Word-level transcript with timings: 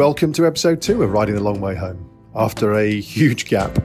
Welcome 0.00 0.32
to 0.32 0.46
episode 0.46 0.80
two 0.80 1.02
of 1.02 1.12
Riding 1.12 1.34
the 1.34 1.42
Long 1.42 1.60
Way 1.60 1.74
Home. 1.74 2.10
After 2.34 2.72
a 2.72 3.00
huge 3.02 3.44
gap, 3.44 3.76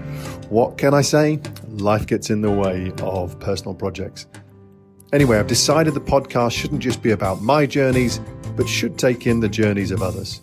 what 0.50 0.78
can 0.78 0.94
I 0.94 1.02
say? 1.02 1.42
Life 1.68 2.08
gets 2.08 2.30
in 2.30 2.40
the 2.40 2.50
way 2.50 2.94
of 3.02 3.38
personal 3.42 3.76
projects. 3.76 4.26
Anyway, 5.12 5.38
I've 5.38 5.48
decided 5.48 5.94
the 5.94 6.00
podcast 6.00 6.54
shouldn't 6.54 6.82
just 6.82 7.02
be 7.02 7.12
about 7.12 7.42
my 7.42 7.66
journeys, 7.66 8.22
but 8.56 8.66
should 8.70 8.98
take 8.98 9.28
in 9.28 9.42
the 9.42 9.50
journeys 9.50 9.92
of 9.92 10.02
others. 10.02 10.40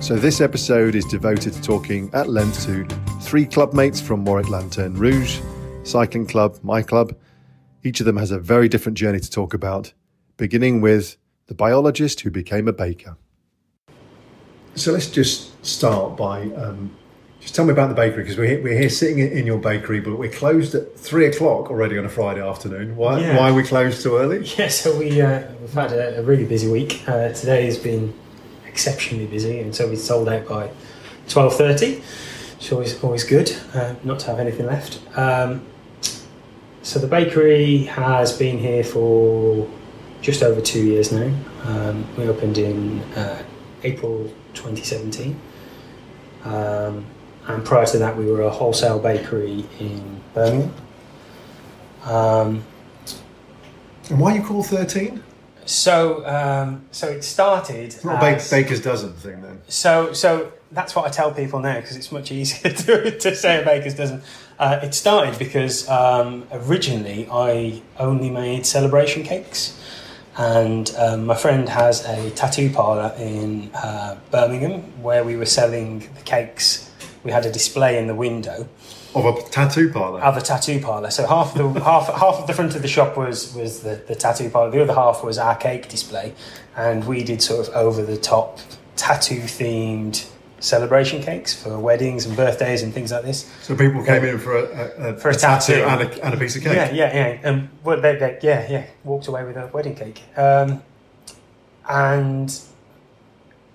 So 0.00 0.16
this 0.16 0.42
episode 0.42 0.94
is 0.94 1.06
devoted 1.06 1.54
to 1.54 1.62
talking 1.62 2.10
at 2.12 2.28
length 2.28 2.66
to 2.66 2.84
three 3.22 3.46
clubmates 3.46 4.02
from 4.02 4.22
Warwick 4.26 4.50
Lantern 4.50 4.98
Rouge, 4.98 5.40
Cycling 5.82 6.26
Club, 6.26 6.58
my 6.62 6.82
club. 6.82 7.16
Each 7.82 8.00
of 8.00 8.06
them 8.06 8.18
has 8.18 8.32
a 8.32 8.38
very 8.38 8.68
different 8.68 8.98
journey 8.98 9.20
to 9.20 9.30
talk 9.30 9.54
about, 9.54 9.94
beginning 10.36 10.82
with 10.82 11.16
the 11.46 11.54
biologist 11.54 12.20
who 12.20 12.30
became 12.30 12.68
a 12.68 12.72
baker. 12.74 13.16
So 14.76 14.92
let's 14.92 15.06
just 15.10 15.64
start 15.64 16.16
by 16.16 16.42
um, 16.50 16.90
just 17.40 17.54
tell 17.54 17.64
me 17.64 17.72
about 17.72 17.88
the 17.88 17.94
bakery 17.94 18.22
because 18.24 18.36
we're 18.36 18.46
here, 18.48 18.62
we're 18.62 18.78
here 18.78 18.90
sitting 18.90 19.18
in 19.20 19.46
your 19.46 19.58
bakery, 19.58 20.00
but 20.00 20.18
we're 20.18 20.30
closed 20.30 20.74
at 20.74 20.98
three 20.98 21.26
o'clock 21.26 21.70
already 21.70 21.96
on 21.96 22.04
a 22.04 22.08
Friday 22.08 22.40
afternoon. 22.46 22.94
Why, 22.96 23.20
Yeah. 23.20 23.38
why 23.38 23.50
are 23.50 23.54
we 23.54 23.62
closed 23.62 24.00
so 24.02 24.18
early? 24.18 24.44
Yeah, 24.58 24.68
so 24.68 24.96
we, 24.98 25.20
uh, 25.20 25.44
we've 25.60 25.72
had 25.72 25.92
a, 25.92 26.18
a 26.18 26.22
really 26.22 26.44
busy 26.44 26.68
week. 26.70 27.02
Uh, 27.08 27.28
today 27.30 27.64
has 27.64 27.78
been 27.78 28.12
exceptionally 28.66 29.26
busy, 29.26 29.60
and 29.60 29.74
so 29.74 29.88
we 29.88 29.96
sold 29.96 30.28
out 30.28 30.46
by 30.46 30.70
12.30, 31.28 32.00
which 32.56 32.66
is 32.66 32.72
always, 32.72 33.02
always 33.04 33.24
good, 33.24 33.56
uh, 33.74 33.94
not 34.04 34.18
to 34.20 34.26
have 34.26 34.40
anything 34.40 34.66
left. 34.66 35.00
Um, 35.16 35.64
so 36.82 36.98
the 36.98 37.06
bakery 37.06 37.84
has 37.84 38.36
been 38.36 38.58
here 38.58 38.84
for 38.84 39.68
just 40.20 40.42
over 40.42 40.60
two 40.60 40.82
years 40.84 41.12
now. 41.12 41.32
Um, 41.64 42.06
we 42.18 42.28
opened 42.28 42.58
in 42.58 43.00
uh, 43.14 43.42
April 43.84 44.30
2017. 44.56 45.38
Um, 46.44 47.04
and 47.46 47.64
prior 47.64 47.86
to 47.86 47.98
that, 47.98 48.16
we 48.16 48.26
were 48.26 48.42
a 48.42 48.50
wholesale 48.50 48.98
bakery 48.98 49.64
in 49.78 50.20
Birmingham. 50.34 50.72
Um, 52.04 52.64
And 54.08 54.20
why 54.20 54.34
you 54.34 54.42
call 54.42 54.62
thirteen? 54.62 55.22
So, 55.64 56.24
um, 56.26 56.84
so 56.92 57.08
it 57.08 57.24
started. 57.24 57.86
It's 57.94 58.04
not 58.04 58.22
as- 58.22 58.48
baker's 58.50 58.80
dozen 58.80 59.12
thing 59.14 59.42
then. 59.42 59.60
So, 59.66 60.12
so 60.12 60.52
that's 60.70 60.94
what 60.94 61.06
I 61.06 61.08
tell 61.10 61.32
people 61.32 61.58
now 61.58 61.80
because 61.80 61.96
it's 61.96 62.12
much 62.12 62.30
easier 62.30 62.72
to, 62.84 63.18
to 63.18 63.34
say 63.34 63.60
a 63.62 63.64
baker's 63.64 63.94
dozen. 63.94 64.22
Uh, 64.60 64.78
it 64.84 64.94
started 64.94 65.36
because 65.40 65.88
um, 65.88 66.46
originally 66.52 67.28
I 67.32 67.82
only 67.98 68.30
made 68.30 68.64
celebration 68.64 69.24
cakes, 69.24 69.76
and 70.38 70.94
um, 70.98 71.26
my 71.26 71.34
friend 71.34 71.68
has 71.68 72.04
a 72.04 72.30
tattoo 72.30 72.70
parlor 72.70 73.14
in 73.18 73.70
uh, 73.74 74.16
Birmingham 74.30 74.80
where 75.02 75.24
we 75.24 75.36
were 75.36 75.46
selling 75.46 76.00
the 76.14 76.22
cakes. 76.24 76.90
We 77.24 77.32
had 77.32 77.46
a 77.46 77.50
display 77.52 77.98
in 77.98 78.06
the 78.06 78.14
window 78.14 78.68
Of 79.14 79.24
a 79.24 79.42
tattoo 79.50 79.90
parlour. 79.92 80.20
of 80.20 80.36
a 80.36 80.40
tattoo 80.40 80.80
parlor. 80.80 81.10
So 81.10 81.26
half 81.26 81.56
of 81.56 81.74
the 81.74 81.80
half 81.80 82.06
half 82.12 82.34
of 82.36 82.46
the 82.46 82.52
front 82.52 82.76
of 82.76 82.82
the 82.82 82.88
shop 82.88 83.16
was 83.16 83.54
was 83.54 83.80
the, 83.80 83.96
the 84.06 84.14
tattoo 84.14 84.50
parlor. 84.50 84.70
The 84.70 84.82
other 84.82 84.94
half 84.94 85.24
was 85.24 85.38
our 85.38 85.56
cake 85.56 85.88
display, 85.88 86.34
and 86.76 87.04
we 87.06 87.24
did 87.24 87.42
sort 87.42 87.66
of 87.68 87.74
over 87.74 88.02
the 88.02 88.16
top 88.18 88.58
tattoo 88.96 89.40
themed 89.40 90.28
celebration 90.58 91.22
cakes 91.22 91.52
for 91.52 91.78
weddings 91.78 92.26
and 92.26 92.36
birthdays 92.36 92.82
and 92.82 92.92
things 92.92 93.12
like 93.12 93.22
this. 93.24 93.50
so 93.62 93.76
people 93.76 94.02
came 94.04 94.24
in 94.24 94.38
for 94.38 94.56
a, 94.56 94.62
a, 94.62 95.08
a, 95.08 95.16
For 95.16 95.30
a 95.30 95.34
tattoo. 95.34 95.74
and 95.74 96.02
a, 96.02 96.24
and 96.24 96.34
a 96.34 96.36
piece 96.36 96.56
of 96.56 96.62
cake. 96.62 96.74
Yeah, 96.74 96.92
yeah, 96.92 97.14
yeah. 97.14 97.40
And 97.42 97.68
well, 97.84 98.00
they, 98.00 98.16
they, 98.16 98.38
yeah, 98.42 98.66
yeah, 98.70 98.86
walked 99.04 99.26
away 99.28 99.44
with 99.44 99.56
a 99.56 99.68
wedding 99.72 99.94
cake. 99.94 100.22
Um, 100.36 100.82
and 101.88 102.58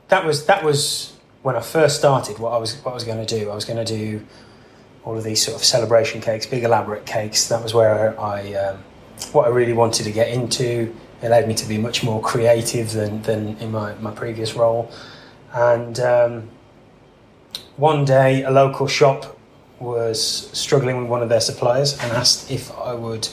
that 0.10 0.26
was 0.26 0.46
that 0.48 0.64
was 0.64 1.18
when 1.44 1.56
I 1.56 1.62
first 1.62 1.98
started. 1.98 2.40
What 2.40 2.52
I 2.54 2.58
was 2.58 2.76
what 2.84 2.92
I 2.92 2.94
was 2.94 3.04
going 3.04 3.26
to 3.26 3.40
do. 3.40 3.50
I 3.50 3.56
was 3.56 3.66
going 3.66 3.84
to 3.84 3.86
do 3.86 4.26
all 5.04 5.18
of 5.18 5.24
these 5.24 5.44
sort 5.44 5.58
of 5.58 5.64
celebration 5.64 6.22
cakes, 6.22 6.46
big 6.46 6.64
elaborate 6.64 7.06
cakes. 7.06 7.48
That 7.48 7.64
was 7.64 7.74
where 7.74 8.20
I 8.20 8.54
um, 8.54 8.84
what 9.32 9.46
I 9.46 9.50
really 9.50 9.74
wanted 9.74 10.04
to 10.04 10.12
get 10.12 10.30
into. 10.30 10.94
It 11.22 11.28
allowed 11.28 11.48
me 11.48 11.54
to 11.54 11.68
be 11.68 11.78
much 11.78 12.04
more 12.04 12.22
creative 12.22 12.92
than 12.92 13.22
than 13.22 13.58
in 13.58 13.72
my 13.72 13.94
my 13.96 14.12
previous 14.12 14.56
role. 14.56 14.92
And 15.54 16.00
um, 16.00 16.50
one 17.78 18.06
day, 18.06 18.44
a 18.44 18.52
local 18.52 18.88
shop 18.88 19.38
was 19.80 20.50
struggling 20.58 20.98
with 20.98 21.08
one 21.08 21.24
of 21.24 21.30
their 21.30 21.42
suppliers 21.42 21.94
and 22.00 22.12
asked 22.12 22.52
if 22.52 22.72
I 22.78 22.94
would 22.94 23.28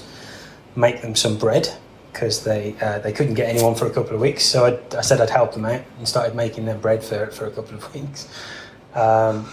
make 0.75 1.03
them 1.03 1.15
some 1.15 1.37
bread 1.37 1.69
because 2.12 2.45
they 2.45 2.75
uh, 2.81 2.99
they 3.01 3.12
couldn't 3.12 3.34
get 3.34 3.49
anyone 3.49 3.75
for 3.75 3.87
a 3.87 3.91
couple 3.91 4.15
of 4.15 4.21
weeks. 4.21 4.45
So 4.45 4.65
I, 4.67 4.97
I 4.97 5.03
said 5.03 5.21
I'd 5.21 5.31
help 5.31 5.53
them 5.53 5.65
out 5.65 5.83
and 5.99 6.09
started 6.09 6.34
making 6.34 6.65
them 6.65 6.81
bread 6.81 7.05
for, 7.05 7.27
for 7.27 7.47
a 7.47 7.51
couple 7.51 7.77
of 7.77 7.95
weeks. 7.95 8.29
Um, 8.95 9.47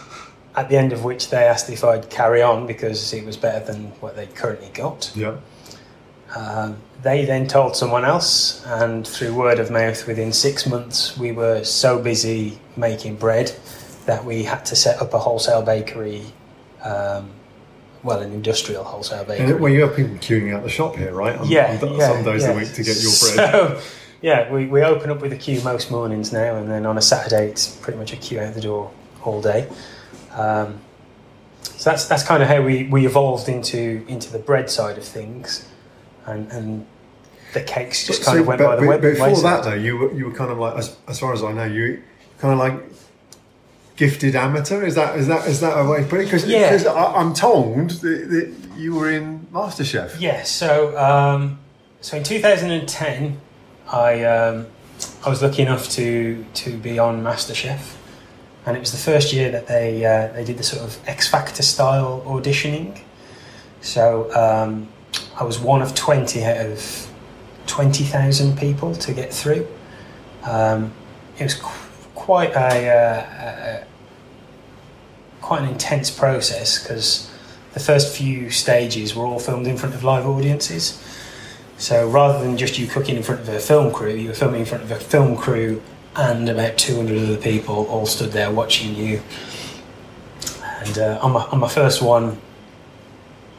at 0.55 0.69
the 0.69 0.77
end 0.77 0.93
of 0.93 1.03
which 1.03 1.29
they 1.29 1.43
asked 1.45 1.69
if 1.69 1.83
I'd 1.83 2.09
carry 2.09 2.41
on 2.41 2.65
because 2.65 3.13
it 3.13 3.25
was 3.25 3.35
better 3.35 3.63
than 3.65 3.87
what 3.99 4.15
they'd 4.15 4.33
currently 4.33 4.69
got. 4.73 5.11
Yeah. 5.13 5.35
Um, 6.33 6.77
they 7.01 7.25
then 7.25 7.47
told 7.47 7.75
someone 7.75 8.03
else, 8.03 8.65
and 8.65 9.05
through 9.05 9.35
word 9.35 9.59
of 9.59 9.69
mouth, 9.69 10.07
within 10.07 10.31
six 10.31 10.65
months, 10.65 11.17
we 11.17 11.31
were 11.31 11.63
so 11.63 12.01
busy 12.01 12.57
making 12.77 13.17
bread 13.17 13.51
that 14.05 14.23
we 14.23 14.43
had 14.43 14.65
to 14.65 14.75
set 14.75 15.01
up 15.01 15.13
a 15.13 15.19
wholesale 15.19 15.61
bakery. 15.61 16.23
Um, 16.83 17.31
well, 18.03 18.21
an 18.21 18.31
industrial 18.31 18.83
wholesale 18.83 19.25
bakery. 19.25 19.51
And, 19.51 19.59
well, 19.59 19.71
you 19.71 19.81
have 19.81 19.95
people 19.95 20.15
queuing 20.17 20.55
out 20.55 20.63
the 20.63 20.69
shop 20.69 20.95
here, 20.95 21.11
right? 21.11 21.37
On, 21.37 21.47
yeah, 21.47 21.79
on, 21.81 21.97
yeah, 21.97 22.13
some 22.13 22.23
days 22.23 22.43
yeah. 22.43 22.51
a 22.51 22.55
week 22.55 22.71
to 22.73 22.83
get 22.83 23.01
your 23.01 23.11
bread. 23.11 23.51
So, 23.51 23.81
yeah, 24.21 24.51
we, 24.51 24.67
we 24.67 24.83
open 24.83 25.09
up 25.09 25.21
with 25.21 25.33
a 25.33 25.37
queue 25.37 25.61
most 25.63 25.89
mornings 25.89 26.31
now, 26.31 26.55
and 26.55 26.69
then 26.69 26.85
on 26.85 26.97
a 26.97 27.01
Saturday 27.01 27.49
it's 27.49 27.75
pretty 27.77 27.97
much 27.97 28.13
a 28.13 28.17
queue 28.17 28.39
out 28.39 28.53
the 28.53 28.61
door 28.61 28.91
all 29.23 29.41
day. 29.41 29.67
Um, 30.33 30.79
so 31.63 31.89
that's 31.89 32.07
that's 32.07 32.23
kind 32.23 32.43
of 32.43 32.49
how 32.49 32.61
we, 32.61 32.83
we 32.83 33.05
evolved 33.05 33.49
into 33.49 34.05
into 34.07 34.31
the 34.31 34.39
bread 34.39 34.69
side 34.69 34.97
of 34.97 35.03
things, 35.03 35.67
and 36.27 36.51
and 36.51 36.85
the 37.53 37.61
cakes 37.61 38.05
just 38.05 38.23
kind 38.23 38.35
So, 38.35 38.41
of 38.41 38.47
went 38.47 38.61
by 38.61 38.75
the 38.75 38.85
web. 38.85 39.01
Before 39.01 39.41
that, 39.41 39.63
though, 39.63 39.73
you 39.73 39.97
were, 39.97 40.13
you 40.13 40.25
were 40.25 40.33
kind 40.33 40.51
of 40.51 40.59
like, 40.59 40.75
as, 40.75 40.95
as 41.07 41.19
far 41.19 41.33
as 41.33 41.41
I 41.41 41.53
know, 41.53 41.63
you 41.63 42.03
kind 42.37 42.53
of 42.53 42.59
like 42.59 42.83
gifted 43.95 44.35
amateur. 44.35 44.83
Is 44.83 44.95
that 44.95 45.17
is 45.17 45.27
that 45.27 45.47
is 45.47 45.61
that 45.61 45.77
a 45.77 45.89
way 45.89 46.01
to 46.01 46.07
put 46.07 46.19
it? 46.21 46.25
Because 46.25 46.45
Yeah. 46.45 46.83
I'm 47.15 47.33
told 47.33 47.91
that, 47.91 48.29
that 48.29 48.53
you 48.77 48.95
were 48.95 49.09
in 49.11 49.47
MasterChef. 49.53 50.19
Yeah, 50.19 50.43
so 50.43 50.97
um, 50.97 51.59
so 52.01 52.17
in 52.17 52.23
2010, 52.23 53.39
I 53.91 54.23
um, 54.23 54.67
I 55.25 55.29
was 55.29 55.41
lucky 55.41 55.61
enough 55.61 55.89
to 55.91 56.45
to 56.55 56.77
be 56.77 56.99
on 56.99 57.23
MasterChef, 57.23 57.95
and 58.65 58.75
it 58.75 58.79
was 58.79 58.91
the 58.91 58.97
first 58.97 59.33
year 59.33 59.49
that 59.51 59.67
they 59.67 60.05
uh, 60.05 60.27
they 60.33 60.43
did 60.43 60.57
the 60.57 60.63
sort 60.63 60.83
of 60.83 60.97
X 61.07 61.27
Factor 61.27 61.63
style 61.63 62.21
auditioning. 62.25 62.99
So 63.81 64.33
um, 64.33 64.87
I 65.39 65.43
was 65.43 65.59
one 65.59 65.83
of 65.83 65.93
20 65.93 66.43
out 66.43 66.57
of 66.57 67.11
20,000 67.67 68.57
people 68.57 68.95
to 68.95 69.13
get 69.13 69.31
through. 69.31 69.67
Um, 70.43 70.91
it 71.37 71.43
was 71.43 71.53
quite 72.25 72.55
a, 72.55 72.89
uh, 72.89 73.83
a 73.83 75.43
quite 75.43 75.61
an 75.61 75.69
intense 75.69 76.09
process 76.09 76.81
because 76.81 77.31
the 77.75 77.79
first 77.79 78.17
few 78.17 78.49
stages 78.49 79.15
were 79.15 79.25
all 79.25 79.37
filmed 79.37 79.67
in 79.67 79.77
front 79.77 79.93
of 79.93 80.03
live 80.03 80.25
audiences. 80.25 80.99
So 81.77 82.09
rather 82.09 82.43
than 82.43 82.57
just 82.57 82.79
you 82.79 82.87
cooking 82.87 83.15
in 83.15 83.21
front 83.21 83.41
of 83.41 83.49
a 83.49 83.59
film 83.59 83.93
crew, 83.93 84.15
you 84.15 84.29
were 84.29 84.33
filming 84.33 84.61
in 84.61 84.65
front 84.65 84.83
of 84.83 84.89
a 84.89 84.95
film 84.95 85.37
crew 85.37 85.83
and 86.15 86.49
about 86.49 86.79
200 86.79 87.15
other 87.15 87.37
people 87.37 87.85
all 87.89 88.07
stood 88.07 88.31
there 88.31 88.51
watching 88.51 88.95
you. 88.95 89.21
And 90.63 90.97
uh, 90.97 91.19
on, 91.21 91.33
my, 91.33 91.43
on 91.43 91.59
my 91.59 91.69
first 91.69 92.01
one, 92.01 92.39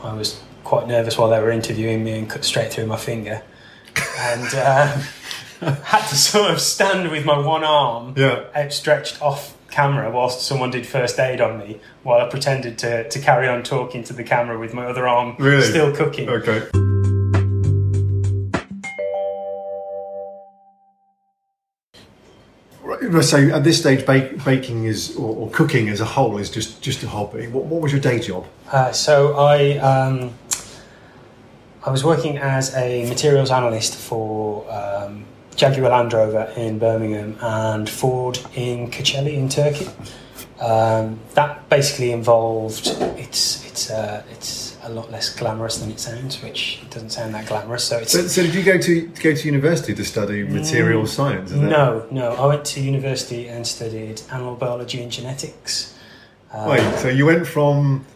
I 0.02 0.12
was 0.12 0.42
quite 0.64 0.88
nervous 0.88 1.16
while 1.16 1.30
they 1.30 1.40
were 1.40 1.52
interviewing 1.52 2.02
me 2.02 2.18
and 2.18 2.28
cut 2.28 2.44
straight 2.44 2.72
through 2.72 2.86
my 2.86 2.96
finger. 2.96 3.42
And 4.18 4.54
uh, 4.54 4.98
had 5.84 6.06
to 6.08 6.16
sort 6.16 6.50
of 6.50 6.60
stand 6.60 7.10
with 7.10 7.24
my 7.24 7.38
one 7.38 7.64
arm 7.64 8.14
Yeah. 8.16 8.44
outstretched 8.54 9.20
off 9.22 9.56
camera 9.70 10.10
whilst 10.10 10.40
someone 10.46 10.70
did 10.70 10.86
first 10.86 11.18
aid 11.18 11.40
on 11.40 11.58
me 11.58 11.80
while 12.02 12.24
I 12.24 12.28
pretended 12.28 12.78
to, 12.78 13.08
to 13.08 13.18
carry 13.18 13.48
on 13.48 13.62
talking 13.62 14.02
to 14.04 14.12
the 14.12 14.24
camera 14.24 14.58
with 14.58 14.72
my 14.74 14.86
other 14.86 15.06
arm 15.08 15.36
Really? 15.38 15.62
still 15.62 15.94
cooking. 15.94 16.28
Okay. 16.28 16.62
So 23.22 23.38
at 23.50 23.64
this 23.64 23.80
stage, 23.80 24.06
bake, 24.06 24.44
baking 24.44 24.84
is 24.84 25.16
or, 25.16 25.34
or 25.34 25.50
cooking 25.50 25.88
as 25.88 26.00
a 26.00 26.04
whole 26.04 26.38
is 26.38 26.50
just 26.50 26.80
just 26.82 27.02
a 27.02 27.08
hobby. 27.08 27.48
What, 27.48 27.64
what 27.64 27.82
was 27.82 27.90
your 27.92 28.00
day 28.00 28.20
job? 28.20 28.46
Uh, 28.70 28.92
so 28.92 29.34
I 29.36 29.78
um, 29.78 30.32
I 31.84 31.90
was 31.90 32.04
working 32.04 32.38
as 32.38 32.74
a 32.76 33.08
materials 33.08 33.50
analyst 33.50 33.94
for 33.96 34.70
um, 34.72 35.24
Jaguar 35.56 35.90
Land 35.90 36.12
Rover 36.12 36.52
in 36.56 36.78
Birmingham 36.78 37.36
and 37.40 37.88
Ford 37.88 38.38
in 38.54 38.90
Kocaeli 38.90 39.34
in 39.34 39.48
Turkey. 39.48 39.88
Um, 40.60 41.18
that 41.34 41.68
basically 41.68 42.12
involved 42.12 42.86
it's 43.18 43.66
it's 43.66 43.90
uh, 43.90 44.22
it's 44.30 44.76
a 44.84 44.88
lot 44.90 45.10
less 45.10 45.34
glamorous 45.34 45.78
than 45.78 45.90
it 45.90 45.98
sounds, 46.00 46.40
which 46.42 46.80
doesn't 46.90 47.10
sound 47.10 47.34
that 47.34 47.46
glamorous. 47.46 47.84
So 47.84 47.98
it's 47.98 48.12
So, 48.12 48.22
so 48.26 48.42
did 48.42 48.54
you 48.54 48.62
go 48.62 48.78
to 48.78 49.02
go 49.22 49.34
to 49.34 49.46
university 49.46 49.94
to 49.94 50.04
study 50.04 50.44
material 50.44 51.02
Mm, 51.02 51.08
science? 51.08 51.50
no, 51.50 52.06
no. 52.10 52.32
I 52.34 52.46
went 52.46 52.64
to 52.66 52.80
university 52.80 53.48
and 53.48 53.66
studied 53.66 54.22
animal 54.32 54.54
biology 54.56 55.02
and 55.02 55.10
genetics. 55.10 55.94
Uh, 56.52 56.66
Wait, 56.70 56.98
so 57.00 57.08
you 57.08 57.26
went 57.26 57.46
from 57.46 58.06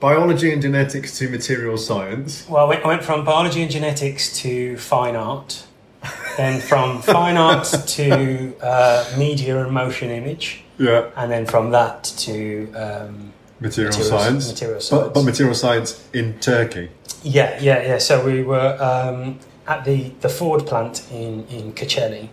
biology 0.00 0.52
and 0.52 0.60
genetics 0.60 1.16
to 1.18 1.28
material 1.28 1.76
science? 1.78 2.46
Well, 2.48 2.64
I 2.66 2.68
went, 2.68 2.84
I 2.84 2.88
went 2.88 3.04
from 3.04 3.24
biology 3.24 3.62
and 3.62 3.70
genetics 3.70 4.36
to 4.40 4.76
fine 4.78 5.14
art, 5.14 5.62
then 6.40 6.60
from 6.60 7.02
fine 7.16 7.36
art 7.36 7.64
to 7.98 8.54
uh, 8.62 9.04
media 9.18 9.62
and 9.62 9.70
motion 9.72 10.10
image, 10.10 10.46
Yeah. 10.78 11.10
and 11.16 11.30
then 11.30 11.44
from 11.46 11.70
that 11.70 12.04
to 12.24 12.72
um, 12.74 13.32
Material 13.60 13.92
materials- 13.92 14.08
science. 14.08 14.48
Material 14.52 14.80
science. 14.80 15.04
But, 15.04 15.14
but 15.14 15.22
material 15.24 15.54
science 15.54 15.88
in 16.12 16.38
Turkey. 16.40 16.88
Yeah, 17.22 17.58
yeah, 17.60 17.82
yeah. 17.88 17.98
So 17.98 18.24
we 18.24 18.42
were 18.42 18.70
um, 18.80 19.38
at 19.66 19.84
the, 19.84 19.98
the 20.20 20.28
Ford 20.30 20.66
plant 20.66 21.06
in, 21.12 21.46
in 21.48 21.72
Kocaeli, 21.74 22.28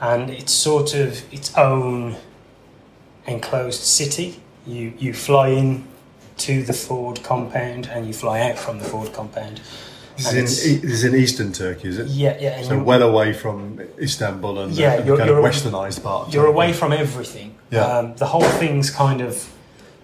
and 0.00 0.28
it's 0.30 0.52
sort 0.52 0.94
of 0.94 1.08
its 1.32 1.56
own 1.56 2.16
enclosed 3.26 3.82
city. 3.82 4.40
You 4.66 4.92
you 4.98 5.12
fly 5.14 5.48
in 5.48 5.84
to 6.38 6.62
the 6.62 6.72
Ford 6.74 7.22
compound 7.24 7.86
and 7.92 8.06
you 8.06 8.12
fly 8.12 8.40
out 8.48 8.58
from 8.58 8.78
the 8.78 8.84
Ford 8.84 9.12
compound. 9.12 9.60
This 10.18 10.32
is, 10.32 10.66
in, 10.66 10.80
this 10.82 10.90
is 10.92 11.04
in 11.04 11.14
eastern 11.14 11.52
Turkey, 11.52 11.88
is 11.88 11.98
it? 11.98 12.08
Yeah, 12.08 12.36
yeah. 12.40 12.62
So 12.62 12.82
well 12.82 13.02
away 13.02 13.32
from 13.32 13.80
Istanbul 14.00 14.58
and 14.58 14.72
the, 14.74 14.80
Yeah, 14.80 14.92
and 14.94 15.06
you're- 15.06 15.18
kind 15.18 15.30
of 15.30 15.36
you're- 15.36 15.48
westernised 15.48 16.02
part. 16.02 16.28
of 16.28 16.34
you're 16.34 16.46
away 16.46 16.72
from 16.72 16.92
everything. 16.92 17.54
Yeah. 17.70 17.84
Um, 17.86 18.14
the 18.16 18.26
whole 18.26 18.42
thing's 18.42 18.90
kind 18.90 19.20
of 19.20 19.48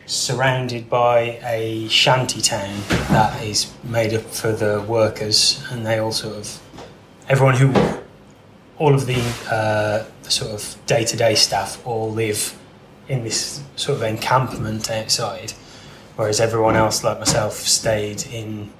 surrounded 0.06 0.88
by 0.88 1.38
a 1.44 1.88
shanty 1.88 2.40
town 2.40 2.75
that 3.11 3.43
is 3.43 3.72
made 3.82 4.14
up 4.14 4.22
for 4.22 4.52
the 4.52 4.81
workers, 4.87 5.62
and 5.70 5.84
they 5.84 5.99
all 5.99 6.12
sort 6.12 6.37
of 6.37 6.60
everyone 7.28 7.56
who 7.56 7.72
all 8.78 8.94
of 8.94 9.06
the, 9.06 9.20
uh, 9.50 10.05
sort 10.28 10.50
of 10.52 10.76
day 10.87 11.05
to 11.05 11.17
day 11.17 11.34
staff 11.34 11.81
all 11.87 12.10
live 12.12 12.55
in 13.08 13.25
this 13.25 13.62
sort 13.76 13.96
of 13.96 14.02
encampment 14.02 14.90
outside, 14.90 15.52
whereas 16.17 16.40
everyone 16.40 16.76
else, 16.76 17.02
like 17.05 17.19
myself, 17.19 17.55
stayed 17.55 18.25
in 18.32 18.70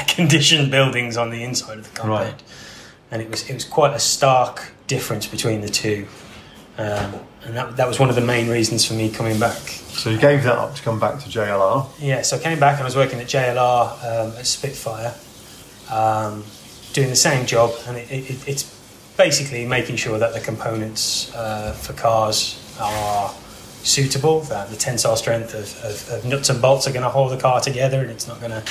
conditioned 0.08 0.70
buildings 0.70 1.16
on 1.16 1.30
the 1.30 1.42
inside 1.42 1.78
of 1.78 1.84
the 1.84 2.00
compound. 2.00 2.32
Right. 2.32 2.42
And 3.10 3.20
it 3.20 3.30
was 3.30 3.48
it 3.48 3.54
was 3.54 3.64
quite 3.64 3.94
a 3.94 3.98
stark 3.98 4.72
difference 4.86 5.26
between 5.26 5.60
the 5.60 5.68
two. 5.68 6.06
Um, 6.78 7.14
and 7.44 7.56
that, 7.56 7.76
that 7.76 7.88
was 7.88 7.98
one 7.98 8.08
of 8.08 8.14
the 8.14 8.22
main 8.22 8.48
reasons 8.48 8.86
for 8.86 8.94
me 8.94 9.10
coming 9.10 9.38
back. 9.38 9.58
So 9.58 10.10
you 10.10 10.18
gave 10.18 10.44
that 10.44 10.56
up 10.56 10.74
to 10.74 10.82
come 10.82 10.98
back 10.98 11.20
to 11.20 11.28
JLR. 11.28 11.86
Yeah, 11.98 12.22
so 12.22 12.36
I 12.36 12.40
came 12.40 12.58
back 12.58 12.74
and 12.74 12.82
I 12.82 12.84
was 12.84 12.96
working 12.96 13.18
at 13.20 13.26
JLR 13.26 13.90
um, 14.04 14.36
at 14.38 14.46
Spitfire, 14.46 15.14
um, 15.90 16.44
doing 16.92 17.08
the 17.08 17.16
same 17.16 17.44
job, 17.46 17.72
and 17.86 17.98
it, 17.98 18.10
it, 18.10 18.48
it's 18.48 18.64
basically 19.16 19.66
making 19.66 19.96
sure 19.96 20.18
that 20.18 20.32
the 20.32 20.40
components 20.40 21.34
uh, 21.34 21.72
for 21.72 21.92
cars 21.92 22.58
are 22.80 23.30
suitable, 23.82 24.40
that 24.42 24.70
the 24.70 24.76
tensile 24.76 25.16
strength 25.16 25.54
of, 25.54 25.84
of, 25.84 26.10
of 26.10 26.24
nuts 26.24 26.48
and 26.48 26.62
bolts 26.62 26.86
are 26.86 26.92
going 26.92 27.02
to 27.02 27.10
hold 27.10 27.32
the 27.32 27.36
car 27.36 27.60
together, 27.60 28.00
and 28.00 28.10
it's 28.10 28.28
not 28.28 28.40
going 28.40 28.52
to 28.52 28.62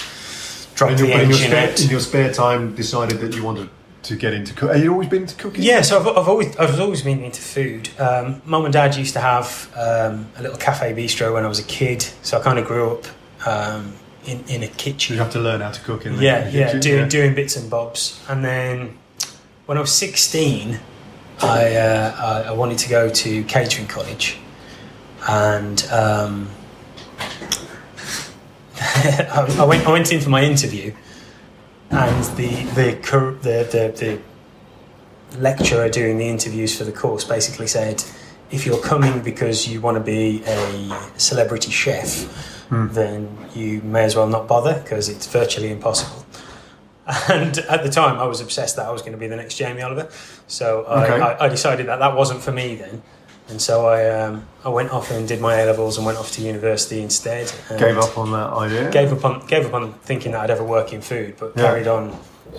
drop 0.81 0.91
In 0.91 0.97
the 0.97 1.07
your, 1.07 1.21
in, 1.21 1.29
your 1.29 1.37
spare, 1.37 1.69
in 1.69 1.89
your 1.89 1.99
spare 1.99 2.33
time, 2.33 2.75
decided 2.75 3.19
that 3.19 3.35
you 3.35 3.43
wanted 3.43 3.69
to 4.03 4.15
get 4.15 4.33
into 4.33 4.53
cooking. 4.53 4.75
Have 4.75 4.83
you 4.83 4.91
always 4.91 5.09
been 5.09 5.21
into 5.23 5.35
cooking? 5.35 5.61
Yeah, 5.63 5.81
so 5.81 5.99
I've, 5.99 6.07
I've 6.07 6.27
always 6.27 6.57
I've 6.57 6.79
always 6.79 7.03
been 7.03 7.23
into 7.23 7.41
food. 7.41 7.89
Um, 7.99 8.41
Mum 8.45 8.65
and 8.65 8.73
Dad 8.73 8.95
used 8.95 9.13
to 9.13 9.19
have 9.19 9.71
um, 9.75 10.27
a 10.37 10.41
little 10.41 10.57
cafe 10.57 10.93
bistro 10.93 11.33
when 11.33 11.45
I 11.45 11.47
was 11.47 11.59
a 11.59 11.63
kid, 11.63 12.01
so 12.23 12.39
I 12.39 12.41
kind 12.41 12.57
of 12.57 12.65
grew 12.65 12.91
up 12.91 13.05
um, 13.45 13.93
in 14.25 14.43
in 14.47 14.63
a 14.63 14.67
kitchen. 14.67 15.15
you 15.15 15.21
have 15.21 15.31
to 15.33 15.39
learn 15.39 15.61
how 15.61 15.71
to 15.71 15.81
cook 15.81 16.05
in 16.05 16.15
the 16.15 16.23
Yeah, 16.23 16.49
the 16.49 16.57
yeah, 16.57 16.65
kitchen, 16.65 16.79
doing 16.79 17.09
doing 17.09 17.35
bits 17.35 17.55
and 17.57 17.69
bobs, 17.69 18.19
and 18.27 18.43
then 18.43 18.97
when 19.67 19.77
I 19.77 19.81
was 19.81 19.91
sixteen, 19.91 20.79
I 21.41 21.75
uh, 21.75 22.15
I, 22.17 22.49
I 22.49 22.51
wanted 22.53 22.79
to 22.79 22.89
go 22.89 23.09
to 23.09 23.43
catering 23.43 23.87
college, 23.87 24.37
and 25.27 25.85
um, 25.91 26.49
I, 28.95 29.55
I 29.59 29.65
went 29.65 29.87
I 29.87 29.91
went 29.91 30.11
in 30.11 30.21
for 30.21 30.29
my 30.29 30.43
interview, 30.43 30.93
and 31.89 32.23
the 32.37 32.49
the 32.75 32.91
the 33.41 33.67
the, 33.71 33.93
the 33.97 34.21
lecturer 35.39 35.89
doing 35.89 36.17
the 36.17 36.27
interviews 36.27 36.77
for 36.77 36.83
the 36.83 36.91
course 36.91 37.23
basically 37.23 37.67
said, 37.67 38.03
if 38.51 38.65
you're 38.65 38.81
coming 38.81 39.21
because 39.21 39.67
you 39.67 39.81
want 39.81 39.95
to 39.95 40.03
be 40.03 40.43
a 40.45 41.09
celebrity 41.17 41.71
chef, 41.71 42.23
hmm. 42.67 42.87
then 42.91 43.37
you 43.55 43.81
may 43.81 44.03
as 44.03 44.15
well 44.15 44.27
not 44.27 44.47
bother 44.47 44.79
because 44.81 45.09
it's 45.09 45.27
virtually 45.27 45.71
impossible. 45.71 46.25
And 47.29 47.57
at 47.57 47.83
the 47.83 47.89
time, 47.89 48.19
I 48.19 48.25
was 48.25 48.39
obsessed 48.41 48.75
that 48.75 48.85
I 48.85 48.91
was 48.91 49.01
going 49.01 49.13
to 49.13 49.17
be 49.17 49.27
the 49.27 49.35
next 49.35 49.57
Jamie 49.57 49.81
Oliver. 49.81 50.09
So 50.47 50.83
I, 50.83 51.03
Okay. 51.03 51.19
I, 51.21 51.45
I 51.45 51.49
decided 51.49 51.87
that 51.87 51.97
that 51.97 52.15
wasn't 52.15 52.41
for 52.41 52.51
me 52.51 52.75
then. 52.75 53.01
And 53.51 53.61
so 53.61 53.85
I, 53.85 54.09
um, 54.09 54.47
I 54.63 54.69
went 54.69 54.91
off 54.91 55.11
and 55.11 55.27
did 55.27 55.41
my 55.41 55.59
A 55.59 55.65
levels 55.65 55.97
and 55.97 56.05
went 56.05 56.17
off 56.17 56.31
to 56.33 56.41
university 56.41 57.01
instead. 57.01 57.51
Gave 57.77 57.97
up 57.97 58.17
on 58.17 58.31
that 58.31 58.49
idea. 58.53 58.89
Gave 58.89 59.11
up 59.11 59.25
on 59.25 59.45
gave 59.45 59.65
up 59.65 59.73
on 59.73 59.93
thinking 59.93 60.31
that 60.31 60.41
I'd 60.41 60.49
ever 60.49 60.63
work 60.63 60.93
in 60.93 61.01
food, 61.01 61.35
but 61.37 61.51
Yeah. 61.55 61.63
carried 61.63 61.87
on 61.87 62.17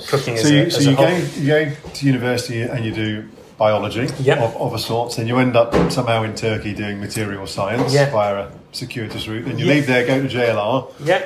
cooking 0.09 0.35
as 0.35 0.43
so 0.43 0.49
you, 0.49 0.63
a, 0.65 0.71
so 0.71 0.79
as 0.79 0.87
you 0.87 0.97
go 0.97 1.09
you 1.09 1.47
go 1.47 1.73
to 1.95 2.07
university 2.07 2.61
and 2.63 2.85
you 2.85 2.93
do 2.93 3.29
biology 3.57 4.07
Yeah. 4.21 4.43
of, 4.45 4.55
of 4.57 4.75
a 4.75 4.79
sort, 4.79 5.17
and 5.19 5.27
you 5.29 5.39
end 5.39 5.57
up 5.57 5.75
somehow 5.91 6.23
in 6.25 6.35
Turkey 6.35 6.75
doing 6.75 7.01
material 7.01 7.47
science 7.47 7.95
Yeah. 7.95 8.11
via 8.11 8.35
a 8.45 8.51
circuitous 8.73 9.27
route. 9.27 9.47
Then 9.47 9.59
you 9.59 9.65
Yeah. 9.67 9.73
leave 9.75 9.87
there, 9.87 10.07
go 10.07 10.21
to 10.21 10.29
JLR. 10.29 10.89
Yeah, 11.05 11.23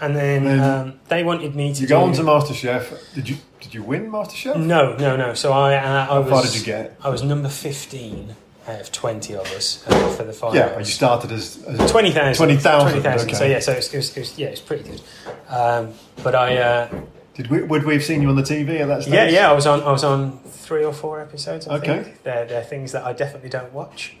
and 0.00 0.16
then, 0.16 0.44
Then 0.44 0.60
um, 0.60 0.94
they 1.08 1.22
wanted 1.22 1.54
me 1.54 1.74
to. 1.74 1.80
You 1.82 1.86
go 1.86 1.98
do- 2.00 2.04
on 2.06 2.12
to 2.14 2.22
MasterChef. 2.22 3.14
Did 3.14 3.28
you 3.28 3.36
did 3.60 3.74
you 3.74 3.82
win 3.82 4.10
MasterChef? 4.10 4.56
No, 4.56 4.94
no, 4.96 5.16
no. 5.16 5.34
So 5.34 5.52
I, 5.52 5.74
uh, 5.76 5.78
I 5.78 6.04
How 6.06 6.20
was. 6.22 6.30
far 6.30 6.42
did 6.42 6.54
you 6.54 6.64
get? 6.64 6.96
I 7.02 7.08
was 7.10 7.22
number 7.22 7.48
fifteen 7.50 8.36
out 8.68 8.80
of 8.80 8.92
twenty 8.92 9.34
of 9.34 9.46
us 9.52 9.84
uh, 9.88 10.08
for 10.16 10.24
the 10.24 10.32
finals. 10.32 10.56
Yeah, 10.56 10.78
you 10.78 10.84
started 10.84 11.32
as, 11.32 11.62
as 11.64 11.90
Twenty 11.90 12.10
thousand. 12.12 12.46
20,000, 12.46 12.90
20,000. 13.02 13.28
okay. 13.28 13.36
So 13.38 13.44
yeah, 13.44 13.58
so 13.60 13.72
it 13.72 13.76
was, 13.76 13.94
it 13.94 14.16
it 14.16 14.38
yeah, 14.38 14.46
it's 14.48 14.60
pretty 14.60 14.84
good. 14.88 15.00
Um, 15.48 15.92
but 16.22 16.34
I, 16.34 16.56
uh, 16.56 17.00
Did 17.34 17.48
we 17.48 17.62
would 17.62 17.84
we 17.84 17.94
have 17.94 18.04
seen 18.04 18.22
you 18.22 18.28
on 18.28 18.36
the 18.36 18.42
TV 18.42 18.80
at 18.80 18.88
that 18.88 19.02
stage? 19.02 19.14
yeah, 19.14 19.28
yeah, 19.28 19.50
I 19.50 19.52
was 19.52 19.66
on, 19.66 19.82
I 19.82 19.90
was 19.92 20.04
on 20.04 20.38
three 20.40 20.84
or 20.84 20.92
four 20.92 21.20
episodes. 21.20 21.66
I 21.68 21.76
Okay. 21.76 22.02
think 22.04 22.22
they're, 22.22 22.46
they're 22.46 22.62
things 22.64 22.92
that 22.92 23.04
I 23.04 23.12
definitely 23.12 23.48
don't 23.50 23.72
watch. 23.72 24.14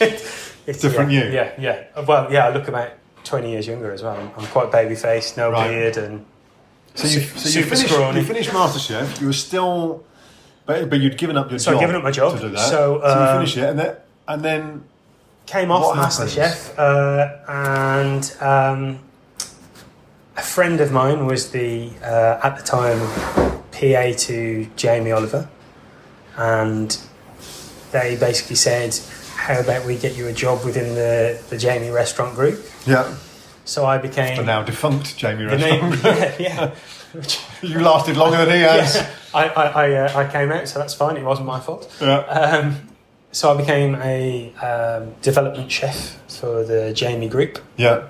it's 0.00 0.80
Different 0.80 1.10
yeah, 1.10 1.24
you. 1.24 1.32
Yeah, 1.32 1.52
yeah. 1.58 2.02
Well, 2.02 2.32
yeah, 2.32 2.46
I 2.46 2.50
look 2.52 2.68
about 2.68 2.90
twenty 3.24 3.50
years 3.50 3.66
younger 3.66 3.90
as 3.92 4.02
well. 4.02 4.16
I'm, 4.16 4.30
I'm 4.36 4.46
quite 4.48 4.70
baby 4.70 4.94
faced, 4.94 5.36
no 5.36 5.50
Right. 5.50 5.68
beard, 5.68 5.96
and 5.96 6.24
So 6.94 7.08
you, 7.08 7.20
so 7.20 7.58
you 7.58 7.64
finished, 7.64 7.88
scrawny. 7.92 8.20
you 8.20 8.26
finished 8.26 8.50
MasterChef. 8.50 9.20
You 9.20 9.26
were 9.28 9.32
still, 9.32 10.04
but, 10.66 10.88
but 10.90 11.00
you'd 11.00 11.18
given 11.18 11.36
up 11.36 11.50
your 11.50 11.58
job. 11.58 11.64
So 11.64 11.76
I'd 11.76 11.80
given 11.80 11.96
up 11.96 12.02
my 12.02 12.10
job. 12.10 12.36
to 12.36 12.42
do 12.42 12.48
that. 12.50 12.58
So, 12.58 13.00
so 13.00 13.06
you 13.08 13.14
um, 13.14 13.36
finished 13.38 13.56
it, 13.56 13.64
and 13.68 13.78
then 13.78 13.96
and 14.28 14.42
then 14.44 14.84
came 15.46 15.70
off? 15.70 15.96
MasterChef, 15.96 16.78
uh, 16.78 17.50
and 17.50 18.36
um, 18.40 18.98
a 20.36 20.42
friend 20.42 20.80
of 20.80 20.92
mine 20.92 21.26
was 21.26 21.50
the 21.50 21.90
uh, 22.02 22.40
at 22.42 22.56
the 22.56 22.62
time 22.62 22.98
PA 23.72 24.16
to 24.26 24.66
Jamie 24.76 25.12
Oliver, 25.12 25.48
and 26.36 26.96
they 27.90 28.16
basically 28.16 28.56
said, 28.56 28.94
"How 29.36 29.60
about 29.60 29.84
we 29.84 29.96
get 29.98 30.16
you 30.16 30.28
a 30.28 30.32
job 30.32 30.64
within 30.64 30.94
the 30.94 31.40
the 31.50 31.58
Jamie 31.58 31.90
Restaurant 31.90 32.34
Group?" 32.34 32.64
yeah, 32.86 33.14
So 33.64 33.84
I 33.84 33.98
became 33.98 34.36
the 34.36 34.44
now 34.44 34.62
defunct 34.62 35.16
Jamie 35.16 35.44
the 35.44 35.58
name. 35.58 35.90
Restaurant. 35.90 36.34
Yeah, 36.40 36.70
yeah. 36.74 36.74
you 37.62 37.80
lasted 37.80 38.16
longer 38.16 38.38
than 38.46 38.56
he 38.56 38.62
has. 38.62 38.94
yeah. 38.96 39.10
I 39.34 39.48
I 39.48 39.66
I, 39.66 39.92
uh, 39.94 40.18
I 40.18 40.30
came 40.30 40.52
out, 40.52 40.68
so 40.68 40.78
that's 40.78 40.94
fine. 40.94 41.16
It 41.16 41.24
wasn't 41.24 41.46
my 41.46 41.60
fault. 41.60 41.90
Yeah. 42.00 42.18
Um, 42.18 42.88
so 43.32 43.52
I 43.52 43.56
became 43.56 43.94
a 43.96 44.52
um, 44.56 45.14
development 45.22 45.70
chef 45.72 46.18
for 46.30 46.64
the 46.64 46.92
Jamie 46.92 47.28
Group. 47.28 47.58
Yeah. 47.76 48.08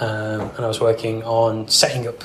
um, 0.00 0.50
and 0.56 0.60
I 0.64 0.68
was 0.68 0.80
working 0.80 1.22
on 1.22 1.68
setting 1.68 2.06
up. 2.08 2.24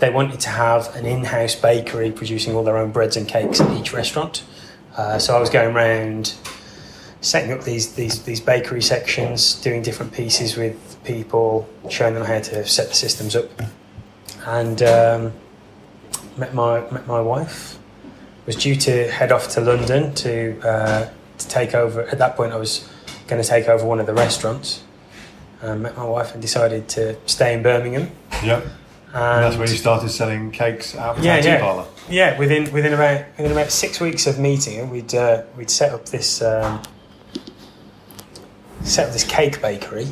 They 0.00 0.10
wanted 0.10 0.40
to 0.40 0.48
have 0.48 0.94
an 0.96 1.04
in-house 1.04 1.54
bakery 1.54 2.10
producing 2.10 2.54
all 2.54 2.64
their 2.64 2.78
own 2.78 2.90
breads 2.92 3.16
and 3.16 3.28
cakes 3.28 3.60
at 3.60 3.70
each 3.78 3.92
restaurant. 3.92 4.42
Uh, 4.96 5.18
so 5.18 5.36
I 5.36 5.40
was 5.40 5.50
going 5.50 5.76
around 5.76 6.34
setting 7.20 7.52
up 7.52 7.64
these, 7.64 7.94
these 7.94 8.22
these 8.22 8.40
bakery 8.40 8.80
sections, 8.80 9.54
doing 9.60 9.82
different 9.82 10.12
pieces 10.12 10.56
with 10.56 10.96
people, 11.04 11.68
showing 11.90 12.14
them 12.14 12.24
how 12.24 12.40
to 12.40 12.66
set 12.66 12.88
the 12.88 12.94
systems 12.94 13.36
up, 13.36 13.50
and 14.46 14.82
um, 14.82 15.32
met 16.36 16.54
my 16.54 16.80
met 16.90 17.06
my 17.06 17.20
wife. 17.20 17.78
Was 18.46 18.56
due 18.56 18.76
to 18.76 19.10
head 19.10 19.32
off 19.32 19.48
to 19.50 19.60
London 19.60 20.14
to 20.14 20.60
uh, 20.62 21.10
to 21.38 21.48
take 21.48 21.74
over. 21.74 22.02
At 22.02 22.18
that 22.18 22.36
point, 22.36 22.52
I 22.52 22.56
was 22.56 22.88
going 23.26 23.42
to 23.42 23.48
take 23.48 23.66
over 23.68 23.84
one 23.84 23.98
of 23.98 24.06
the 24.06 24.14
restaurants 24.14 24.82
um, 25.62 25.82
met 25.82 25.96
my 25.96 26.04
wife 26.04 26.32
and 26.32 26.40
decided 26.40 26.88
to 26.90 27.16
stay 27.26 27.54
in 27.54 27.62
Birmingham. 27.62 28.10
Yeah. 28.44 28.60
And, 29.12 29.14
And 29.14 29.44
that's 29.44 29.56
when 29.56 29.68
you 29.68 29.76
started 29.76 30.10
selling 30.10 30.50
cakes 30.52 30.94
out 30.94 31.18
of 31.18 31.24
Yeah, 31.24 31.36
tattoo 31.36 31.48
yeah. 31.48 31.60
parlour. 31.60 31.86
yeah, 32.08 32.38
within 32.38 32.70
within 32.72 32.92
about 32.92 33.24
within 33.36 33.50
about 33.52 33.70
six 33.72 33.98
weeks 34.00 34.26
of 34.26 34.38
meeting 34.38 34.90
we'd 34.90 35.14
uh, 35.14 35.42
we'd 35.56 35.70
set 35.70 35.92
up 35.92 36.04
this 36.06 36.42
um, 36.42 36.82
set 38.82 39.06
up 39.06 39.12
this 39.12 39.24
cake 39.24 39.60
bakery 39.60 40.06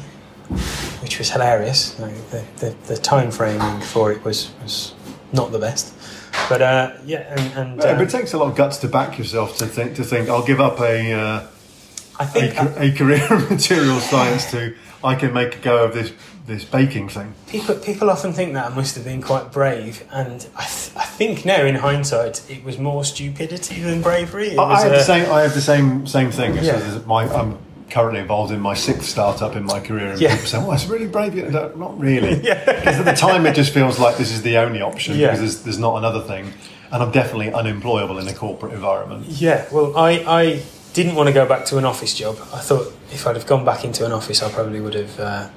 which 1.03 1.19
was 1.19 1.31
hilarious. 1.31 1.99
Like 2.01 2.15
the, 2.31 2.45
the, 2.57 2.77
the 2.87 2.97
time 2.97 3.31
framing 3.31 3.81
for 3.83 4.11
it 4.11 4.25
was, 4.25 4.51
was 4.63 4.95
not 5.33 5.53
the 5.53 5.59
best. 5.59 5.94
But 6.49 6.63
uh, 6.63 6.93
yeah, 7.05 7.21
and, 7.37 7.81
and 7.81 7.85
uh, 7.85 8.03
it 8.03 8.11
takes 8.11 8.33
a 8.33 8.39
lot 8.39 8.51
of 8.51 8.57
guts 8.57 8.79
to 8.79 8.89
back 8.89 9.19
yourself 9.19 9.57
to 9.59 9.67
think 9.67 9.97
to 9.97 10.05
think 10.05 10.29
I'll 10.29 10.45
give 10.45 10.61
up 10.61 10.81
a 10.81 11.13
uh, 11.13 11.47
I 12.19 12.25
a, 12.25 12.27
think 12.27 12.55
a 12.79 12.93
career 12.97 13.27
in 13.31 13.49
material 13.49 14.01
science 14.01 14.51
to 14.51 14.75
I 15.03 15.15
can 15.15 15.33
make 15.33 15.57
a 15.57 15.59
go 15.61 15.85
of 15.85 15.95
this 15.95 16.13
this 16.47 16.65
baking 16.65 17.09
thing. 17.09 17.35
people 17.47 17.75
people 17.77 18.11
often 18.11 18.33
think 18.33 18.53
that 18.53 18.71
I 18.71 18.75
must 18.75 18.95
have 18.97 19.05
been 19.05 19.23
quite 19.23 19.51
brave, 19.51 20.07
and 20.13 20.47
I, 20.57 20.65
th- 20.65 20.97
I 20.97 21.05
think 21.05 21.45
now 21.47 21.65
in 21.65 21.77
hindsight 21.77 22.49
it 22.51 22.63
was 22.65 22.79
more 22.79 23.05
stupidity 23.05 23.81
than 23.81 24.03
bravery. 24.03 24.59
I, 24.59 24.63
I 24.63 24.83
have 24.83 24.93
uh, 24.93 24.97
the 24.97 25.03
same. 25.05 25.31
I 25.31 25.41
have 25.43 25.55
the 25.55 25.63
same 25.63 26.07
same 26.07 26.31
thing. 26.31 26.57
Yeah. 26.57 27.01
my, 27.07 27.25
I'm 27.25 27.59
currently 27.91 28.21
involved 28.21 28.53
in 28.53 28.61
my 28.61 28.75
sixth 28.75 29.09
startup 29.09 29.57
in 29.57 29.65
my 29.65 29.79
career, 29.81 30.09
and 30.13 30.21
Yeah. 30.21 30.33
people 30.33 30.47
say, 30.47 30.59
"Well, 30.59 30.73
it's 30.73 30.87
really 30.87 31.07
brave." 31.07 31.35
you." 31.35 31.49
No, 31.51 31.71
Not 31.77 31.99
really, 32.01 32.35
because 32.41 32.99
at 32.99 33.05
the 33.05 33.13
time 33.13 33.47
it 33.47 33.55
just 33.55 33.73
feels 33.73 33.99
like 33.99 34.17
this 34.17 34.33
is 34.33 34.43
the 34.43 34.57
only 34.59 34.81
option 34.83 35.17
Yeah. 35.17 35.27
because 35.29 35.41
there's, 35.41 35.59
there's 35.65 35.79
not 35.79 35.97
another 35.97 36.21
thing, 36.21 36.53
and 36.91 37.03
I'm 37.03 37.11
definitely 37.11 37.53
unemployable 37.53 38.19
in 38.19 38.27
a 38.29 38.35
corporate 38.35 38.73
environment. 38.73 39.27
Yeah, 39.27 39.65
well, 39.71 39.97
I, 39.97 40.11
I 40.27 40.63
didn't 40.95 41.15
want 41.15 41.27
to 41.29 41.33
go 41.33 41.47
back 41.47 41.67
to 41.67 41.79
an 41.79 41.85
office 41.85 42.15
job. 42.15 42.37
I 42.53 42.61
thought 42.61 42.93
if 43.13 43.27
I'd 43.27 43.37
have 43.37 43.47
gone 43.47 43.65
back 43.65 43.85
into 43.85 44.05
an 44.07 44.13
office, 44.13 44.43
I 44.43 44.51
probably 44.51 44.81
would 44.81 44.95
have. 44.95 45.21
Uh, 45.21 45.49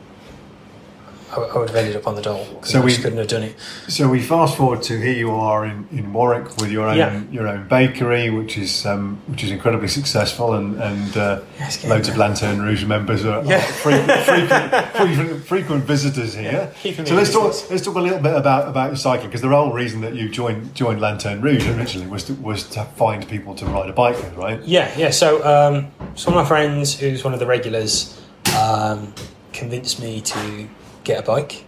I, 1.31 1.35
I 1.35 1.57
would 1.57 1.69
have 1.69 1.75
ended 1.75 1.95
up 1.95 2.07
on 2.07 2.15
the 2.15 2.21
dole. 2.21 2.45
So 2.63 2.79
I 2.79 2.85
we- 2.85 2.91
just 2.91 3.01
couldn't 3.03 3.17
have 3.17 3.27
done 3.27 3.43
it. 3.43 3.55
So 3.87 4.07
we 4.07 4.21
fast 4.21 4.55
forward 4.55 4.81
to 4.83 4.97
here 4.99 5.13
you 5.13 5.31
are 5.31 5.65
in, 5.65 5.87
in 5.91 6.13
Warwick 6.13 6.55
with 6.57 6.71
your 6.71 6.87
own 6.87 6.97
Yeah. 6.97 7.21
your 7.31 7.47
own 7.47 7.67
bakery, 7.67 8.29
which 8.29 8.57
is 8.57 8.85
um, 8.85 9.19
which 9.27 9.43
is 9.43 9.51
incredibly 9.51 9.87
successful, 9.87 10.53
and 10.53 10.81
and 10.81 11.17
uh, 11.17 11.41
Yeah, 11.59 11.65
it's 11.67 11.75
getting 11.77 11.89
loads 11.91 12.09
of 12.09 12.17
Lantern 12.17 12.61
Rouge 12.61 12.85
members 12.85 13.25
are, 13.25 13.43
Yeah. 13.43 13.57
are 13.57 13.61
frequent, 13.61 14.11
frequent, 14.21 14.85
frequent, 14.95 15.45
frequent 15.45 15.83
visitors 15.85 16.33
here. 16.33 16.71
Yeah, 16.83 17.03
so 17.03 17.15
let's 17.15 17.29
in 17.29 17.35
talk 17.35 17.47
business. 17.51 17.71
let's 17.71 17.83
talk 17.83 17.95
a 17.95 17.99
little 18.01 18.19
bit 18.19 18.35
about 18.35 18.67
about 18.69 18.87
your 18.91 18.97
cycling 18.97 19.27
because 19.29 19.41
the 19.41 19.49
whole 19.49 19.73
reason 19.73 20.01
that 20.01 20.13
you 20.15 20.29
joined 20.29 20.73
joined 20.75 21.01
Lanterne 21.01 21.41
Rouge 21.41 21.67
originally 21.67 22.07
was 22.07 22.23
to, 22.25 22.33
was 22.35 22.63
to 22.69 22.83
find 22.95 23.27
people 23.27 23.53
to 23.55 23.65
ride 23.65 23.89
a 23.89 23.93
bike 23.93 24.15
with, 24.17 24.33
right? 24.35 24.61
Yeah, 24.63 24.91
yeah. 24.97 25.11
So, 25.11 25.37
um, 25.45 25.91
so 26.15 26.29
one 26.31 26.37
of 26.39 26.43
my 26.43 26.47
friends, 26.47 26.97
who's 26.99 27.23
one 27.23 27.33
of 27.33 27.39
the 27.39 27.45
regulars, 27.45 28.21
um, 28.57 29.13
convinced 29.53 30.01
me 30.01 30.21
to 30.21 30.67
get 31.07 31.23
a 31.23 31.25
bike. 31.25 31.63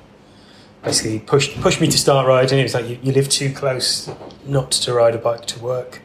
Basically, 0.83 1.19
pushed 1.19 1.59
pushed 1.61 1.81
me 1.81 1.87
to 1.87 1.97
start 1.97 2.27
riding. 2.27 2.59
It 2.59 2.63
was 2.63 2.73
like 2.73 2.87
you, 2.87 2.99
you 3.01 3.11
live 3.11 3.27
too 3.29 3.51
close 3.51 4.09
not 4.45 4.71
to 4.71 4.93
ride 4.93 5.15
a 5.15 5.17
bike 5.17 5.45
to 5.47 5.59
work, 5.59 6.01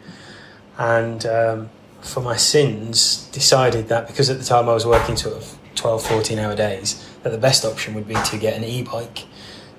and 0.78 1.24
um, 1.26 1.70
for 2.00 2.20
my 2.20 2.36
sins, 2.36 3.28
decided 3.32 3.88
that 3.88 4.06
because 4.08 4.30
at 4.30 4.38
the 4.38 4.44
time 4.44 4.68
I 4.68 4.74
was 4.74 4.84
working 4.86 5.16
sort 5.16 5.36
of 5.36 5.58
12, 5.74 6.06
14 6.06 6.38
hour 6.38 6.56
days, 6.56 7.08
that 7.22 7.30
the 7.30 7.38
best 7.38 7.64
option 7.64 7.94
would 7.94 8.08
be 8.08 8.14
to 8.14 8.38
get 8.38 8.56
an 8.56 8.64
e-bike, 8.64 9.26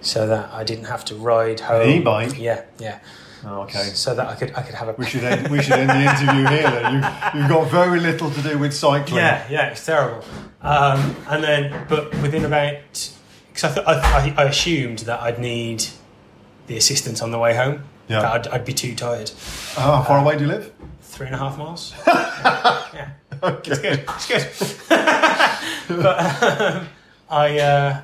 so 0.01 0.27
that 0.27 0.53
I 0.53 0.63
didn't 0.63 0.85
have 0.85 1.03
to 1.05 1.15
ride 1.15 1.59
home. 1.59 1.89
e-bike? 1.89 2.39
Yeah, 2.39 2.63
yeah. 2.79 3.00
Oh, 3.45 3.62
okay. 3.62 3.83
So 3.93 4.15
that 4.15 4.27
I 4.27 4.35
could 4.35 4.53
I 4.55 4.62
could 4.62 4.75
have 4.75 4.88
a 4.88 4.93
We 4.93 5.05
should 5.05 5.24
end, 5.24 5.50
we 5.50 5.62
should 5.62 5.74
end 5.74 5.89
the 5.89 6.01
interview 6.09 6.47
here. 6.47 6.71
Then 6.71 6.93
you 6.93 7.39
you've 7.39 7.50
got 7.50 7.69
very 7.69 8.00
little 8.00 8.31
to 8.31 8.41
do 8.41 8.57
with 8.57 8.74
cycling. 8.74 9.17
Yeah, 9.17 9.45
yeah, 9.50 9.69
it's 9.71 9.85
terrible. 9.85 10.24
Um, 10.62 11.15
and 11.27 11.43
then, 11.43 11.85
but 11.88 12.12
within 12.21 12.45
about, 12.45 12.77
because 13.55 13.71
I, 13.71 13.74
th- 13.74 13.88
I, 13.88 13.93
I, 14.41 14.43
I 14.43 14.47
assumed 14.50 15.00
that 15.00 15.21
I'd 15.21 15.39
need 15.39 15.85
the 16.67 16.75
assistance 16.77 17.21
on 17.21 17.31
the 17.31 17.39
way 17.39 17.55
home. 17.55 17.83
Yeah. 18.09 18.21
That 18.21 18.31
I'd, 18.33 18.47
I'd 18.50 18.65
be 18.65 18.74
too 18.74 18.93
tired. 18.95 19.29
How 19.75 20.03
far 20.03 20.19
away 20.19 20.38
do 20.38 20.43
you 20.43 20.50
live? 20.50 20.74
Three 21.01 21.27
and 21.27 21.35
a 21.35 21.39
half 21.39 21.57
miles. 21.57 21.93
yeah, 22.07 23.12
Okay. 23.41 24.03
it's 24.07 24.27
good. 24.27 24.39
It's 24.45 24.88
good. 25.88 26.01
but 26.03 26.43
um, 26.43 26.88
I, 27.29 27.59
uh, 27.59 28.01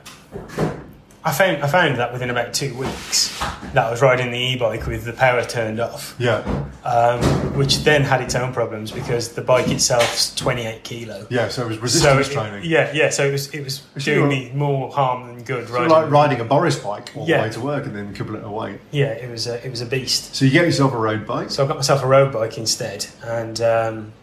I 1.23 1.31
found 1.31 1.63
I 1.63 1.67
found 1.67 1.97
that 1.99 2.11
within 2.11 2.31
about 2.31 2.51
two 2.51 2.73
weeks 2.73 3.37
that 3.73 3.85
I 3.85 3.91
was 3.91 4.01
riding 4.01 4.31
the 4.31 4.39
e-bike 4.39 4.87
with 4.87 5.05
the 5.05 5.13
power 5.13 5.43
turned 5.43 5.79
off, 5.79 6.15
Yeah. 6.17 6.37
um, 6.83 7.21
which 7.55 7.83
then 7.83 8.01
had 8.01 8.21
its 8.21 8.33
own 8.33 8.51
problems 8.53 8.91
because 8.91 9.29
the 9.33 9.41
bike 9.43 9.67
itself's 9.69 10.33
28 10.33 10.83
kilo. 10.83 11.27
Yeah. 11.29 11.49
So 11.49 11.61
it 11.63 11.67
was 11.67 11.77
resistance 11.77 12.27
it- 12.27 12.33
training. 12.33 12.61
Yeah, 12.63 12.89
yeah. 12.93 13.09
So 13.11 13.23
it 13.27 13.31
was 13.31 13.53
it 13.53 13.63
was 13.63 13.83
So 13.99 14.15
doing 14.15 14.29
me 14.29 14.51
more 14.55 14.91
harm 14.91 15.27
than 15.27 15.43
good. 15.43 15.67
So 15.67 15.75
Riding. 15.75 15.89
like 15.91 16.09
riding 16.09 16.39
a 16.41 16.43
Boris 16.43 16.79
bike 16.79 17.11
all 17.15 17.27
Yeah. 17.27 17.37
the 17.37 17.43
way 17.43 17.49
to 17.51 17.59
work 17.61 17.85
and 17.85 17.95
then 17.95 18.13
couple 18.15 18.35
it 18.35 18.43
away. 18.43 18.79
yeah, 18.89 19.07
it 19.11 19.29
was 19.29 19.45
a, 19.45 19.63
it 19.63 19.69
was 19.69 19.81
a 19.81 19.85
beast. 19.85 20.35
So 20.35 20.43
you 20.45 20.49
get 20.51 20.65
yourself 20.65 20.91
a 20.91 20.97
road 20.97 21.27
bike. 21.27 21.51
So 21.51 21.63
I 21.63 21.67
got 21.67 21.75
myself 21.75 22.01
a 22.03 22.07
road 22.07 22.33
bike 22.33 22.57
instead, 22.57 23.05
and 23.23 23.61
um, 23.61 24.13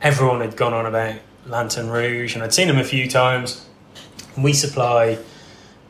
everyone 0.00 0.40
had 0.40 0.56
gone 0.56 0.72
on 0.72 0.86
about 0.86 1.16
Lantern 1.46 1.90
Rouge, 1.90 2.34
and 2.34 2.42
I'd 2.42 2.54
seen 2.54 2.68
them 2.68 2.78
a 2.78 2.84
few 2.84 3.06
times. 3.08 3.66
We 4.36 4.52
supply 4.52 5.18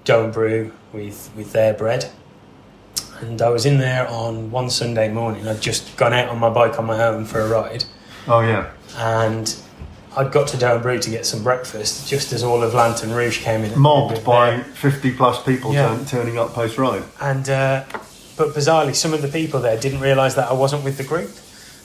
And 0.08 0.32
Brew 0.32 0.72
with 0.92 1.30
with 1.36 1.52
their 1.52 1.74
bread, 1.74 2.10
and 3.20 3.40
I 3.42 3.50
was 3.50 3.66
in 3.66 3.78
there 3.78 4.08
on 4.08 4.50
one 4.50 4.70
Sunday 4.70 5.08
morning. 5.12 5.46
I'd 5.46 5.60
just 5.60 5.96
gone 5.96 6.12
out 6.12 6.28
on 6.28 6.38
my 6.38 6.48
bike 6.50 6.78
on 6.78 6.86
my 6.86 7.02
own 7.04 7.24
for 7.26 7.40
a 7.40 7.48
ride, 7.48 7.84
Oh 8.26 8.40
yeah. 8.40 8.70
and 8.96 9.54
I'd 10.16 10.32
got 10.32 10.48
to 10.48 10.56
Doe 10.56 10.74
and 10.74 10.82
Brew 10.82 10.98
to 10.98 11.10
get 11.10 11.26
some 11.26 11.42
breakfast 11.42 12.08
just 12.08 12.32
as 12.32 12.42
all 12.42 12.62
of 12.62 12.72
Lantern 12.74 13.12
Rouge 13.12 13.38
came 13.40 13.64
in. 13.64 13.78
Mobbed 13.78 14.24
by 14.24 14.50
their- 14.52 14.64
fifty 14.64 15.12
plus 15.12 15.42
people 15.42 15.72
Yeah. 15.74 15.88
turn, 15.88 16.06
turning 16.06 16.38
up 16.38 16.54
post 16.54 16.78
ride. 16.78 17.02
And 17.20 17.48
uh, 17.48 17.84
but 18.36 18.54
bizarrely, 18.54 18.94
some 18.94 19.12
of 19.12 19.20
the 19.20 19.28
people 19.28 19.60
there 19.60 19.78
didn't 19.78 20.00
realise 20.00 20.34
that 20.34 20.48
I 20.50 20.54
wasn't 20.54 20.84
with 20.84 20.96
the 20.96 21.04
group, 21.04 21.30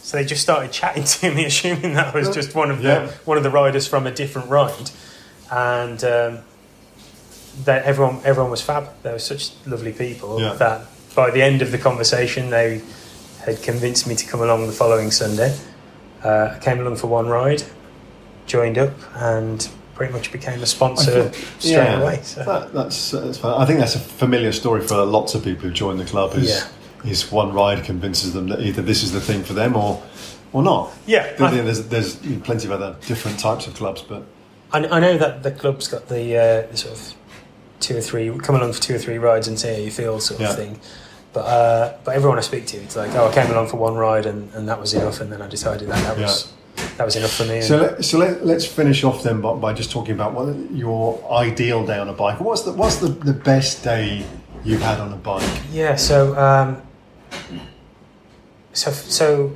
so 0.01 0.15
they 0.17 0.23
just 0.23 0.41
started 0.41 0.71
chatting 0.71 1.03
to 1.03 1.31
me, 1.33 1.43
assuming 1.51 1.93
that 1.95 2.15
I 2.15 2.17
was 2.17 2.29
just 2.29 2.55
one 2.55 2.71
of 2.71 2.81
Yeah. 2.81 3.05
the 3.07 3.13
one 3.25 3.37
of 3.37 3.43
the 3.43 3.49
riders 3.51 3.85
from 3.85 4.07
a 4.07 4.11
different 4.11 4.49
ride. 4.49 4.91
And 5.51 6.01
um, 6.05 6.39
that 7.65 7.85
everyone 7.85 8.19
everyone 8.25 8.51
was 8.51 8.61
fab. 8.61 8.89
They 9.03 9.11
were 9.11 9.19
such 9.19 9.51
lovely 9.65 9.93
people 9.93 10.39
Yeah. 10.41 10.53
that 10.53 10.81
by 11.15 11.31
the 11.31 11.41
end 11.41 11.61
of 11.61 11.71
the 11.71 11.77
conversation, 11.77 12.49
they 12.49 12.81
had 13.45 13.61
convinced 13.61 14.07
me 14.07 14.15
to 14.15 14.25
come 14.25 14.41
along 14.41 14.67
the 14.67 14.73
following 14.73 15.11
Sunday. 15.11 15.55
Uh, 16.23 16.53
I 16.55 16.59
came 16.59 16.79
along 16.79 16.95
for 16.95 17.07
one 17.07 17.27
ride, 17.27 17.63
joined 18.47 18.77
up, 18.77 18.93
and 19.15 19.67
pretty 19.95 20.13
much 20.13 20.31
became 20.31 20.61
a 20.63 20.65
sponsor 20.65 21.31
straight 21.59 21.73
yeah, 21.73 22.01
away. 22.01 22.19
So. 22.23 22.43
That, 22.43 22.73
that's, 22.73 23.11
that's. 23.11 23.43
I 23.43 23.65
think 23.65 23.79
that's 23.79 23.95
a 23.95 23.99
familiar 23.99 24.51
story 24.51 24.81
for 24.81 25.05
lots 25.05 25.35
of 25.35 25.43
people 25.43 25.67
who 25.67 25.71
join 25.73 25.97
the 25.97 26.05
club. 26.05 26.33
Is 26.35 26.49
Yeah. 26.49 27.11
is 27.11 27.31
one 27.31 27.53
ride 27.53 27.83
convinces 27.83 28.33
them 28.33 28.47
that 28.47 28.61
either 28.61 28.81
this 28.81 29.03
is 29.03 29.11
the 29.11 29.21
thing 29.21 29.43
for 29.43 29.53
them 29.53 29.75
or 29.75 30.01
or 30.53 30.63
not. 30.63 30.91
Yeah, 31.05 31.27
I- 31.39 31.51
there's 31.61 31.83
there's 31.87 32.15
plenty 32.43 32.65
of 32.65 32.71
other 32.71 32.95
different 33.05 33.39
types 33.39 33.67
of 33.67 33.75
clubs, 33.75 34.01
but 34.01 34.23
I, 34.71 34.79
I 34.87 34.99
know 34.99 35.17
that 35.17 35.43
the 35.43 35.51
club's 35.51 35.87
got 35.87 36.07
the, 36.07 36.35
uh, 36.37 36.71
the 36.71 36.77
sort 36.77 36.93
of 36.95 37.13
two 37.83 37.97
or 37.97 38.01
three 38.01 38.25
come 38.39 38.55
along 38.55 38.73
for 38.73 38.81
two 38.81 38.95
or 38.95 38.97
three 38.97 39.17
rides 39.17 39.47
and 39.47 39.59
see 39.59 39.67
how 39.69 39.79
you 39.79 39.91
feel 39.91 40.19
sort 40.19 40.39
of 40.41 40.47
Yeah. 40.47 40.55
thing. 40.55 40.79
But 41.33 41.45
uh, 41.45 41.93
but 42.03 42.15
everyone 42.15 42.37
I 42.37 42.41
speak 42.41 42.65
to, 42.67 42.77
it's 42.77 42.95
like 42.95 43.11
oh 43.15 43.27
I 43.29 43.33
came 43.33 43.49
along 43.51 43.67
for 43.67 43.77
one 43.77 43.95
ride 43.95 44.25
and, 44.25 44.51
and 44.53 44.67
that 44.69 44.79
was 44.79 44.93
enough, 44.93 45.19
and 45.21 45.31
then 45.31 45.41
I 45.41 45.47
decided 45.47 45.89
that 45.89 46.01
that 46.03 46.17
was 46.17 46.53
that 46.97 47.05
was 47.05 47.15
enough 47.15 47.33
for 47.33 47.45
me. 47.45 47.61
So 47.61 47.77
let, 47.77 48.05
so 48.05 48.17
let, 48.19 48.45
let's 48.45 48.65
finish 48.65 49.03
off 49.03 49.23
then 49.23 49.41
by, 49.41 49.53
by 49.55 49.73
just 49.73 49.89
talking 49.91 50.13
about 50.13 50.33
what 50.33 50.55
your 50.71 51.19
ideal 51.31 51.85
day 51.85 51.97
on 51.97 52.07
a 52.09 52.13
bike. 52.13 52.39
What's 52.39 52.61
the 52.61 52.73
what's 52.73 52.97
the, 52.97 53.07
the 53.07 53.33
best 53.33 53.83
day 53.83 54.25
you've 54.63 54.81
had 54.81 54.99
on 54.99 55.11
a 55.11 55.15
bike? 55.15 55.49
Yeah, 55.71 55.95
so 55.95 56.37
um, 56.37 56.81
so 58.73 58.91
so 58.91 59.55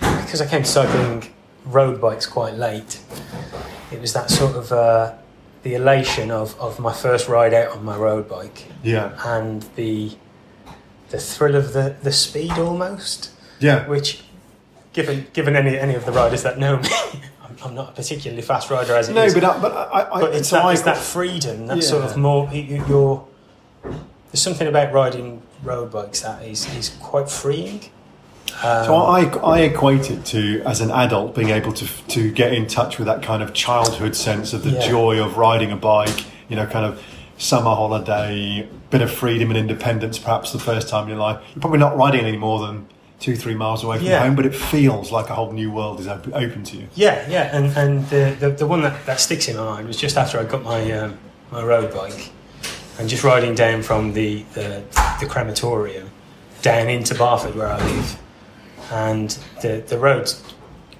because 0.00 0.40
I 0.40 0.46
came 0.46 0.62
to 0.62 0.68
cycling 0.68 1.32
road 1.66 2.00
bikes 2.00 2.26
quite 2.26 2.54
late, 2.54 3.00
it 3.92 4.00
was 4.00 4.12
that 4.12 4.30
sort 4.30 4.56
of 4.56 4.72
uh, 4.72 5.14
the 5.66 5.74
elation 5.74 6.30
of, 6.30 6.58
of 6.60 6.78
my 6.78 6.92
first 6.92 7.26
ride 7.26 7.52
out 7.52 7.72
on 7.76 7.84
my 7.84 7.96
road 7.96 8.28
bike 8.28 8.66
Yeah, 8.84 9.10
and 9.36 9.62
the 9.74 10.12
the 11.10 11.18
thrill 11.18 11.56
of 11.56 11.72
the, 11.72 11.96
the 12.02 12.12
speed 12.12 12.52
almost, 12.52 13.30
yeah, 13.58 13.84
which 13.88 14.22
given 14.92 15.26
given 15.32 15.56
any 15.56 15.76
any 15.76 15.94
of 15.96 16.04
the 16.06 16.12
riders 16.12 16.44
that 16.44 16.56
know 16.58 16.76
me, 16.78 16.88
I'm, 17.42 17.56
I'm 17.64 17.74
not 17.74 17.88
a 17.88 17.92
particularly 17.92 18.42
fast 18.42 18.70
rider 18.70 18.94
as 18.94 19.08
it 19.08 19.14
no, 19.14 19.24
is. 19.24 19.34
but 19.34 19.42
uh, 19.42 19.50
I, 19.50 19.58
but 19.60 19.72
I, 19.74 20.00
I 20.16 20.20
but 20.20 20.34
it's 20.36 20.48
so 20.48 20.62
that, 20.62 20.84
that 20.84 20.98
freedom, 20.98 21.66
that 21.66 21.82
sort 21.82 22.04
of 22.04 22.16
more 22.16 22.48
you- 22.52 22.84
you're. 22.88 23.26
There's 24.30 24.42
something 24.42 24.68
about 24.68 24.92
riding 24.92 25.42
road 25.64 25.90
bikes 25.90 26.20
that 26.20 26.44
is 26.44 26.60
is 26.76 26.90
quite 27.00 27.28
freeing. 27.28 27.80
Um, 28.62 28.84
So 28.86 28.94
I, 28.96 29.20
I 29.44 29.60
equate 29.60 30.10
it 30.10 30.24
to 30.26 30.62
as 30.64 30.80
an 30.80 30.90
adult 30.90 31.34
being 31.34 31.50
able 31.50 31.72
to 31.72 31.86
to 32.08 32.30
get 32.32 32.52
in 32.52 32.66
touch 32.66 32.98
with 32.98 33.06
that 33.06 33.22
kind 33.22 33.42
of 33.42 33.52
childhood 33.54 34.14
sense 34.16 34.52
of 34.52 34.62
the 34.62 34.70
Yeah. 34.70 34.88
joy 34.88 35.22
of 35.22 35.36
riding 35.36 35.70
a 35.72 35.76
bike. 35.76 36.24
You 36.48 36.56
know, 36.56 36.66
kind 36.66 36.86
of 36.86 37.02
summer 37.38 37.74
holiday, 37.74 38.66
bit 38.90 39.02
of 39.02 39.10
freedom 39.10 39.50
and 39.50 39.58
independence. 39.58 40.18
Perhaps 40.18 40.52
the 40.52 40.58
first 40.58 40.88
time 40.88 41.02
in 41.04 41.08
your 41.10 41.18
life, 41.18 41.38
you're 41.54 41.60
probably 41.60 41.78
not 41.80 41.96
riding 41.96 42.24
any 42.24 42.36
more 42.38 42.60
than 42.66 42.86
two, 43.18 43.34
three 43.36 43.54
miles 43.54 43.82
away 43.84 43.96
from 43.98 44.06
Yeah. 44.06 44.20
home, 44.20 44.36
but 44.36 44.46
it 44.46 44.54
feels 44.54 45.10
like 45.10 45.28
a 45.30 45.34
whole 45.34 45.52
new 45.52 45.70
world 45.70 46.00
is 46.00 46.06
open, 46.06 46.32
open 46.34 46.62
to 46.64 46.76
you. 46.76 46.86
yeah, 46.94 47.26
yeah, 47.28 47.56
and 47.56 47.76
and 47.76 48.08
the, 48.10 48.36
the 48.38 48.50
the 48.50 48.66
one 48.66 48.82
that, 48.82 49.04
that 49.06 49.20
sticks 49.20 49.48
in 49.48 49.56
my 49.56 49.64
mind 49.64 49.86
was 49.88 49.96
just 49.96 50.16
after 50.16 50.38
I 50.38 50.44
got 50.44 50.62
my 50.62 50.80
um, 50.92 51.18
my 51.50 51.62
road 51.62 51.92
bike, 51.92 52.30
and 52.98 53.08
just 53.08 53.22
riding 53.24 53.54
down 53.54 53.82
from 53.82 54.12
the, 54.14 54.44
the 54.54 54.82
the 55.20 55.26
crematorium 55.26 56.10
down 56.62 56.88
into 56.88 57.14
Barford 57.14 57.54
where 57.54 57.68
I 57.68 57.78
live, 57.84 58.18
and 58.90 59.30
the 59.62 59.82
the 59.86 59.98
road's 59.98 60.42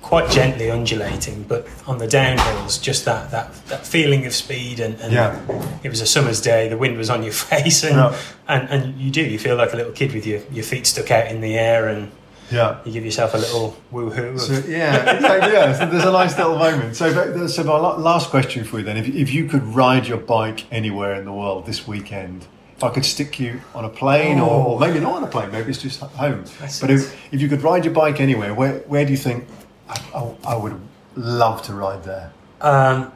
quite 0.03 0.31
gently 0.31 0.71
undulating, 0.71 1.43
but 1.49 1.67
on 1.87 1.99
the 1.99 2.07
downhills, 2.07 2.81
just 2.81 3.05
that 3.05 3.31
that, 3.33 3.53
that 3.67 3.85
feeling 3.85 4.25
of 4.25 4.33
speed 4.33 4.79
and, 4.79 4.95
and 5.01 5.13
Yeah. 5.13 5.37
it 5.83 5.89
was 5.89 6.01
a 6.01 6.07
summer's 6.07 6.41
day, 6.41 6.69
the 6.69 6.77
wind 6.77 6.97
was 6.97 7.11
on 7.11 7.25
your 7.25 7.33
face, 7.51 7.83
and, 7.83 7.97
Yeah. 7.97 8.17
and 8.47 8.69
and 8.71 9.01
you 9.01 9.11
do 9.11 9.23
you 9.23 9.39
feel 9.39 9.57
like 9.57 9.73
a 9.73 9.77
little 9.77 9.93
kid 9.93 10.13
with 10.15 10.25
your, 10.27 10.41
your 10.53 10.63
feet 10.65 10.87
stuck 10.87 11.11
out 11.11 11.27
in 11.27 11.41
the 11.41 11.59
air, 11.59 11.89
and 11.89 12.13
Yeah. 12.53 12.77
you 12.85 12.93
give 12.93 13.05
yourself 13.05 13.35
a 13.35 13.39
little 13.39 13.77
woohoo. 13.93 14.35
Of, 14.35 14.41
So, 14.43 14.53
yeah, 14.69 15.11
exactly. 15.17 15.53
Yeah, 15.53 15.73
so 15.77 15.87
there's 15.87 16.05
a 16.05 16.13
nice 16.13 16.37
little 16.39 16.57
moment. 16.57 16.95
So, 16.95 17.13
but- 17.13 17.49
so 17.49 17.65
my 17.65 17.77
last 17.77 18.31
question 18.31 18.63
for 18.65 18.79
you 18.79 18.85
then: 18.85 18.97
if, 18.97 19.09
if 19.09 19.33
you 19.35 19.47
could 19.49 19.65
ride 19.75 20.07
your 20.07 20.19
bike 20.19 20.67
anywhere 20.71 21.15
in 21.15 21.25
the 21.25 21.33
world 21.33 21.67
this 21.67 21.89
weekend, 21.89 22.47
if 22.77 22.85
I 22.85 22.91
could 22.91 23.05
stick 23.05 23.41
you 23.41 23.61
on 23.75 23.85
a 23.85 23.89
plane, 23.89 24.39
or, 24.39 24.67
or 24.67 24.81
maybe 24.81 25.01
not 25.01 25.15
on 25.15 25.25
a 25.25 25.27
plane, 25.27 25.51
maybe 25.51 25.71
it's 25.71 25.81
just 25.81 26.01
home. 26.01 26.45
That's- 26.45 26.81
But 26.81 26.91
if, 26.91 27.17
if 27.33 27.41
you 27.41 27.49
could 27.49 27.63
ride 27.63 27.85
your 27.85 27.95
bike 27.95 28.21
anywhere, 28.21 28.53
where 28.55 28.79
where 28.81 29.05
do 29.05 29.11
you 29.13 29.17
think 29.17 29.47
I, 29.89 30.01
I, 30.15 30.53
I 30.53 30.57
would 30.57 30.79
love 31.15 31.63
to 31.63 31.75
ride 31.75 32.05
there? 32.05 32.33
Um, 32.61 33.13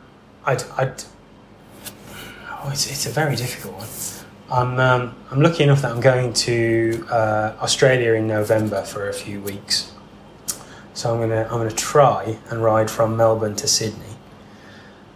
I'd, 0.47 0.63
I'd 0.79 1.05
oh, 2.51 2.71
it's, 2.73 2.91
it's 2.91 3.07
a 3.07 3.11
very 3.11 3.37
difficult 3.37 3.75
one. 3.77 3.89
I'm, 4.53 4.81
um, 4.81 5.15
I'm 5.31 5.41
lucky 5.43 5.63
enough 5.63 5.83
that 5.83 5.93
I'm 5.93 6.01
going 6.01 6.33
to 6.33 7.07
uh, 7.11 7.55
Australia 7.61 8.15
in 8.15 8.27
November 8.27 8.83
for 8.83 9.09
a 9.09 9.13
few 9.13 9.41
weeks. 9.41 9.93
So 10.95 11.15
I'm 11.15 11.21
gonna 11.21 11.45
I'm 11.45 11.59
gonna 11.59 11.71
try 11.71 12.37
and 12.51 12.63
ride 12.63 12.91
from 12.91 13.17
Melbourne 13.17 13.55
to 13.57 13.69
Sydney. 13.69 14.10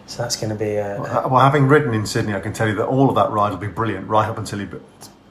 So 0.07 0.23
that's 0.23 0.37
going 0.37 0.51
to 0.51 0.55
be 0.57 0.75
a, 0.75 0.97
a 0.99 1.01
Well, 1.01 1.31
well, 1.31 1.41
having 1.41 1.67
ridden 1.67 1.95
in 1.95 2.07
Sydney, 2.07 2.35
I 2.35 2.41
can 2.41 2.53
tell 2.53 2.69
you 2.69 2.75
that 2.77 2.87
all 2.87 3.09
of 3.09 3.15
that 3.17 3.31
ride 3.31 3.51
will 3.51 3.59
be 3.59 3.69
brilliant 3.69 4.07
right 4.09 4.29
up 4.29 4.39
until 4.39 4.61
you 4.61 4.81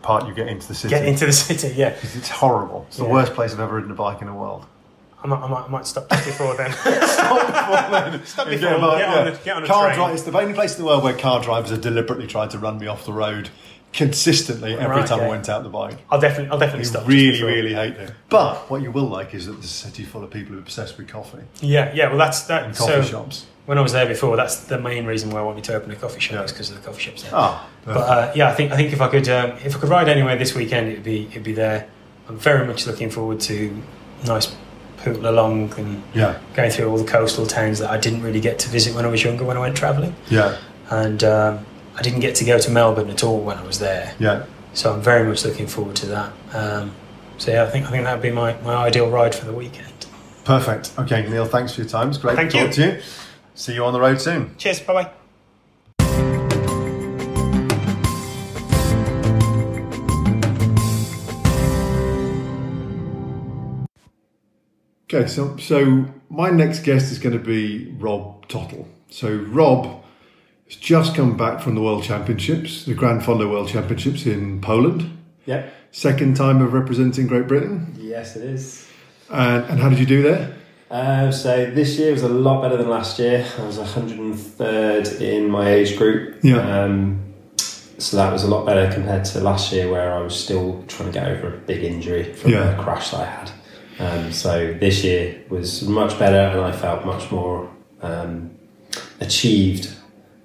part 0.01 0.27
you 0.27 0.33
get 0.33 0.47
into 0.47 0.67
the 0.67 0.75
city. 0.75 0.89
get 0.89 1.05
into 1.05 1.25
the 1.25 1.31
city. 1.33 1.73
Yeah, 1.75 1.89
It's 2.01 2.29
horrible. 2.29 2.85
It's 2.87 2.97
the 2.97 3.05
worst 3.05 3.33
place 3.33 3.53
I've 3.53 3.59
ever 3.59 3.75
ridden 3.75 3.91
a 3.91 3.95
bike 3.95 4.21
in 4.21 4.27
the 4.27 4.33
world. 4.33 4.65
I 5.23 5.27
might, 5.27 5.39
I 5.41 5.47
might, 5.47 5.63
I 5.63 5.67
might 5.69 5.87
stop 5.87 6.09
just 6.09 6.25
before 6.25 6.53
then. 6.57 6.71
Stop 8.25 8.47
before, 8.47 8.57
get 8.59 8.73
on 8.73 9.27
a- 9.29 9.37
get 9.37 9.55
on 9.55 9.63
a 9.63 9.67
car 9.67 9.93
train. 9.93 10.05
dri- 10.07 10.13
it's 10.15 10.23
the 10.23 10.37
only 10.37 10.53
place 10.53 10.75
in 10.77 10.81
the 10.83 10.87
world 10.87 11.01
where 11.01 11.13
car 11.17 11.41
drivers 11.41 11.69
have 11.71 11.79
deliberately 11.79 12.27
tried 12.27 12.49
to 12.49 12.59
run 12.59 12.77
me 12.77 12.87
off 12.87 13.05
the 13.05 13.13
road 13.13 13.49
consistently 13.93 14.73
every 14.73 14.87
Right, 14.87 15.07
time 15.07 15.21
I 15.21 15.27
went 15.29 15.47
out 15.49 15.63
the 15.63 15.69
bike. 15.69 15.97
I'll 16.09 16.19
definitely 16.19 16.49
I'll 16.51 16.59
definitely 16.59 16.85
I 16.85 16.89
stop. 16.89 17.07
really, 17.07 17.41
really 17.43 17.73
hate 17.73 17.93
it. 17.95 18.11
But 18.29 18.69
what 18.69 18.81
you 18.81 18.91
will 18.91 19.07
like 19.07 19.33
is 19.33 19.45
that 19.45 19.53
there's 19.53 19.65
a 19.65 19.67
city 19.67 20.03
full 20.03 20.23
of 20.23 20.31
people 20.31 20.53
who 20.53 20.57
are 20.59 20.61
obsessed 20.61 20.97
with 20.97 21.07
coffee 21.07 21.39
Yeah, 21.61 21.91
yeah. 21.93 22.09
Well, 22.09 22.17
that's 22.17 22.41
that. 22.43 22.63
and 22.65 22.75
coffee 22.75 22.91
so 22.91 23.01
shops. 23.03 23.45
when 23.65 23.77
I 23.77 23.81
was 23.81 23.93
there 23.93 24.07
before, 24.07 24.35
that's 24.35 24.61
the 24.61 24.79
main 24.79 25.05
reason 25.05 25.29
why 25.29 25.39
I 25.39 25.43
wanted 25.43 25.63
to 25.65 25.75
open 25.75 25.91
a 25.91 25.95
coffee 25.95 26.19
shop 26.19 26.33
Yeah. 26.35 26.43
is 26.43 26.51
because 26.51 26.69
of 26.71 26.77
the 26.81 26.81
coffee 26.87 27.01
shops 27.03 27.21
there. 27.23 27.31
Ah, 27.33 27.67
But 27.85 27.97
uh, 27.97 28.31
yeah, 28.35 28.49
I 28.49 28.53
think 28.53 28.71
I 28.71 28.75
think 28.75 28.91
if 28.93 28.99
I 29.01 29.07
could 29.07 29.29
um, 29.29 29.51
if 29.63 29.75
I 29.75 29.79
could 29.79 29.89
ride 29.89 30.09
anywhere 30.09 30.35
this 30.35 30.53
weekend, 30.55 30.89
it'd 30.89 31.03
be 31.03 31.27
it'd 31.31 31.43
be 31.43 31.53
there. 31.53 31.87
I'm 32.27 32.37
very 32.37 32.65
much 32.65 32.87
looking 32.87 33.09
forward 33.09 33.39
to 33.41 33.81
nice 34.25 34.47
pootle 34.97 35.29
along 35.29 35.73
and 35.77 36.01
yeah, 36.15 36.39
going 36.55 36.71
through 36.71 36.89
all 36.89 36.97
the 36.97 37.03
coastal 37.11 37.45
towns 37.45 37.79
that 37.79 37.89
I 37.91 37.97
didn't 37.97 38.21
really 38.23 38.39
get 38.39 38.57
to 38.59 38.69
visit 38.69 38.95
when 38.95 39.05
I 39.05 39.09
was 39.09 39.21
younger 39.23 39.43
when 39.43 39.57
I 39.57 39.59
went 39.59 39.75
travelling, 39.75 40.15
yeah, 40.29 40.57
and 40.89 41.21
um, 41.25 41.65
I 41.95 42.01
didn't 42.01 42.21
get 42.21 42.35
to 42.35 42.45
go 42.45 42.57
to 42.57 42.71
Melbourne 42.71 43.09
at 43.09 43.23
all 43.23 43.39
when 43.41 43.57
I 43.57 43.63
was 43.63 43.79
there. 43.79 44.13
yeah. 44.19 44.45
So 44.73 44.91
I'm 44.91 45.01
very 45.03 45.23
much 45.27 45.45
looking 45.45 45.67
forward 45.67 45.95
to 45.97 46.07
that. 46.07 46.33
Um, 46.51 46.95
so 47.37 47.51
yeah, 47.51 47.63
I 47.63 47.67
think 47.69 47.85
I 47.85 47.91
think 47.91 48.05
that 48.05 48.13
would 48.13 48.23
be 48.23 48.31
my, 48.31 48.59
my 48.61 48.73
ideal 48.73 49.07
ride 49.09 49.35
for 49.35 49.45
the 49.45 49.53
weekend. 49.53 50.07
Perfect. 50.45 50.91
Okay, 50.97 51.29
Neil, 51.29 51.45
thanks 51.45 51.75
for 51.75 51.81
your 51.81 51.89
time. 51.89 52.09
It's 52.09 52.17
great 52.17 52.35
Thank 52.35 52.51
to 52.51 52.57
talk 52.57 52.67
you. 52.77 52.83
to 52.91 52.95
you. 52.95 53.01
See 53.53 53.75
you 53.75 53.85
on 53.85 53.93
the 53.93 53.99
road 54.01 54.19
soon. 54.19 54.55
Cheers, 54.57 54.79
bye 54.81 55.03
bye. 55.03 55.11
Okay, 65.11 65.27
so 65.27 65.55
so 65.57 66.05
my 66.29 66.49
next 66.49 66.79
guest 66.79 67.11
is 67.11 67.19
going 67.19 67.37
to 67.37 67.43
be 67.43 67.91
Rob 67.99 68.47
Tottle. 68.47 68.87
So 69.09 69.35
Rob 69.35 70.02
has 70.65 70.75
just 70.75 71.15
come 71.15 71.35
back 71.37 71.61
from 71.61 71.75
the 71.75 71.81
World 71.81 72.03
Championships, 72.03 72.85
the 72.85 72.93
Gran 72.93 73.19
Fondo 73.19 73.49
World 73.49 73.69
Championships 73.69 74.25
in 74.25 74.61
Poland. 74.61 75.09
Yep. 75.45 75.73
Second 75.91 76.35
time 76.37 76.61
of 76.61 76.73
representing 76.73 77.27
Great 77.27 77.47
Britain. 77.47 77.95
Yes, 77.99 78.35
it 78.35 78.43
is. 78.43 78.87
And, 79.29 79.63
and 79.65 79.79
how 79.79 79.89
did 79.89 79.99
you 79.99 80.05
do 80.05 80.21
there? 80.23 80.55
Um, 80.89 81.31
so 81.31 81.69
this 81.71 81.97
year 81.97 82.11
was 82.11 82.23
a 82.23 82.29
lot 82.29 82.61
better 82.61 82.77
than 82.77 82.89
last 82.89 83.17
year. 83.19 83.45
I 83.59 83.65
was 83.65 83.77
103rd 83.79 85.21
in 85.21 85.49
my 85.49 85.69
age 85.69 85.97
group. 85.97 86.39
Yeah. 86.43 86.57
Um, 86.83 87.19
so 87.57 88.17
that 88.17 88.31
was 88.31 88.43
a 88.43 88.47
lot 88.47 88.65
better 88.65 88.91
compared 88.93 89.25
to 89.25 89.39
last 89.41 89.71
year, 89.71 89.89
where 89.89 90.13
I 90.13 90.19
was 90.21 90.35
still 90.41 90.83
trying 90.87 91.11
to 91.11 91.19
get 91.19 91.27
over 91.27 91.53
a 91.53 91.57
big 91.57 91.83
injury 91.83 92.33
from 92.33 92.51
Yeah. 92.51 92.77
a 92.79 92.83
crash 92.83 93.11
that 93.11 93.21
I 93.21 93.25
had. 93.25 93.51
Um, 93.99 94.31
so 94.31 94.73
this 94.79 95.03
year 95.03 95.41
was 95.49 95.83
much 95.87 96.17
better, 96.19 96.37
and 96.57 96.61
I 96.61 96.71
felt 96.71 97.05
much 97.05 97.31
more 97.31 97.69
um, 98.01 98.51
achieved 99.19 99.95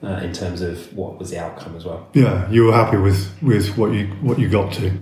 uh, 0.02 0.20
in 0.22 0.32
terms 0.32 0.60
of 0.60 0.92
what 0.96 1.18
was 1.18 1.30
the 1.30 1.38
outcome 1.38 1.76
as 1.76 1.84
well. 1.84 2.08
Yeah, 2.14 2.48
you 2.50 2.64
were 2.64 2.72
happy 2.72 2.96
with, 2.96 3.30
with 3.42 3.76
what 3.76 3.92
you 3.92 4.06
what 4.20 4.38
you 4.38 4.48
got 4.48 4.72
to. 4.74 4.92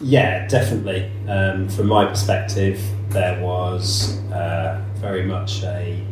Yeah, 0.00 0.46
definitely. 0.48 1.10
Um, 1.28 1.68
from 1.68 1.86
my 1.86 2.06
perspective, 2.06 2.80
there 3.10 3.40
was 3.42 4.18
uh, 4.32 4.82
very 4.96 5.24
much 5.24 5.62
a 5.62 6.04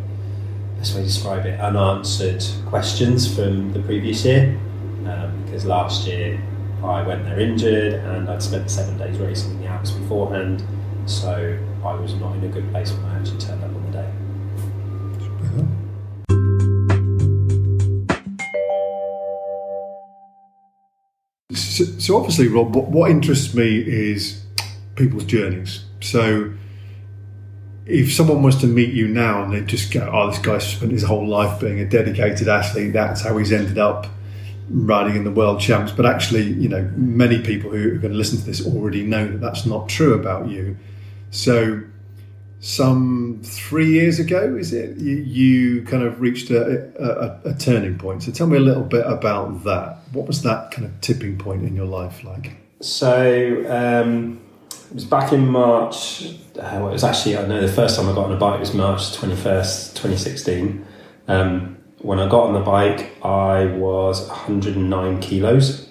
best 0.79 0.94
way 0.94 1.01
to 1.01 1.07
describe 1.07 1.46
it 1.46 1.61
unanswered 1.61 2.44
questions 2.66 3.33
from 3.33 3.72
the 3.72 3.81
previous 3.81 4.25
year. 4.25 4.59
Um, 5.07 5.42
because 5.44 5.64
last 5.64 6.07
year 6.07 6.40
I 6.85 7.03
went 7.03 7.25
there 7.25 7.40
injured 7.40 7.94
and 7.94 8.29
I'd 8.29 8.42
spent 8.42 8.70
seven 8.70 8.98
days 8.98 9.18
racing 9.18 9.53
in 9.53 9.61
the 9.61 9.66
Alps 9.66 9.90
beforehand, 9.90 10.64
so 11.07 11.59
I 11.85 11.94
was 11.94 12.14
not 12.14 12.37
in 12.37 12.44
a 12.44 12.48
good 12.48 12.68
place 12.70 12.92
when 12.92 13.05
I 13.07 13.18
actually 13.18 13.38
turned 13.38 13.62
up 13.64 13.72
So, 21.55 21.85
so 21.85 22.17
obviously, 22.17 22.49
Rob, 22.49 22.75
what, 22.75 22.88
what 22.88 23.11
interests 23.11 23.55
me 23.55 23.79
is 23.79 24.45
people's 24.97 25.25
journeys. 25.25 25.85
So 26.01 26.53
if 27.87 28.12
someone 28.12 28.43
was 28.43 28.57
to 28.61 28.67
meet 28.67 28.93
you 28.93 29.09
now 29.09 29.43
and 29.43 29.53
they 29.53 29.61
just 29.62 29.93
go, 29.93 30.09
"Oh, 30.12 30.31
this 30.31 30.38
guy's 30.38 30.67
spent 30.67 30.93
his 30.93 31.03
whole 31.03 31.27
life 31.27 31.61
being 31.61 31.81
a 31.81 31.85
dedicated 31.85 32.49
athlete. 32.49 32.93
That's 32.93 33.23
how 33.23 33.37
he's 33.37 33.53
ended 33.53 33.79
up 33.79 34.07
riding 34.71 35.17
in 35.17 35.25
the 35.25 35.31
world 35.31 35.61
champs." 35.61 35.93
But 35.93 36.07
actually, 36.07 36.45
you 36.45 36.69
know, 36.69 36.91
many 36.97 37.41
people 37.41 37.71
who 37.71 37.95
are 37.95 37.99
going 37.99 38.12
to 38.12 38.19
listen 38.19 38.38
to 38.38 38.45
this 38.45 38.65
already 38.65 39.03
know 39.03 39.27
that 39.27 39.41
that's 39.41 39.67
not 39.67 39.88
true 39.88 40.15
about 40.15 40.49
you. 40.49 40.77
So, 41.31 41.83
some 42.61 43.41
three 43.43 43.91
years 43.91 44.21
ago, 44.21 44.55
is 44.55 44.73
it 44.73 44.97
you, 44.99 45.17
you 45.17 45.83
kind 45.83 46.05
of 46.05 46.21
reached 46.21 46.51
a, 46.51 46.93
a, 47.45 47.51
a 47.51 47.55
turning 47.55 47.99
point? 47.99 48.23
So, 48.23 48.31
tell 48.31 48.47
me 48.47 48.59
a 48.59 48.61
little 48.61 48.85
bit 48.85 49.05
about 49.07 49.65
that. 49.65 49.99
What 50.12 50.27
was 50.27 50.42
that 50.42 50.70
kind 50.70 50.87
of 50.87 51.01
tipping 51.01 51.38
point 51.38 51.64
in 51.64 51.75
your 51.75 51.87
life 51.87 52.22
like? 52.25 52.53
So 52.81 53.64
um, 53.68 54.40
it 54.90 54.94
was 54.94 55.05
back 55.05 55.33
in 55.33 55.46
March. 55.48 56.25
Uh, 56.55 56.79
well, 56.81 56.88
it 56.88 56.92
was 56.92 57.05
actually 57.05 57.37
I 57.37 57.46
know 57.46 57.61
the 57.61 57.72
first 57.72 57.96
time 57.96 58.09
I 58.09 58.14
got 58.14 58.27
on 58.27 58.33
a 58.33 58.37
bike 58.37 58.61
was 58.61 58.75
March 58.75 59.14
twenty 59.14 59.37
first, 59.37 59.96
twenty 59.96 60.16
sixteen. 60.16 60.85
Um, 61.29 61.79
when 61.98 62.18
I 62.18 62.29
got 62.29 62.48
on 62.48 62.55
the 62.55 62.61
bike, 62.61 63.25
I 63.25 63.66
was 63.66 64.27
one 64.29 64.37
hundred 64.37 64.77
and 64.77 64.90
nine 64.90 65.20
kilos, 65.20 65.88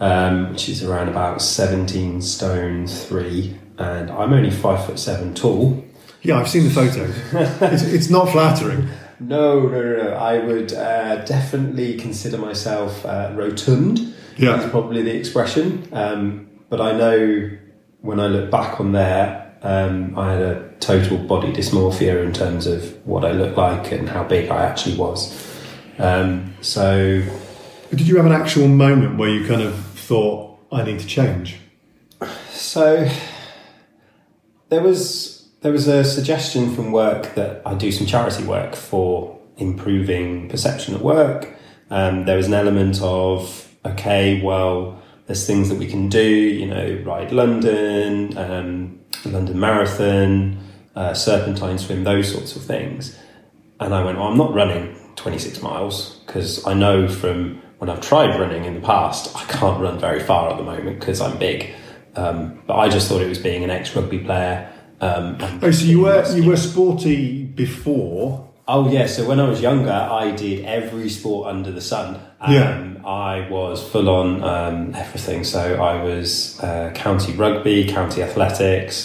um, 0.00 0.50
which 0.50 0.68
is 0.68 0.82
around 0.82 1.08
about 1.08 1.40
seventeen 1.40 2.20
stone 2.20 2.86
three, 2.86 3.56
and 3.78 4.10
I'm 4.10 4.32
only 4.32 4.50
five 4.50 4.84
foot 4.84 4.98
seven 4.98 5.34
tall. 5.34 5.82
Yeah, 6.22 6.38
I've 6.38 6.48
seen 6.48 6.64
the 6.64 6.70
photos. 6.70 7.14
it's, 7.72 7.82
it's 7.82 8.10
not 8.10 8.30
flattering. 8.30 8.88
No, 9.26 9.60
no, 9.60 9.82
no, 9.82 10.02
no. 10.02 10.10
I 10.14 10.38
would 10.38 10.72
uh, 10.72 11.24
definitely 11.24 11.96
consider 11.96 12.38
myself 12.38 13.04
uh, 13.06 13.32
rotund. 13.34 13.98
Yeah. 14.36 14.56
That's 14.56 14.70
probably 14.70 15.02
the 15.02 15.14
expression. 15.14 15.88
Um, 15.92 16.48
but 16.68 16.80
I 16.80 16.92
know 16.92 17.50
when 18.00 18.20
I 18.20 18.26
look 18.26 18.50
back 18.50 18.80
on 18.80 18.92
there, 18.92 19.56
um, 19.62 20.18
I 20.18 20.32
had 20.32 20.42
a 20.42 20.70
total 20.80 21.18
body 21.18 21.52
dysmorphia 21.52 22.22
in 22.22 22.32
terms 22.32 22.66
of 22.66 22.94
what 23.06 23.24
I 23.24 23.32
looked 23.32 23.56
like 23.56 23.92
and 23.92 24.08
how 24.08 24.24
big 24.24 24.50
I 24.50 24.64
actually 24.66 24.96
was. 24.96 25.32
Um, 25.98 26.54
so 26.60 27.22
But 27.88 27.98
did 27.98 28.08
you 28.08 28.16
have 28.16 28.26
an 28.26 28.32
actual 28.32 28.68
moment 28.68 29.16
where 29.18 29.28
you 29.28 29.46
kind 29.46 29.62
of 29.62 29.74
thought, 29.74 30.58
I 30.72 30.82
need 30.82 30.98
to 31.00 31.06
change? 31.06 31.58
So 32.50 33.08
there 34.68 34.82
was 34.82 35.33
there 35.64 35.72
was 35.72 35.88
a 35.88 36.04
suggestion 36.04 36.74
from 36.74 36.92
work 36.92 37.34
that 37.36 37.62
I 37.64 37.72
do 37.72 37.90
some 37.90 38.06
charity 38.06 38.44
work 38.44 38.76
for 38.76 39.40
improving 39.56 40.46
perception 40.50 40.94
at 40.94 41.00
work. 41.00 41.48
Um, 41.88 42.26
there 42.26 42.36
was 42.36 42.48
an 42.48 42.52
element 42.52 43.00
of 43.00 43.66
okay, 43.82 44.42
well, 44.42 45.02
there's 45.26 45.46
things 45.46 45.70
that 45.70 45.78
we 45.78 45.86
can 45.86 46.10
do. 46.10 46.22
You 46.22 46.66
know, 46.66 47.02
ride 47.06 47.32
London, 47.32 48.36
um, 48.36 49.00
London 49.24 49.58
Marathon, 49.58 50.62
uh, 50.96 51.14
Serpentine 51.14 51.78
swim, 51.78 52.04
those 52.04 52.30
sorts 52.30 52.56
of 52.56 52.62
things. 52.62 53.18
And 53.80 53.94
I 53.94 54.04
went, 54.04 54.18
well, 54.18 54.28
I'm 54.28 54.36
not 54.36 54.52
running 54.52 54.94
26 55.16 55.62
miles 55.62 56.20
because 56.26 56.66
I 56.66 56.74
know 56.74 57.08
from 57.08 57.62
when 57.78 57.88
I've 57.88 58.02
tried 58.02 58.38
running 58.38 58.66
in 58.66 58.74
the 58.74 58.86
past, 58.86 59.34
I 59.34 59.44
can't 59.44 59.80
run 59.80 59.98
very 59.98 60.20
far 60.20 60.50
at 60.50 60.58
the 60.58 60.62
moment 60.62 61.00
because 61.00 61.22
I'm 61.22 61.38
big. 61.38 61.74
Um, 62.16 62.62
but 62.66 62.76
I 62.76 62.90
just 62.90 63.08
thought 63.08 63.22
it 63.22 63.30
was 63.30 63.38
being 63.38 63.64
an 63.64 63.70
ex 63.70 63.96
rugby 63.96 64.18
player 64.18 64.70
Um, 65.04 65.36
Oh, 65.62 65.70
so 65.70 65.84
you 65.84 66.00
were 66.00 66.16
muscular. 66.16 66.42
you 66.42 66.48
were 66.50 66.56
sporty 66.56 67.44
before. 67.44 68.48
Oh 68.66 68.88
yeah, 68.90 69.06
so 69.06 69.28
when 69.28 69.40
I 69.40 69.48
was 69.48 69.60
younger, 69.60 69.92
I 69.92 70.30
did 70.30 70.64
every 70.64 71.08
sport 71.10 71.48
under 71.48 71.70
the 71.70 71.80
sun. 71.82 72.08
Um, 72.40 72.52
Yeah. 72.54 72.90
I 73.04 73.46
was 73.50 73.82
full 73.92 74.08
on 74.08 74.42
um, 74.42 74.94
everything. 74.94 75.44
So 75.44 75.60
I 75.82 76.02
was 76.02 76.58
uh, 76.60 76.90
county 76.94 77.32
rugby, 77.34 77.86
county 77.86 78.22
athletics, 78.22 78.96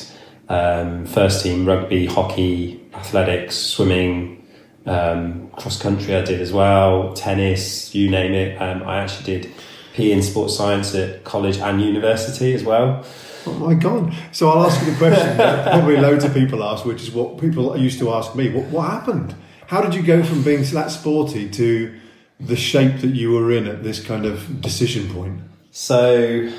um, 0.48 1.06
first 1.06 1.44
team 1.44 1.66
rugby, 1.66 2.06
hockey, 2.06 2.80
athletics, 2.94 3.58
swimming, 3.58 4.48
um, 4.86 5.50
cross 5.58 5.78
country. 5.82 6.16
I 6.16 6.22
did 6.24 6.40
as 6.40 6.54
well, 6.54 7.14
tennis, 7.14 7.94
you 7.94 8.10
name 8.10 8.34
it. 8.34 8.62
Um, 8.62 8.84
I 8.84 9.00
actually 9.04 9.26
did 9.40 9.52
PE 9.96 10.12
in 10.12 10.24
sports 10.24 10.56
science 10.56 10.96
at 10.96 11.26
college 11.26 11.58
and 11.58 11.82
university 11.82 12.54
as 12.54 12.64
well. 12.64 13.04
Oh 13.50 13.54
my 13.54 13.74
god! 13.74 14.14
So 14.32 14.50
I'll 14.50 14.64
ask 14.64 14.80
you 14.86 14.92
the 14.92 14.98
question 14.98 15.38
that 15.38 15.72
probably 15.72 15.98
loads 15.98 16.24
of 16.24 16.34
people 16.34 16.64
ask, 16.64 16.86
which 16.86 17.02
is 17.02 17.12
what 17.12 17.40
people 17.40 17.76
used 17.78 17.98
to 18.00 18.12
ask 18.12 18.36
me: 18.36 18.50
What, 18.50 18.66
what 18.66 18.90
happened? 18.90 19.36
How 19.68 19.82
did 19.82 19.96
you 19.96 20.04
go 20.04 20.24
from 20.24 20.44
being 20.44 20.64
that 20.64 20.92
sporty 20.92 21.50
to 21.50 22.00
the 22.40 22.56
shape 22.56 23.02
that 23.02 23.16
you 23.16 23.32
were 23.32 23.52
in 23.52 23.68
at 23.68 23.84
this 23.84 24.04
kind 24.04 24.26
of 24.26 24.62
decision 24.62 25.12
point? 25.14 25.42
So 25.72 26.52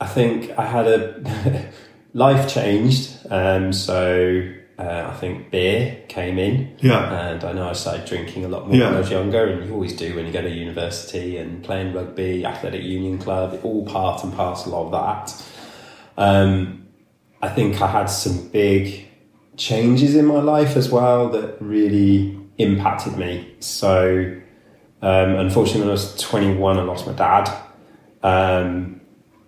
I 0.00 0.06
think 0.06 0.50
I 0.58 0.66
had 0.66 0.86
a 0.86 1.72
life 2.12 2.52
changed. 2.52 3.18
Um, 3.30 3.72
so 3.72 4.52
uh, 4.78 5.10
I 5.12 5.16
think 5.16 5.50
beer 5.50 6.02
came 6.08 6.38
in. 6.38 6.76
Yeah. 6.80 7.30
And 7.32 7.44
I 7.44 7.52
know 7.52 7.68
I 7.68 7.72
started 7.72 8.04
drinking 8.06 8.44
a 8.44 8.48
lot 8.48 8.66
more 8.66 8.76
Yeah. 8.76 8.86
when 8.86 8.96
I 8.96 9.00
was 9.00 9.10
younger, 9.10 9.44
and 9.46 9.64
you 9.66 9.72
always 9.74 9.94
do 9.94 10.14
when 10.16 10.26
you 10.26 10.32
go 10.32 10.42
to 10.42 10.50
university 10.50 11.36
and 11.36 11.62
playing 11.62 11.92
rugby, 11.92 12.44
athletic 12.44 12.82
union 12.82 13.18
club, 13.18 13.60
all 13.62 13.84
part 13.86 14.24
and 14.24 14.32
parcel 14.34 14.74
of 14.74 14.92
that. 14.92 15.44
Um, 16.16 16.86
I 17.40 17.48
think 17.48 17.80
I 17.80 17.86
had 17.86 18.06
some 18.06 18.48
big 18.48 19.08
changes 19.56 20.14
in 20.16 20.26
my 20.26 20.40
life 20.40 20.76
as 20.76 20.90
well 20.90 21.28
that 21.30 21.56
really 21.60 22.38
impacted 22.58 23.16
me. 23.16 23.54
So, 23.60 24.34
um, 25.02 25.34
unfortunately, 25.36 25.80
when 25.82 25.88
I 25.88 25.92
was 25.92 26.16
21, 26.20 26.78
I 26.78 26.82
lost 26.82 27.06
my 27.06 27.12
dad. 27.12 27.50
Um, 28.22 29.00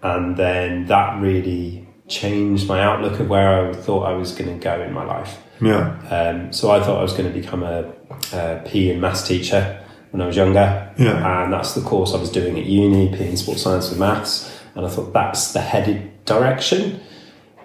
and 0.02 0.36
then 0.36 0.86
that 0.86 1.20
really 1.22 1.83
changed 2.08 2.68
my 2.68 2.82
outlook 2.82 3.20
of 3.20 3.28
where 3.28 3.68
I 3.68 3.72
thought 3.72 4.02
I 4.02 4.12
was 4.12 4.32
going 4.32 4.58
to 4.58 4.62
go 4.62 4.80
in 4.82 4.92
my 4.92 5.04
life. 5.04 5.38
Yeah. 5.60 5.98
Um, 6.10 6.52
so 6.52 6.70
I 6.70 6.82
thought 6.82 6.98
I 6.98 7.02
was 7.02 7.12
going 7.12 7.32
to 7.32 7.40
become 7.40 7.62
a, 7.62 7.92
a 8.32 8.62
PE 8.66 8.90
and 8.90 9.00
maths 9.00 9.26
teacher 9.26 9.84
when 10.10 10.20
I 10.20 10.26
was 10.26 10.36
younger. 10.36 10.92
Yeah. 10.98 11.42
And 11.42 11.52
that's 11.52 11.74
the 11.74 11.80
course 11.80 12.14
I 12.14 12.18
was 12.18 12.30
doing 12.30 12.58
at 12.58 12.66
uni, 12.66 13.08
PE 13.08 13.28
and 13.28 13.38
sports 13.38 13.62
science 13.62 13.90
with 13.90 13.98
maths. 13.98 14.60
And 14.74 14.84
I 14.84 14.88
thought 14.88 15.12
that's 15.12 15.52
the 15.52 15.60
headed 15.60 16.24
direction. 16.24 17.00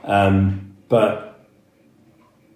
Um, 0.03 0.75
but 0.87 1.47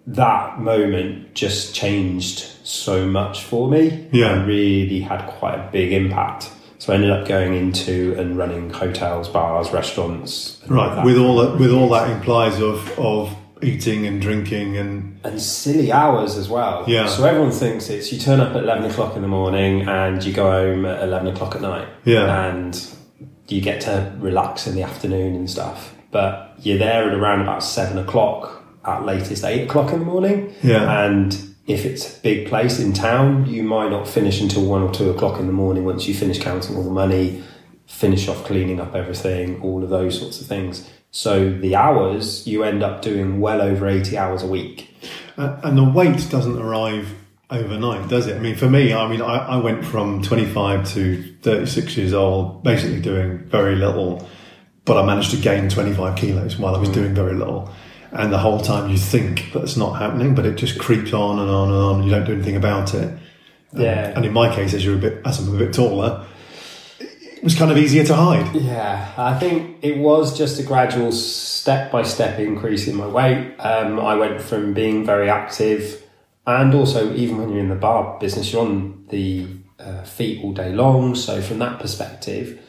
that 0.06 0.58
moment 0.58 1.34
just 1.34 1.74
changed 1.74 2.40
so 2.62 3.06
much 3.06 3.42
for 3.42 3.68
me. 3.68 4.08
Yeah. 4.12 4.34
And 4.34 4.46
really 4.46 5.00
had 5.00 5.26
quite 5.26 5.54
a 5.54 5.70
big 5.70 5.92
impact. 5.92 6.50
So 6.84 6.92
I 6.92 6.96
ended 6.96 7.12
up 7.12 7.26
going 7.26 7.54
into 7.54 8.14
and 8.18 8.36
running 8.36 8.68
hotels, 8.68 9.26
bars, 9.30 9.70
restaurants. 9.70 10.60
Right. 10.66 10.94
that 10.94 11.06
With 11.06 11.16
all 11.16 11.38
that, 11.38 11.58
with 11.58 11.72
all 11.72 11.88
that 11.88 12.10
implies 12.10 12.60
of 12.60 12.98
of 12.98 13.34
eating 13.62 14.06
and 14.06 14.20
drinking 14.20 14.76
and 14.76 15.18
and 15.24 15.40
silly 15.40 15.90
hours 15.90 16.36
as 16.36 16.50
well. 16.50 16.84
Yeah. 16.86 17.06
So 17.06 17.24
everyone 17.24 17.52
thinks 17.52 17.88
it's 17.88 18.12
you 18.12 18.18
turn 18.18 18.38
up 18.38 18.54
at 18.54 18.64
eleven 18.64 18.84
o'clock 18.84 19.16
in 19.16 19.22
the 19.22 19.28
morning 19.28 19.88
and 19.88 20.22
you 20.22 20.34
go 20.34 20.50
home 20.50 20.84
at 20.84 21.02
eleven 21.02 21.28
o'clock 21.28 21.54
at 21.54 21.62
night. 21.62 21.88
Yeah. 22.04 22.48
And 22.50 22.78
you 23.48 23.62
get 23.62 23.80
to 23.82 24.14
relax 24.18 24.66
in 24.66 24.74
the 24.74 24.82
afternoon 24.82 25.34
and 25.36 25.48
stuff. 25.48 25.94
But 26.10 26.54
you're 26.58 26.76
there 26.76 27.08
at 27.08 27.14
around 27.14 27.40
about 27.40 27.64
seven 27.64 27.96
o'clock 27.96 28.62
at 28.84 29.06
latest 29.06 29.42
eight 29.42 29.62
o'clock 29.62 29.90
in 29.90 30.00
the 30.00 30.04
morning. 30.04 30.52
Yeah. 30.62 31.06
And 31.06 31.53
if 31.66 31.84
it's 31.84 32.18
a 32.18 32.20
big 32.20 32.48
place 32.48 32.78
in 32.78 32.92
town, 32.92 33.46
you 33.46 33.62
might 33.62 33.90
not 33.90 34.06
finish 34.06 34.40
until 34.40 34.64
one 34.64 34.82
or 34.82 34.92
two 34.92 35.10
o'clock 35.10 35.40
in 35.40 35.46
the 35.46 35.52
morning 35.52 35.84
once 35.84 36.06
you 36.06 36.14
finish 36.14 36.38
counting 36.38 36.76
all 36.76 36.82
the 36.82 36.90
money, 36.90 37.42
finish 37.86 38.28
off 38.28 38.44
cleaning 38.44 38.80
up 38.80 38.94
everything, 38.94 39.60
all 39.62 39.82
of 39.82 39.90
those 39.90 40.18
sorts 40.18 40.40
of 40.40 40.46
things. 40.46 40.88
So 41.10 41.50
the 41.50 41.76
hours 41.76 42.46
you 42.46 42.64
end 42.64 42.82
up 42.82 43.00
doing 43.00 43.40
well 43.40 43.62
over 43.62 43.86
eighty 43.88 44.18
hours 44.18 44.42
a 44.42 44.46
week. 44.46 44.94
Uh, 45.36 45.60
and 45.62 45.78
the 45.78 45.84
weight 45.84 46.28
doesn't 46.28 46.58
arrive 46.58 47.14
overnight, 47.50 48.08
does 48.08 48.26
it? 48.26 48.36
I 48.36 48.40
mean, 48.40 48.56
for 48.56 48.68
me, 48.68 48.92
I 48.92 49.08
mean, 49.08 49.22
I, 49.22 49.36
I 49.36 49.56
went 49.56 49.84
from 49.84 50.22
25 50.22 50.88
to 50.94 51.34
36 51.42 51.96
years 51.96 52.12
old, 52.12 52.62
basically 52.62 53.00
doing 53.00 53.38
very 53.44 53.76
little, 53.76 54.28
but 54.84 54.96
I 54.96 55.06
managed 55.06 55.30
to 55.32 55.36
gain 55.36 55.68
25 55.68 56.16
kilos 56.16 56.58
while 56.58 56.74
I 56.74 56.78
was 56.78 56.88
doing 56.88 57.14
very 57.14 57.34
little. 57.34 57.70
And 58.14 58.32
the 58.32 58.38
whole 58.38 58.60
time 58.60 58.90
you 58.90 58.96
think 58.96 59.50
that's 59.52 59.76
not 59.76 59.94
happening, 59.94 60.36
but 60.36 60.46
it 60.46 60.54
just 60.54 60.78
creeps 60.78 61.12
on 61.12 61.40
and 61.40 61.50
on 61.50 61.68
and 61.68 61.76
on, 61.76 61.94
and 61.96 62.04
you 62.04 62.10
don't 62.12 62.24
do 62.24 62.32
anything 62.32 62.56
about 62.56 62.94
it. 62.94 63.18
Yeah. 63.72 64.12
And 64.14 64.24
in 64.24 64.32
my 64.32 64.54
case, 64.54 64.72
as 64.72 64.84
you're 64.84 64.94
a 64.94 64.98
bit, 64.98 65.20
as 65.24 65.40
I'm 65.40 65.52
a 65.52 65.58
bit 65.58 65.74
taller, 65.74 66.24
it 67.00 67.42
was 67.42 67.56
kind 67.56 67.72
of 67.72 67.76
easier 67.76 68.04
to 68.04 68.14
hide. 68.14 68.54
Yeah, 68.54 69.12
I 69.18 69.36
think 69.38 69.78
it 69.82 69.98
was 69.98 70.38
just 70.38 70.60
a 70.60 70.62
gradual 70.62 71.10
step 71.10 71.90
by 71.90 72.04
step 72.04 72.38
increase 72.38 72.86
in 72.86 72.94
my 72.94 73.06
weight. 73.08 73.56
Um, 73.58 73.98
I 73.98 74.14
went 74.14 74.40
from 74.40 74.74
being 74.74 75.04
very 75.04 75.28
active, 75.28 76.00
and 76.46 76.72
also 76.72 77.12
even 77.14 77.38
when 77.38 77.50
you're 77.50 77.60
in 77.60 77.68
the 77.68 77.74
bar 77.74 78.16
business, 78.20 78.52
you're 78.52 78.62
on 78.62 79.06
the 79.08 79.48
uh, 79.80 80.04
feet 80.04 80.44
all 80.44 80.52
day 80.52 80.72
long. 80.72 81.16
So 81.16 81.42
from 81.42 81.58
that 81.58 81.80
perspective, 81.80 82.60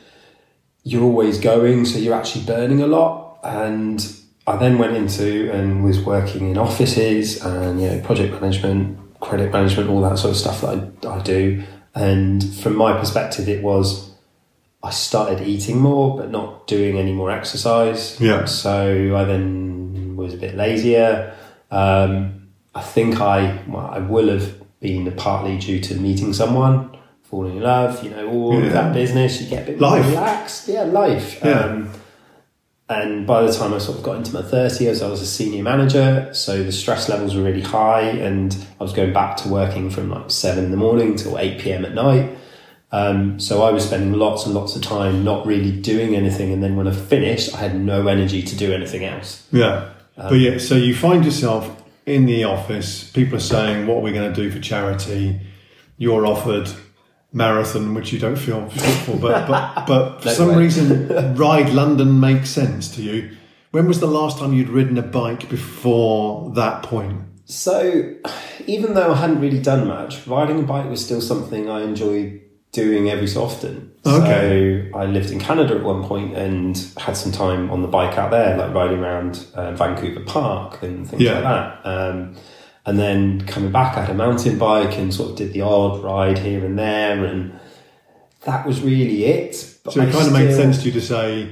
you're 0.83 1.03
always 1.03 1.39
going, 1.39 1.85
so 1.85 1.99
you're 1.99 2.15
actually 2.15 2.45
burning 2.45 2.81
a 2.81 2.87
lot. 2.87 3.39
And 3.43 4.03
I 4.47 4.57
then 4.57 4.77
went 4.77 4.95
into 4.95 5.51
and 5.51 5.83
was 5.83 5.99
working 5.99 6.51
in 6.51 6.57
offices 6.57 7.43
and 7.43 7.81
you 7.81 7.87
know 7.89 7.99
project 8.01 8.33
management, 8.33 8.97
credit 9.19 9.51
management, 9.51 9.89
all 9.89 10.01
that 10.01 10.17
sort 10.19 10.31
of 10.31 10.37
stuff 10.37 10.61
that 10.61 11.07
I, 11.07 11.15
I 11.17 11.21
do. 11.21 11.63
And 11.95 12.43
from 12.55 12.75
my 12.75 12.97
perspective, 12.97 13.47
it 13.49 13.63
was 13.63 14.11
I 14.83 14.91
started 14.91 15.41
eating 15.47 15.79
more, 15.79 16.15
but 16.17 16.29
not 16.29 16.67
doing 16.67 16.97
any 16.97 17.11
more 17.13 17.31
exercise. 17.31 18.19
Yeah. 18.21 18.45
So 18.45 19.15
I 19.15 19.23
then 19.23 20.15
was 20.15 20.33
a 20.33 20.37
bit 20.37 20.55
lazier. 20.55 21.33
Um, 21.71 22.49
I 22.75 22.81
think 22.81 23.19
I 23.21 23.59
well, 23.67 23.87
I 23.87 23.99
will 23.99 24.29
have 24.29 24.53
been 24.79 25.11
partly 25.15 25.57
due 25.57 25.79
to 25.79 25.95
meeting 25.95 26.33
someone, 26.33 26.95
falling 27.23 27.57
in 27.57 27.63
love. 27.63 28.03
You 28.03 28.11
know, 28.11 28.29
all 28.29 28.59
Yeah. 28.59 28.67
of 28.67 28.73
that 28.73 28.93
business. 28.93 29.41
You 29.41 29.49
get 29.49 29.63
a 29.63 29.71
bit 29.71 29.81
Life. 29.81 30.05
relaxed. 30.05 30.67
Yeah, 30.67 30.83
life. 30.83 31.39
Yeah. 31.43 31.59
Um, 31.61 31.89
and 32.87 33.25
by 33.25 33.41
the 33.41 33.51
time 33.51 33.73
I 33.73 33.79
sort 33.79 33.97
of 33.97 34.03
got 34.03 34.17
into 34.17 34.33
my 34.33 34.43
30s, 34.43 35.03
I 35.03 35.09
was 35.09 35.21
a 35.21 35.25
senior 35.25 35.63
manager, 35.63 36.29
so 36.33 36.63
the 36.63 36.71
stress 36.71 37.09
levels 37.09 37.35
were 37.35 37.41
really 37.41 37.61
high, 37.61 38.01
and 38.01 38.55
I 38.79 38.83
was 38.83 38.93
going 38.93 39.11
back 39.11 39.37
to 39.37 39.49
working 39.49 39.89
from 39.89 40.11
like 40.11 40.29
seven 40.29 40.65
in 40.65 40.71
the 40.71 40.77
morning 40.77 41.15
till 41.15 41.39
8 41.39 41.59
pm 41.59 41.83
at 41.83 41.93
night. 41.93 42.37
Um, 42.91 43.39
so 43.39 43.63
I 43.63 43.71
was 43.71 43.85
spending 43.85 44.13
lots 44.13 44.45
and 44.45 44.53
lots 44.53 44.75
of 44.75 44.83
time 44.83 45.23
not 45.23 45.47
really 45.47 45.71
doing 45.71 46.15
anything, 46.15 46.53
and 46.53 46.61
then 46.61 46.75
when 46.75 46.87
I 46.87 46.91
finished, 46.91 47.55
I 47.55 47.57
had 47.57 47.75
no 47.75 48.07
energy 48.07 48.43
to 48.43 48.55
do 48.55 48.71
anything 48.71 49.03
else. 49.03 49.47
Yeah. 49.51 49.89
but 50.15 50.35
yeah, 50.35 50.59
so 50.59 50.75
you 50.75 50.95
find 50.95 51.25
yourself 51.25 51.83
in 52.05 52.27
the 52.27 52.43
office, 52.43 53.09
people 53.11 53.37
are 53.37 53.41
saying, 53.41 53.87
What 53.87 53.97
are 53.97 54.01
we 54.01 54.11
going 54.11 54.31
to 54.31 54.41
do 54.41 54.51
for 54.51 54.59
charity? 54.59 55.41
You're 55.97 56.27
offered 56.27 56.69
marathon, 57.35 57.93
which 57.93 58.11
you 58.13 58.17
don't 58.19 58.37
feel 58.37 58.67
fit 58.69 58.81
for, 59.05 59.17
but, 59.17 59.47
but, 59.47 59.85
but 59.87 60.23
for 60.23 60.29
some 60.29 60.49
way. 60.49 60.57
reason, 60.63 61.35
Ride 61.35 61.69
London 61.73 62.19
makes 62.19 62.49
sense 62.49 62.95
to 62.95 63.01
you. 63.01 63.35
When 63.71 63.87
was 63.87 63.99
the 63.99 64.07
last 64.07 64.39
time 64.39 64.53
you'd 64.53 64.69
ridden 64.69 64.97
a 64.97 65.01
bike 65.03 65.49
before 65.49 66.51
that 66.55 66.81
point? 66.83 67.21
So 67.43 68.13
even 68.65 68.93
though 68.93 69.11
I 69.11 69.17
hadn't 69.17 69.41
really 69.41 69.61
done 69.61 69.87
much, 69.87 70.25
riding 70.25 70.59
a 70.59 70.63
bike 70.63 70.89
was 70.89 71.03
still 71.03 71.21
something 71.21 71.69
I 71.69 71.81
enjoyed 71.83 72.41
doing 72.71 73.09
every 73.09 73.27
so 73.27 73.43
often. 73.43 73.91
Okay. 74.05 74.89
So 74.91 74.97
I 74.97 75.05
lived 75.05 75.29
in 75.31 75.39
Canada 75.39 75.75
at 75.75 75.83
one 75.83 76.03
point 76.03 76.35
and 76.35 76.77
had 76.97 77.15
some 77.17 77.31
time 77.31 77.69
on 77.69 77.81
the 77.81 77.87
bike 77.87 78.17
out 78.17 78.31
there, 78.31 78.57
like 78.57 78.73
riding 78.73 78.99
around 78.99 79.45
uh, 79.53 79.73
Vancouver 79.73 80.21
Park 80.21 80.81
and 80.83 81.07
things 81.07 81.21
Yeah. 81.21 81.39
like 81.39 81.43
that. 81.43 81.85
Um, 81.85 82.35
and 82.85 82.99
then 82.99 83.45
coming 83.47 83.71
back, 83.71 83.97
I 83.97 84.01
had 84.01 84.09
a 84.11 84.13
mountain 84.13 84.57
bike 84.57 84.97
and 84.97 85.13
sort 85.13 85.31
of 85.31 85.35
did 85.37 85.53
the 85.53 85.61
odd 85.61 86.03
ride 86.03 86.37
here 86.39 86.63
and 86.65 86.77
there, 86.77 87.25
and 87.25 87.59
that 88.43 88.65
was 88.67 88.81
really 88.81 89.25
it. 89.25 89.75
But 89.83 89.93
So 89.93 90.01
it 90.01 90.09
I 90.09 90.11
kind 90.11 90.27
of 90.27 90.33
made 90.33 90.51
still- 90.51 90.63
sense 90.63 90.79
to 90.83 90.85
you 90.85 90.91
to 90.93 91.01
say, 91.01 91.49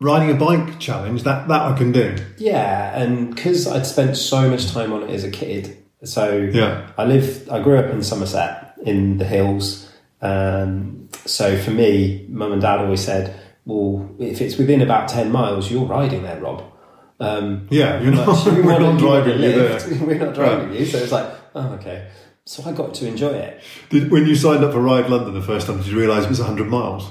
riding 0.00 0.30
a 0.30 0.38
bike 0.38 0.78
challenge, 0.80 1.22
that, 1.24 1.46
that 1.48 1.60
I 1.62 1.76
can 1.76 1.92
do. 1.92 2.16
Yeah, 2.38 2.98
and 3.00 3.34
because 3.34 3.66
I'd 3.68 3.86
spent 3.86 4.16
so 4.16 4.50
much 4.50 4.70
time 4.72 4.92
on 4.92 5.02
it 5.04 5.10
as 5.10 5.24
a 5.24 5.30
kid, 5.30 5.76
so 6.04 6.48
Yeah. 6.52 6.88
I 6.98 7.04
lived, 7.04 7.48
I 7.48 7.62
grew 7.62 7.78
up 7.78 7.90
in 7.92 8.02
Somerset 8.02 8.74
in 8.84 9.18
the 9.18 9.24
hills. 9.24 9.88
Um, 10.20 11.08
so 11.26 11.56
for 11.58 11.70
me, 11.70 12.26
mum 12.28 12.52
and 12.52 12.62
dad 12.62 12.80
always 12.80 13.00
said, 13.04 13.34
"Well, 13.64 14.08
if 14.18 14.40
it's 14.40 14.56
within 14.56 14.80
about 14.82 15.08
ten 15.08 15.30
miles, 15.30 15.70
you're 15.70 15.84
riding 15.84 16.22
there, 16.24 16.40
Rob." 16.40 16.62
Um, 17.22 17.66
Yeah, 17.70 18.00
you're 18.00 18.12
not, 18.20 18.44
you 18.46 18.62
we're 18.64 18.78
not 18.78 18.98
driving 18.98 19.40
you 19.40 19.52
there. 19.52 20.06
We're 20.06 20.18
not 20.18 20.34
driving 20.34 20.74
you, 20.74 20.84
so 20.84 20.98
it's 20.98 21.12
like, 21.12 21.30
oh, 21.54 21.74
okay. 21.74 22.08
So 22.44 22.62
I 22.68 22.72
got 22.72 22.94
to 22.94 23.06
enjoy 23.06 23.28
it. 23.30 23.62
Did, 23.90 24.10
when 24.10 24.26
you 24.26 24.34
signed 24.34 24.64
up 24.64 24.72
for 24.72 24.80
Ride 24.80 25.08
London 25.08 25.32
the 25.34 25.42
first 25.42 25.66
time, 25.68 25.76
did 25.78 25.86
you 25.86 25.98
realise 25.98 26.24
it 26.24 26.28
was 26.28 26.40
100 26.40 26.66
miles? 26.68 27.08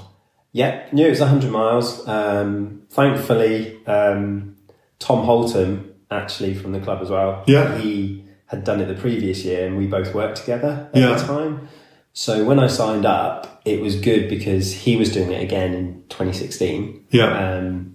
Yeah, 0.52 0.86
knew 0.92 1.06
it 1.08 1.12
was 1.12 1.22
100 1.22 1.50
miles. 1.50 2.06
Um, 2.08 2.82
thankfully, 2.90 3.80
um, 3.86 4.58
Tom 5.00 5.24
Holton 5.26 5.94
actually 6.12 6.54
from 6.54 6.74
the 6.74 6.82
club 6.82 7.02
as 7.02 7.10
well. 7.10 7.44
Yeah. 7.48 7.78
He 7.78 8.26
had 8.48 8.66
done 8.66 8.82
it 8.82 8.88
the 8.88 8.96
previous 9.02 9.46
year 9.46 9.66
and 9.68 9.78
we 9.78 9.88
both 9.88 10.14
worked 10.14 10.36
together 10.40 10.90
at 10.94 11.00
Yeah. 11.00 11.14
the 11.16 11.26
time. 11.26 11.70
So 12.12 12.44
when 12.44 12.60
I 12.60 12.68
signed 12.68 13.06
up, 13.06 13.62
it 13.64 13.80
was 13.80 13.96
good 13.96 14.28
because 14.30 14.74
he 14.74 14.98
was 14.98 15.14
doing 15.14 15.32
it 15.32 15.42
again 15.42 15.74
in 15.74 16.04
2016. 16.10 17.06
Yeah. 17.12 17.28
Um, 17.58 17.91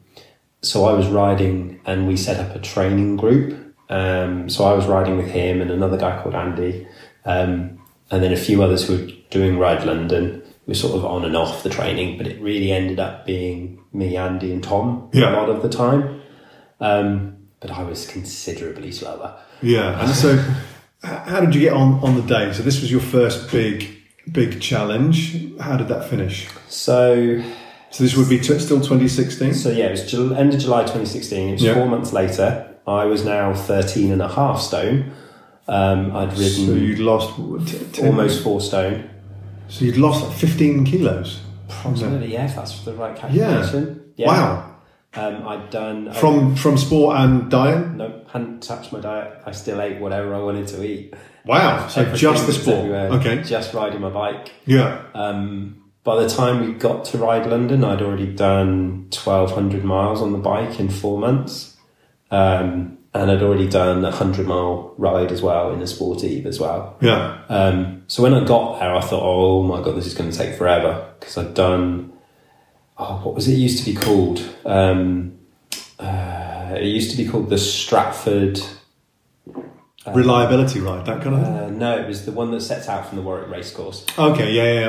so 0.62 0.84
I 0.86 0.92
was 0.92 1.06
riding 1.08 1.80
and 1.86 2.06
we 2.08 2.16
set 2.16 2.38
up 2.40 2.54
a 2.56 2.58
training 2.58 3.16
group. 3.16 3.56
Um, 3.88 4.48
so 4.50 4.64
I 4.64 4.72
was 4.72 4.86
riding 4.86 5.16
with 5.16 5.28
him 5.28 5.60
and 5.60 5.70
another 5.70 5.96
guy 5.96 6.20
called 6.20 6.34
Andy, 6.34 6.86
um, 7.24 7.78
and 8.10 8.22
then 8.22 8.32
a 8.32 8.36
few 8.36 8.62
others 8.62 8.86
who 8.86 8.96
were 8.96 9.12
doing 9.30 9.58
Ride 9.58 9.84
London. 9.84 10.42
We 10.66 10.72
were 10.72 10.74
sort 10.74 10.96
of 10.96 11.04
on 11.04 11.24
and 11.24 11.36
off 11.36 11.62
the 11.62 11.70
training, 11.70 12.18
but 12.18 12.26
it 12.26 12.40
really 12.40 12.72
ended 12.72 12.98
up 12.98 13.24
being 13.24 13.80
me, 13.92 14.16
Andy, 14.16 14.52
and 14.52 14.62
Tom 14.62 15.08
Yeah. 15.12 15.30
a 15.30 15.36
lot 15.36 15.48
of 15.48 15.62
the 15.62 15.68
time. 15.68 16.20
Um, 16.80 17.36
but 17.60 17.70
I 17.70 17.84
was 17.84 18.06
considerably 18.06 18.90
slower. 18.90 19.36
Yeah. 19.62 20.00
And 20.00 20.10
so, 20.10 20.42
how 21.02 21.40
did 21.40 21.54
you 21.54 21.60
get 21.60 21.72
on 21.72 22.00
on 22.02 22.16
the 22.16 22.22
day? 22.22 22.52
So 22.52 22.62
this 22.62 22.80
was 22.80 22.90
your 22.90 23.00
first 23.00 23.50
big 23.52 23.96
big 24.30 24.60
challenge. 24.60 25.36
How 25.60 25.76
did 25.76 25.86
that 25.88 26.10
finish? 26.10 26.48
So 26.68 27.40
So 27.90 28.04
this 28.04 28.16
would 28.16 28.28
be 28.28 28.38
t- 28.38 28.58
still 28.58 28.78
2016. 28.80 29.54
So 29.54 29.70
yeah, 29.70 29.86
it 29.86 29.90
was 29.92 30.14
end 30.14 30.52
of 30.54 30.60
July 30.60 30.82
2016. 30.82 31.48
It 31.48 31.52
was 31.52 31.62
Yeah. 31.62 31.74
four 31.74 31.86
months 31.88 32.12
later. 32.12 32.66
I 32.86 33.04
was 33.06 33.24
now 33.24 33.54
13 33.54 34.12
and 34.12 34.20
a 34.22 34.28
half 34.28 34.60
stone. 34.60 35.12
Um, 35.68 36.14
I'd 36.14 36.32
ridden 36.38 36.66
So 36.66 36.72
you'd 36.74 36.98
lost 37.00 37.34
t- 37.92 38.02
almost 38.02 38.42
four 38.42 38.60
stone. 38.60 39.04
So 39.68 39.84
you'd 39.84 39.96
lost 39.96 40.22
like 40.24 40.32
15 40.32 40.84
kilos. 40.84 41.40
Approximately, 41.68 42.32
yeah, 42.32 42.44
if 42.44 42.54
that's 42.54 42.80
the 42.84 42.92
right 42.94 43.16
calculation. 43.16 44.00
Yeah. 44.16 44.26
Wow. 44.28 44.62
Um, 45.14 45.48
I'd 45.48 45.70
done 45.70 46.12
From 46.12 46.54
from 46.54 46.76
sport 46.76 47.16
and 47.18 47.50
diet. 47.50 47.94
no, 47.96 48.20
hadn't 48.32 48.62
touched 48.62 48.92
my 48.92 49.00
diet. 49.00 49.32
I 49.46 49.52
still 49.52 49.80
ate 49.80 49.98
whatever 49.98 50.34
I 50.34 50.38
wanted 50.40 50.66
to 50.68 50.84
eat. 50.84 51.14
Wow. 51.46 51.88
So 51.88 52.02
Everything 52.02 52.20
just 52.20 52.46
the 52.46 52.52
sport. 52.52 52.90
Okay. 52.90 53.42
Just 53.42 53.72
riding 53.74 54.00
my 54.02 54.10
bike. 54.10 54.52
Yeah. 54.66 55.00
Um, 55.14 55.76
by 56.06 56.22
the 56.22 56.28
time 56.28 56.64
we 56.64 56.72
got 56.72 57.04
to 57.06 57.18
Ride 57.18 57.48
London, 57.48 57.82
I'd 57.82 58.00
already 58.00 58.32
done 58.32 59.08
1,200 59.10 59.82
miles 59.82 60.22
on 60.22 60.30
the 60.30 60.38
bike 60.38 60.78
in 60.78 60.88
four 60.88 61.18
months. 61.18 61.76
Um, 62.30 62.98
and 63.12 63.28
I'd 63.28 63.42
already 63.42 63.68
done 63.68 63.98
a 63.98 64.10
100 64.10 64.46
mile 64.46 64.94
ride 64.98 65.32
as 65.32 65.42
well 65.42 65.72
in 65.72 65.82
a 65.82 65.86
sportive 65.86 66.46
as 66.46 66.60
well. 66.60 66.96
Yeah. 67.00 67.42
Um, 67.48 68.04
so 68.06 68.22
when 68.22 68.34
I 68.34 68.44
got 68.44 68.78
there, 68.78 68.94
I 68.94 69.00
thought, 69.00 69.22
oh 69.22 69.64
my 69.64 69.82
God, 69.82 69.96
this 69.96 70.06
is 70.06 70.14
going 70.14 70.30
to 70.30 70.38
take 70.38 70.54
forever. 70.54 71.12
Because 71.18 71.38
I'd 71.38 71.54
done, 71.54 72.12
oh, 72.98 73.20
what 73.24 73.34
was 73.34 73.48
it 73.48 73.54
used 73.54 73.84
to 73.84 73.92
be 73.92 73.98
called? 73.98 74.48
Um, 74.64 75.38
uh, 75.98 76.76
it 76.76 76.84
used 76.84 77.10
to 77.10 77.16
be 77.16 77.28
called 77.28 77.50
the 77.50 77.58
Stratford. 77.58 78.60
Reliability 80.14 80.80
ride. 80.80 81.04
That 81.06 81.22
kind 81.22 81.34
of 81.34 81.42
thing. 81.42 81.56
Uh, 81.56 81.70
no, 81.70 81.98
it 81.98 82.06
was 82.06 82.24
the 82.24 82.32
one 82.32 82.50
that 82.52 82.60
sets 82.60 82.88
out 82.88 83.08
from 83.08 83.16
the 83.16 83.22
Warwick 83.22 83.50
Racecourse. 83.50 84.04
Okay. 84.18 84.52
Yeah. 84.52 84.64
Yeah. 84.64 84.80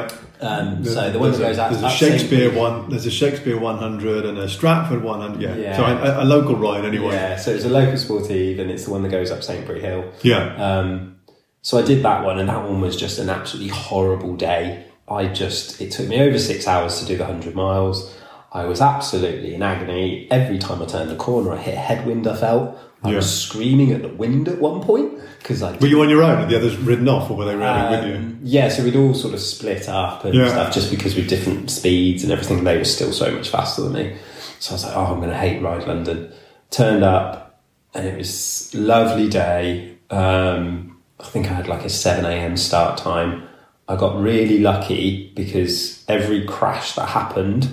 yeah. 0.41 0.47
Um, 0.47 0.85
so 0.85 1.09
the 1.09 1.17
one 1.17 1.31
that 1.31 1.39
goes 1.39 1.57
a, 1.57 1.63
out. 1.63 1.71
There's 1.71 1.83
a 1.83 1.87
up 1.87 1.91
St. 1.91 2.19
Shakespeare 2.19 2.53
one. 2.53 2.89
There's 2.89 3.05
a 3.05 3.11
Shakespeare 3.11 3.59
100 3.59 4.25
and 4.25 4.37
a 4.37 4.47
Stratford 4.47 5.03
100. 5.03 5.41
Yeah. 5.41 5.55
Yeah. 5.55 5.77
So 5.77 5.83
a, 5.85 6.23
a 6.23 6.25
local 6.25 6.55
ride 6.55 6.85
anyway. 6.85 7.13
Yeah, 7.13 7.37
so 7.37 7.51
it's 7.51 7.65
a 7.65 7.69
local 7.69 7.97
sportive 7.97 8.59
and 8.59 8.69
it's 8.69 8.85
the 8.85 8.91
one 8.91 9.01
that 9.03 9.09
goes 9.09 9.31
up 9.31 9.43
St. 9.43 9.65
Saintbury 9.65 9.81
Hill. 9.81 10.11
Yeah. 10.21 10.55
Um, 10.55 11.19
so 11.61 11.77
I 11.77 11.81
did 11.81 12.03
that 12.03 12.23
one 12.23 12.39
and 12.39 12.47
that 12.49 12.63
one 12.63 12.79
was 12.79 12.95
just 12.95 13.19
an 13.19 13.29
absolutely 13.29 13.71
horrible 13.71 14.35
day. 14.35 14.85
I 15.09 15.27
just, 15.27 15.81
it 15.81 15.91
took 15.91 16.07
me 16.07 16.19
over 16.19 16.37
six 16.37 16.67
hours 16.67 16.99
to 16.99 17.05
do 17.05 17.17
the 17.17 17.23
100 17.23 17.55
miles. 17.55 18.15
I 18.51 18.65
was 18.65 18.81
absolutely 18.81 19.55
in 19.55 19.61
agony. 19.61 20.27
Every 20.31 20.57
time 20.57 20.81
I 20.81 20.85
turned 20.85 21.09
the 21.09 21.15
corner, 21.15 21.53
I 21.53 21.57
hit 21.57 21.75
a 21.75 21.79
headwind, 21.79 22.27
I 22.27 22.35
felt. 22.35 22.77
I 23.03 23.09
Yeah. 23.11 23.15
was 23.17 23.31
screaming 23.41 23.91
at 23.91 24.01
the 24.01 24.07
wind 24.09 24.47
at 24.47 24.59
one 24.59 24.81
point 24.81 25.13
because 25.39 25.61
I 25.61 25.77
Were 25.77 25.87
you 25.87 26.01
on 26.01 26.09
your 26.09 26.23
own? 26.23 26.39
Had 26.39 26.49
the 26.49 26.57
others 26.57 26.75
ridden 26.77 27.07
off, 27.07 27.29
or 27.29 27.37
were 27.37 27.45
they 27.45 27.55
riding 27.55 27.91
with 27.99 28.09
you? 28.09 28.15
um, 28.15 28.39
yeah, 28.43 28.69
so 28.69 28.83
we'd 28.83 28.95
all 28.95 29.13
sort 29.13 29.33
of 29.33 29.39
split 29.39 29.87
up 29.87 30.25
and 30.25 30.33
Yeah. 30.33 30.47
stuff 30.49 30.73
just 30.73 30.89
because 30.89 31.15
we're 31.15 31.27
different 31.27 31.69
speeds 31.69 32.23
and 32.23 32.31
everything. 32.31 32.63
They 32.63 32.77
were 32.77 32.83
still 32.83 33.11
so 33.13 33.31
much 33.31 33.49
faster 33.49 33.81
than 33.83 33.93
me. 33.93 34.13
So 34.59 34.71
I 34.71 34.73
was 34.73 34.83
like, 34.85 34.97
oh, 34.97 35.05
I'm 35.05 35.17
going 35.19 35.29
to 35.29 35.37
hate 35.37 35.61
Ride 35.61 35.87
London. 35.87 36.29
Turned 36.71 37.03
up 37.03 37.61
and 37.93 38.05
it 38.07 38.17
was 38.17 38.71
lovely 38.73 39.29
day. 39.29 39.93
Um, 40.09 40.97
I 41.19 41.23
think 41.25 41.45
I 41.49 41.53
had 41.53 41.67
like 41.67 41.85
a 41.85 41.89
7 41.89 42.25
a.m. 42.25 42.57
start 42.57 42.97
time. 42.97 43.43
I 43.87 43.95
got 43.95 44.19
really 44.19 44.59
lucky 44.59 45.31
because 45.35 46.03
every 46.07 46.45
crash 46.45 46.93
that 46.95 47.09
happened, 47.09 47.69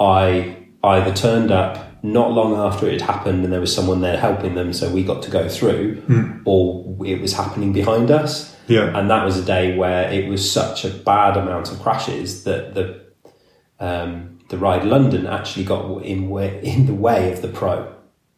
I 0.00 0.56
either 0.82 1.12
turned 1.12 1.50
up 1.50 1.83
not 2.04 2.32
long 2.32 2.54
after 2.54 2.86
it 2.86 3.00
had 3.00 3.10
happened 3.10 3.44
and 3.44 3.52
there 3.52 3.60
was 3.60 3.74
someone 3.74 4.02
there 4.02 4.18
helping 4.18 4.54
them, 4.54 4.74
so 4.74 4.90
we 4.90 5.02
got 5.02 5.22
to 5.22 5.30
go 5.30 5.48
through, 5.48 6.02
or 6.44 6.84
it 7.06 7.18
was 7.18 7.32
happening 7.32 7.72
behind 7.72 8.10
us. 8.10 8.54
Yeah. 8.68 8.96
And 8.96 9.10
that 9.10 9.24
was 9.24 9.38
a 9.38 9.44
day 9.44 9.74
where 9.74 10.12
it 10.12 10.28
was 10.28 10.50
such 10.50 10.84
a 10.84 10.90
bad 10.90 11.38
amount 11.38 11.72
of 11.72 11.80
crashes 11.80 12.44
that 12.44 12.74
the 12.74 13.02
um, 13.80 14.38
the 14.50 14.58
ride 14.58 14.84
London 14.84 15.26
actually 15.26 15.64
got 15.64 16.02
in 16.02 16.28
way, 16.28 16.60
in 16.62 16.84
the 16.84 16.94
way 16.94 17.32
of 17.32 17.40
the 17.40 17.48
pro 17.48 17.90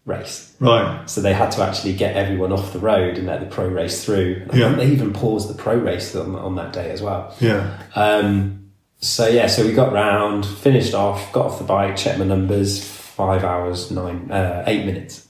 race. 0.04 0.54
Right. 0.60 1.08
So 1.10 1.20
they 1.20 1.34
had 1.34 1.50
to 1.52 1.62
actually 1.62 1.94
get 1.94 2.14
everyone 2.14 2.52
off 2.52 2.72
the 2.72 2.78
road 2.78 3.18
and 3.18 3.26
let 3.26 3.40
the 3.40 3.46
pro 3.46 3.66
race 3.66 4.04
through. 4.04 4.46
Yeah. 4.52 4.70
they 4.70 4.86
even 4.86 5.12
paused 5.12 5.50
the 5.50 5.60
pro 5.60 5.76
race 5.76 6.14
on, 6.14 6.36
on 6.36 6.54
that 6.54 6.72
day 6.72 6.90
as 6.90 7.02
well. 7.02 7.34
Yeah. 7.40 7.76
Um, 7.96 8.70
so 9.00 9.26
yeah, 9.26 9.48
so 9.48 9.66
we 9.66 9.72
got 9.72 9.92
round, 9.92 10.46
finished 10.46 10.94
off, 10.94 11.32
got 11.32 11.46
off 11.46 11.58
the 11.58 11.64
bike, 11.64 11.96
checked 11.96 12.18
my 12.18 12.24
numbers, 12.24 12.95
five 13.16 13.42
hours, 13.44 13.90
nine, 13.90 14.30
uh, 14.30 14.62
eight 14.66 14.84
minutes. 14.84 15.26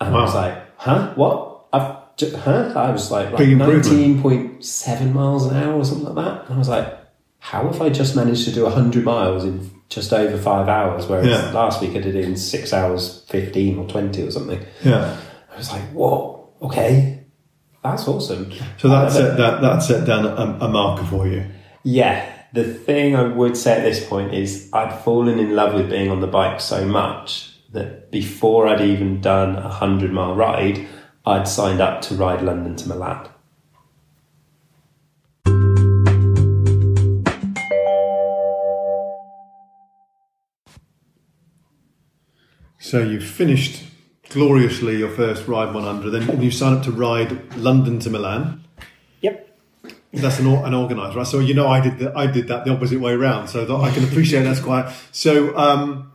And 0.00 0.14
I 0.16 0.20
was 0.22 0.34
like, 0.34 0.54
huh? 0.76 1.12
What? 1.14 1.66
I've, 1.72 2.16
ju- 2.16 2.36
huh? 2.36 2.72
I 2.74 2.90
was 2.90 3.10
like, 3.10 3.30
like 3.30 3.38
Big 3.38 3.56
19.7 3.56 5.12
miles 5.12 5.46
an 5.46 5.56
hour 5.56 5.74
or 5.74 5.84
something 5.84 6.12
like 6.12 6.24
that. 6.24 6.44
And 6.46 6.54
I 6.54 6.58
was 6.58 6.68
like, 6.68 6.98
how 7.38 7.64
have 7.68 7.80
I 7.80 7.88
just 7.88 8.16
managed 8.16 8.44
to 8.46 8.52
do 8.52 8.64
100 8.64 9.04
miles 9.04 9.44
in 9.44 9.70
just 9.88 10.12
over 10.12 10.36
five 10.36 10.68
hours? 10.68 11.06
Whereas 11.06 11.28
Yeah. 11.28 11.52
last 11.52 11.80
week 11.80 11.90
I 11.90 12.00
did 12.00 12.16
it 12.16 12.24
in 12.24 12.36
six 12.36 12.72
hours, 12.72 13.24
15 13.28 13.78
or 13.78 13.88
20 13.88 14.22
or 14.26 14.30
something. 14.32 14.60
Yeah. 14.84 15.16
I 15.52 15.56
was 15.56 15.70
like, 15.70 15.82
whoa, 15.92 16.48
okay, 16.62 17.24
that's 17.82 18.08
awesome. 18.08 18.50
So 18.78 18.88
that 18.88 19.12
set 19.12 19.36
that 19.36 19.60
that 19.60 19.80
set 19.82 20.06
down 20.06 20.24
a, 20.24 20.64
a 20.64 20.68
marker 20.68 21.04
for 21.04 21.26
you. 21.28 21.44
Yeah, 21.84 22.24
the 22.52 22.64
thing 22.64 23.16
I 23.16 23.22
would 23.22 23.56
say 23.56 23.78
at 23.78 23.82
this 23.82 24.06
point 24.06 24.34
is 24.34 24.68
I'd 24.72 25.02
fallen 25.02 25.38
in 25.38 25.56
love 25.56 25.74
with 25.74 25.88
being 25.88 26.10
on 26.10 26.20
the 26.20 26.26
bike 26.26 26.60
so 26.60 26.84
much 26.84 27.56
that 27.72 28.10
before 28.10 28.68
I'd 28.68 28.82
even 28.82 29.22
done 29.22 29.56
a 29.56 29.68
hundred 29.68 30.12
mile 30.12 30.34
ride, 30.34 30.86
I'd 31.24 31.48
signed 31.48 31.80
up 31.80 32.02
to 32.02 32.14
ride 32.14 32.42
London 32.42 32.76
to 32.76 32.88
Milan. 32.88 33.28
So 42.78 43.02
you 43.02 43.20
finished 43.20 43.84
gloriously 44.28 44.98
your 44.98 45.08
first 45.08 45.48
ride 45.48 45.72
100, 45.72 46.10
then 46.10 46.42
you 46.42 46.50
signed 46.50 46.78
up 46.78 46.84
to 46.84 46.92
ride 46.92 47.56
London 47.56 47.98
to 48.00 48.10
Milan. 48.10 48.62
That's 50.12 50.38
an, 50.38 50.46
an 50.46 50.74
organizer, 50.74 51.18
right? 51.18 51.26
So 51.26 51.38
you 51.38 51.54
know, 51.54 51.68
I 51.68 51.80
did 51.80 51.98
the, 51.98 52.12
I 52.16 52.26
did 52.26 52.48
that 52.48 52.64
the 52.64 52.72
opposite 52.72 53.00
way 53.00 53.12
around. 53.12 53.48
So 53.48 53.64
that 53.64 53.74
I 53.74 53.90
can 53.90 54.04
appreciate 54.04 54.42
that's 54.42 54.60
quite. 54.60 54.92
So 55.10 55.56
um, 55.56 56.12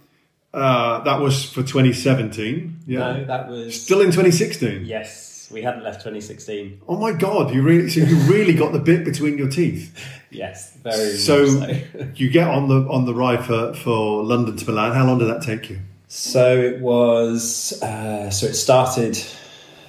uh, 0.53 1.03
that 1.03 1.19
was 1.19 1.43
for 1.43 1.63
2017. 1.63 2.81
Yeah, 2.85 3.23
that 3.23 3.49
was 3.49 3.81
still 3.81 4.01
in 4.01 4.07
2016. 4.07 4.85
yes. 4.85 5.25
We 5.49 5.61
hadn't 5.61 5.83
left 5.83 5.99
2016. 5.99 6.81
Oh 6.89 6.97
my 6.97 7.13
god, 7.13 7.53
you 7.53 7.61
really 7.61 7.89
so 7.89 8.01
you 8.01 8.17
really 8.29 8.53
got 8.53 8.73
the 8.73 8.79
bit 8.79 9.05
between 9.05 9.37
your 9.37 9.47
teeth. 9.47 9.97
Yes, 10.29 10.75
very 10.83 11.11
So 11.11 11.45
so. 11.45 11.67
you 12.15 12.29
get 12.29 12.49
on 12.49 12.67
the 12.67 12.85
on 12.89 13.05
the 13.05 13.13
ride 13.13 13.45
for 13.45 13.73
for 13.73 14.25
London 14.25 14.57
to 14.57 14.65
Milan. 14.65 14.93
How 14.93 15.05
long 15.05 15.19
did 15.19 15.29
that 15.29 15.43
take 15.43 15.69
you? 15.69 15.79
So 16.09 16.57
it 16.57 16.81
was. 16.81 17.81
Uh, 17.81 18.29
so 18.29 18.47
it 18.47 18.55
started 18.55 19.17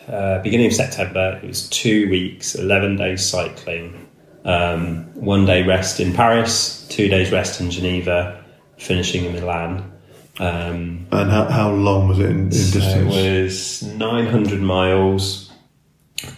uh, 0.08 0.42
beginning 0.42 0.66
of 0.66 0.72
September. 0.74 1.38
It 1.42 1.46
was 1.46 1.68
two 1.68 2.08
weeks, 2.10 2.54
eleven 2.54 2.96
days 2.96 3.24
cycling, 3.24 4.06
um, 4.44 5.04
one 5.14 5.44
day 5.46 5.62
rest 5.62 6.00
in 6.00 6.12
Paris, 6.12 6.86
two 6.88 7.08
days 7.08 7.30
rest 7.32 7.60
in 7.60 7.70
Geneva, 7.70 8.42
finishing 8.78 9.24
in 9.24 9.32
Milan. 9.32 9.92
Um, 10.40 11.06
And 11.10 11.30
how, 11.30 11.46
how 11.46 11.70
long 11.72 12.08
was 12.08 12.18
it 12.20 12.30
in, 12.30 12.46
in 12.46 12.52
so 12.52 12.78
it 12.78 13.04
was 13.06 13.82
nine 13.82 14.26
hundred 14.26 14.60
miles 14.60 15.50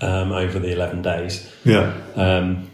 um, 0.01 0.33
over 0.33 0.59
the 0.59 0.73
eleven 0.73 1.03
days. 1.03 1.49
yeah, 1.65 1.93
Um, 2.17 2.71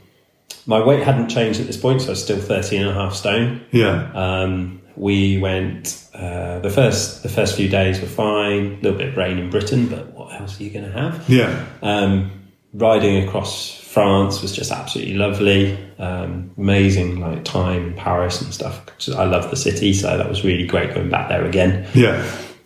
my 0.67 0.83
weight 0.85 1.03
hadn't 1.03 1.29
changed 1.29 1.61
at 1.61 1.67
this 1.67 1.77
point, 1.77 2.01
so 2.01 2.09
I 2.09 2.11
was 2.11 2.23
still 2.25 2.41
13 2.41 2.81
and 2.83 2.91
a 2.91 2.95
half 2.95 3.15
stone. 3.15 3.61
yeah, 3.71 4.11
Um, 4.15 4.81
we 4.97 5.39
went 5.39 6.03
uh, 6.15 6.59
the 6.61 6.71
first 6.71 7.23
the 7.23 7.29
first 7.29 7.57
few 7.57 7.69
days 7.69 8.01
were 8.01 8.07
fine. 8.07 8.79
A 8.79 8.83
little 8.83 8.99
bit 8.99 9.09
of 9.09 9.17
rain 9.17 9.39
in 9.39 9.51
Britain, 9.51 9.87
but 9.89 10.16
what 10.37 10.43
else 10.43 10.61
are 10.61 10.65
you 10.65 10.71
going 10.71 10.91
to 10.91 10.99
have? 10.99 11.29
yeah. 11.29 11.67
Um, 11.83 12.31
riding 12.73 13.27
across 13.27 13.81
France 13.81 14.43
was 14.43 14.55
just 14.55 14.71
absolutely 14.71 15.15
lovely. 15.15 15.79
Um, 15.99 16.51
amazing 16.59 17.21
like 17.21 17.45
time 17.45 17.87
in 17.87 17.95
Paris 17.95 18.43
and 18.43 18.53
stuff. 18.53 18.85
I 19.17 19.25
love 19.25 19.51
the 19.51 19.57
city, 19.57 19.95
so 19.95 20.17
that 20.19 20.29
was 20.29 20.45
really 20.45 20.67
great 20.67 20.95
going 20.95 21.09
back 21.09 21.29
there 21.29 21.45
again. 21.45 21.89
Yeah, 21.95 22.23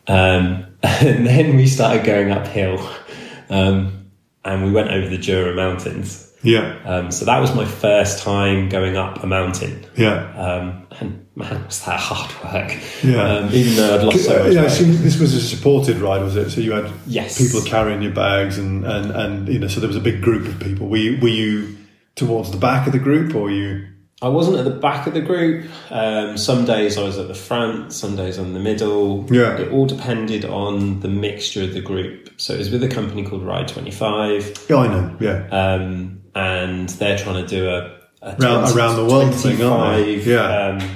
Um, 0.08 0.66
and 0.82 1.26
then 1.26 1.56
we 1.56 1.66
started 1.66 2.04
going 2.04 2.32
uphill, 2.32 2.80
um, 3.50 4.10
and 4.44 4.64
we 4.64 4.72
went 4.72 4.90
over 4.90 5.08
the 5.08 5.18
Jura 5.18 5.54
Mountains. 5.54 6.26
Yeah. 6.42 6.78
Um, 6.84 7.12
so 7.12 7.24
that 7.26 7.38
was 7.38 7.54
my 7.54 7.66
first 7.66 8.22
time 8.22 8.68
going 8.68 8.96
up 8.96 9.22
a 9.22 9.26
mountain. 9.26 9.86
Yeah. 9.96 10.32
Um, 10.34 10.86
and 10.98 11.26
man, 11.40 11.64
was 11.66 11.84
that 11.84 11.98
hard 12.00 12.30
work. 12.44 12.78
Yeah. 13.02 13.22
Um, 13.22 13.52
even 13.52 13.76
though 13.76 13.98
I'd 13.98 14.04
lost 14.04 14.24
so 14.24 14.42
much 14.44 14.52
yeah, 14.54 14.68
so 14.68 14.84
this 14.84 15.18
was 15.18 15.34
a 15.34 15.40
supported 15.40 15.96
ride, 15.98 16.22
was 16.22 16.36
it? 16.36 16.50
So 16.50 16.60
you 16.60 16.72
had 16.72 16.90
Yes. 17.06 17.36
people 17.38 17.62
carrying 17.62 18.02
your 18.02 18.12
bags, 18.12 18.58
and, 18.58 18.84
and, 18.86 19.10
and 19.10 19.48
you 19.48 19.58
know, 19.58 19.68
so 19.68 19.80
there 19.80 19.88
was 19.88 19.96
a 19.96 20.00
big 20.00 20.22
group 20.22 20.46
of 20.46 20.60
people. 20.60 20.88
Were 20.88 20.96
you, 20.98 21.20
were 21.20 21.28
you 21.28 21.76
towards 22.14 22.50
the 22.50 22.58
back 22.58 22.86
of 22.86 22.92
the 22.92 22.98
group, 22.98 23.34
or 23.34 23.42
were 23.42 23.50
you? 23.50 23.86
I 24.22 24.28
wasn't 24.28 24.58
at 24.58 24.64
the 24.66 24.70
back 24.78 25.06
of 25.06 25.14
the 25.14 25.22
group. 25.22 25.64
Um, 25.90 26.36
some 26.36 26.66
days 26.66 26.98
I 26.98 27.02
was 27.04 27.16
at 27.16 27.26
the 27.28 27.34
front, 27.34 27.90
some 27.94 28.16
days 28.16 28.38
on 28.38 28.52
the 28.52 28.60
middle. 28.60 29.26
Yeah. 29.32 29.56
It 29.56 29.72
all 29.72 29.86
depended 29.86 30.44
on 30.44 31.00
the 31.00 31.08
mixture 31.08 31.62
of 31.62 31.72
the 31.72 31.80
group. 31.80 32.28
So 32.36 32.52
it 32.52 32.58
was 32.58 32.68
with 32.70 32.82
a 32.84 32.88
company 32.88 33.24
called 33.24 33.42
Ride 33.42 33.66
25, 33.68 34.66
Yeah, 34.68 34.76
I 34.76 34.86
know. 34.88 35.16
Yeah. 35.20 35.46
um, 35.50 36.20
and 36.34 36.88
they're 36.90 37.16
trying 37.16 37.42
to 37.42 37.48
do 37.48 37.66
a, 37.70 37.98
a 38.20 38.36
Round- 38.36 38.76
around 38.76 38.96
the 38.96 39.06
world 39.06 39.34
thing, 39.34 39.62
aren't 39.62 40.04
they? 40.04 40.16
Yeah. 40.16 40.78
um, 40.78 40.90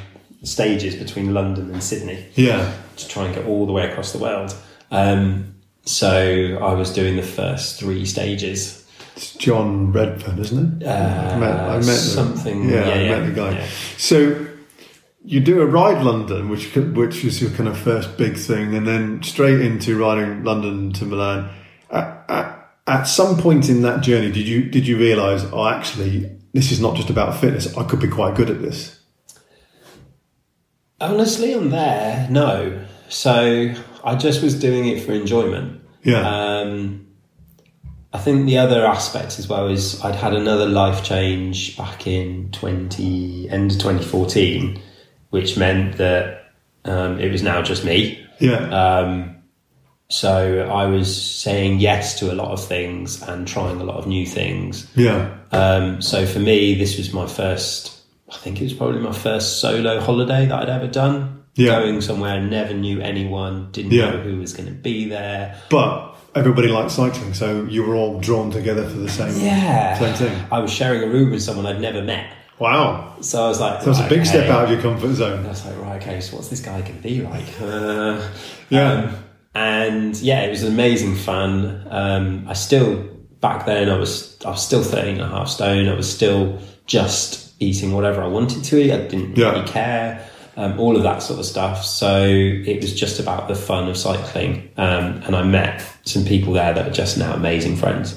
stages 0.44 0.94
between 0.94 1.34
London 1.34 1.70
and 1.72 1.82
Sydney 1.82 2.24
Yeah. 2.34 2.72
to 2.96 3.08
try 3.08 3.26
and 3.26 3.34
get 3.34 3.46
all 3.46 3.66
the 3.66 3.72
way 3.72 3.88
across 3.90 4.12
the 4.12 4.18
world. 4.18 4.54
Um, 4.90 5.54
so 5.84 6.58
I 6.62 6.72
was 6.74 6.92
doing 6.92 7.16
the 7.16 7.22
first 7.22 7.78
three 7.80 8.04
stages. 8.06 8.84
It's 9.16 9.32
John 9.34 9.92
Redfern, 9.92 10.38
isn't 10.38 10.82
it? 10.82 10.86
Uh, 10.86 10.90
I 10.90 11.38
met, 11.38 11.60
I 11.60 11.74
met 11.76 11.84
the- 11.86 11.92
something. 11.92 12.68
Yeah, 12.68 12.86
Yeah, 12.88 12.94
I 12.94 12.98
yeah, 13.02 13.18
met 13.20 13.26
the 13.26 13.32
guy. 13.32 13.50
yeah. 13.52 13.66
So 13.96 14.46
you 15.24 15.40
do 15.40 15.60
a 15.62 15.66
ride 15.66 16.02
London, 16.04 16.48
which 16.48 16.74
which 16.74 17.24
was 17.24 17.40
your 17.40 17.50
kind 17.52 17.68
of 17.68 17.78
first 17.78 18.16
big 18.18 18.36
thing, 18.36 18.74
and 18.74 18.86
then 18.86 19.22
straight 19.22 19.60
into 19.60 19.96
riding 19.98 20.44
London 20.44 20.92
to 20.94 21.04
Milan. 21.04 21.48
At, 21.90 22.24
at, 22.28 22.70
at 22.86 23.02
some 23.04 23.38
point 23.38 23.68
in 23.70 23.82
that 23.82 24.02
journey, 24.02 24.30
did 24.32 24.46
you 24.48 24.64
did 24.64 24.86
you 24.86 24.98
realise, 24.98 25.44
oh, 25.52 25.66
actually, 25.68 26.30
this 26.52 26.72
is 26.72 26.80
not 26.80 26.96
just 26.96 27.08
about 27.08 27.36
fitness. 27.40 27.74
I 27.76 27.84
could 27.84 28.00
be 28.00 28.08
quite 28.08 28.34
good 28.34 28.50
at 28.50 28.60
this. 28.60 28.93
Honestly, 31.10 31.54
on 31.54 31.70
there, 31.70 32.26
no. 32.30 32.84
So 33.08 33.74
I 34.04 34.14
just 34.16 34.42
was 34.42 34.58
doing 34.58 34.86
it 34.86 35.04
for 35.04 35.12
enjoyment. 35.12 35.80
Yeah. 36.02 36.20
Um, 36.20 37.06
I 38.12 38.18
think 38.18 38.46
the 38.46 38.58
other 38.58 38.86
aspect 38.86 39.38
as 39.38 39.48
well 39.48 39.68
is 39.68 40.00
I'd 40.04 40.14
had 40.14 40.34
another 40.34 40.66
life 40.66 41.02
change 41.04 41.76
back 41.76 42.06
in 42.06 42.50
twenty 42.52 43.48
end 43.50 43.72
of 43.72 43.78
twenty 43.78 44.04
fourteen, 44.04 44.80
which 45.30 45.56
meant 45.56 45.96
that 45.96 46.52
um, 46.84 47.18
it 47.18 47.30
was 47.32 47.42
now 47.42 47.62
just 47.62 47.84
me. 47.84 48.24
yeah. 48.40 48.68
Um, 48.68 49.30
so 50.10 50.68
I 50.70 50.86
was 50.86 51.08
saying 51.34 51.80
yes 51.80 52.18
to 52.20 52.30
a 52.30 52.34
lot 52.34 52.50
of 52.52 52.64
things 52.64 53.22
and 53.22 53.48
trying 53.48 53.80
a 53.80 53.84
lot 53.84 53.96
of 53.96 54.06
new 54.06 54.26
things. 54.26 54.86
yeah. 54.94 55.34
Um, 55.50 56.02
so 56.02 56.26
for 56.26 56.40
me, 56.40 56.74
this 56.74 56.98
was 56.98 57.12
my 57.12 57.26
first. 57.26 57.93
I 58.34 58.36
think 58.38 58.60
it 58.60 58.64
was 58.64 58.72
probably 58.74 59.00
my 59.00 59.12
first 59.12 59.60
solo 59.60 60.00
holiday 60.00 60.46
that 60.46 60.62
I'd 60.62 60.68
ever 60.68 60.86
done. 60.88 61.44
Yeah. 61.54 61.80
Going 61.80 62.00
somewhere, 62.00 62.40
never 62.40 62.74
knew 62.74 63.00
anyone, 63.00 63.68
didn't 63.70 63.92
Yeah. 63.92 64.10
know 64.10 64.16
who 64.18 64.38
was 64.38 64.52
going 64.52 64.66
to 64.68 64.74
be 64.74 65.08
there. 65.08 65.54
But 65.70 66.16
everybody 66.34 66.66
likes 66.68 66.94
cycling, 66.94 67.32
so 67.32 67.64
you 67.70 67.84
were 67.84 67.94
all 67.94 68.18
drawn 68.18 68.50
together 68.50 68.82
for 68.88 68.96
the 68.98 69.08
same 69.08 69.40
Yeah, 69.40 69.96
same 69.98 70.14
thing. 70.14 70.36
I 70.50 70.58
was 70.58 70.72
sharing 70.72 71.04
a 71.04 71.06
room 71.06 71.30
with 71.30 71.42
someone 71.42 71.64
I'd 71.66 71.80
never 71.80 72.02
met, 72.02 72.26
Wow. 72.58 73.14
so 73.20 73.44
I 73.44 73.48
was 73.48 73.60
like, 73.60 73.82
So 73.82 73.90
it's 73.90 74.00
a 74.00 74.08
big 74.08 74.26
step 74.26 74.50
out 74.50 74.64
of 74.64 74.70
your 74.70 74.80
comfort 74.82 75.14
zone. 75.14 75.46
I 75.46 75.48
was 75.50 75.64
like, 75.64 75.78
right, 75.80 76.02
okay, 76.02 76.20
so 76.20 76.36
what's 76.36 76.48
this 76.48 76.60
guy 76.60 76.80
going 76.80 76.96
to 76.96 77.02
be 77.02 77.22
like? 77.22 77.44
Uh, 77.62 78.20
Yeah. 78.68 78.90
um, 78.92 79.14
and 79.54 80.16
yeah, 80.20 80.40
it 80.42 80.50
was 80.50 80.64
amazing 80.64 81.14
fun. 81.14 81.86
Um, 81.88 82.46
I 82.48 82.54
still 82.54 82.96
back 83.40 83.66
then 83.66 83.88
I 83.90 83.96
was 83.96 84.36
I 84.44 84.50
was 84.50 84.62
still 84.66 84.82
13 84.82 85.14
and 85.14 85.20
a 85.20 85.28
half 85.28 85.48
stone. 85.48 85.86
I 85.88 85.94
was 85.94 86.12
still 86.12 86.58
just 86.86 87.43
eating 87.58 87.92
whatever 87.92 88.22
I 88.22 88.26
wanted 88.28 88.64
to 88.64 88.78
eat. 88.78 88.92
I 88.92 88.98
didn't 89.06 89.36
Yeah. 89.36 89.52
really 89.52 89.66
care. 89.66 90.20
Um, 90.56 90.78
all 90.78 90.96
of 90.96 91.02
that 91.02 91.20
sort 91.20 91.40
of 91.40 91.46
stuff. 91.46 91.84
So 91.84 92.24
it 92.24 92.80
was 92.80 92.94
just 92.94 93.18
about 93.18 93.48
the 93.48 93.56
fun 93.56 93.88
of 93.88 93.96
cycling. 93.96 94.68
Um, 94.76 95.20
and 95.26 95.34
I 95.34 95.42
met 95.42 95.82
some 96.04 96.24
people 96.24 96.52
there 96.52 96.72
that 96.72 96.86
are 96.86 96.92
just 96.92 97.18
now 97.18 97.32
amazing 97.34 97.76
friends. 97.76 98.16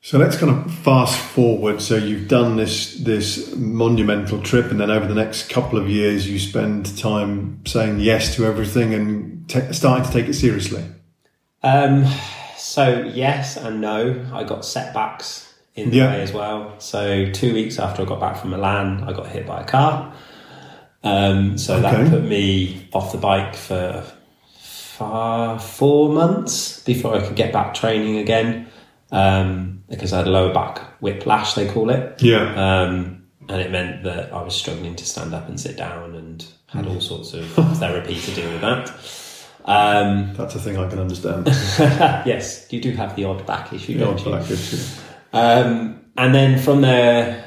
So 0.00 0.18
let's 0.18 0.36
kind 0.36 0.52
of 0.52 0.72
fast 0.72 1.18
forward. 1.18 1.80
So 1.80 1.96
you've 1.96 2.28
done 2.28 2.56
this 2.56 2.96
this 2.96 3.54
monumental 3.56 4.40
trip, 4.42 4.70
and 4.70 4.78
then 4.78 4.90
over 4.90 5.06
the 5.06 5.14
next 5.14 5.48
couple 5.48 5.78
of 5.78 5.88
years, 5.88 6.28
you 6.28 6.38
spend 6.38 6.96
time 6.98 7.60
saying 7.66 8.00
yes 8.00 8.34
to 8.36 8.44
everything 8.44 8.92
and 8.92 9.48
ta 9.48 9.72
starting 9.72 10.04
to 10.04 10.12
take 10.12 10.28
it 10.28 10.34
seriously. 10.34 10.84
Um, 11.64 12.04
so 12.56 13.10
yes 13.14 13.56
and 13.56 13.80
no. 13.80 14.24
I 14.32 14.44
got 14.44 14.64
setbacks 14.64 15.52
in 15.74 15.90
the 15.90 15.96
Yeah. 15.96 16.10
way 16.12 16.20
as 16.22 16.32
well. 16.32 16.74
So 16.78 17.30
two 17.32 17.52
weeks 17.54 17.78
after 17.78 18.02
I 18.02 18.04
got 18.04 18.20
back 18.20 18.36
from 18.36 18.50
Milan, 18.50 19.02
I 19.06 19.12
got 19.12 19.26
hit 19.26 19.46
by 19.46 19.62
a 19.62 19.64
car. 19.64 20.12
Um, 21.02 21.58
so 21.58 21.74
Okay. 21.78 21.82
that 21.82 22.10
put 22.10 22.22
me 22.24 22.86
off 22.92 23.12
the 23.12 23.18
bike 23.18 23.56
for 23.56 24.04
far, 24.60 25.58
four 25.58 26.10
months 26.10 26.80
before 26.84 27.16
I 27.16 27.20
could 27.20 27.34
get 27.36 27.52
back 27.52 27.74
training 27.74 28.18
again. 28.18 28.66
Um, 29.10 29.82
because 29.88 30.12
I 30.12 30.18
had 30.18 30.26
a 30.26 30.30
lower 30.30 30.52
back 30.52 30.80
whiplash, 31.00 31.54
they 31.54 31.66
call 31.66 31.90
it. 31.90 32.20
Yeah, 32.22 32.42
Um, 32.54 33.22
and 33.48 33.60
it 33.60 33.70
meant 33.70 34.02
that 34.04 34.32
I 34.32 34.42
was 34.42 34.54
struggling 34.54 34.96
to 34.96 35.04
stand 35.04 35.34
up 35.34 35.48
and 35.48 35.58
sit 35.60 35.76
down 35.76 36.14
and 36.14 36.44
had 36.66 36.86
all 36.86 37.00
sorts 37.00 37.32
of 37.34 37.46
therapy 37.78 38.18
to 38.20 38.30
deal 38.34 38.50
with 38.50 38.60
that. 38.62 38.90
Um, 39.64 40.34
that's 40.34 40.54
a 40.54 40.58
thing 40.58 40.76
I 40.76 40.88
can 40.88 40.98
understand. 40.98 41.46
yes, 42.26 42.66
you 42.70 42.80
do 42.80 42.92
have 42.92 43.16
the 43.16 43.24
odd 43.24 43.46
back 43.46 43.72
issue, 43.72 43.94
The 43.94 44.04
don't 44.04 44.20
odd 44.20 44.26
you? 44.26 44.32
back 44.32 44.50
issue. 44.50 44.78
Um, 45.32 46.00
and 46.16 46.34
then 46.34 46.58
from 46.60 46.82
there, 46.82 47.44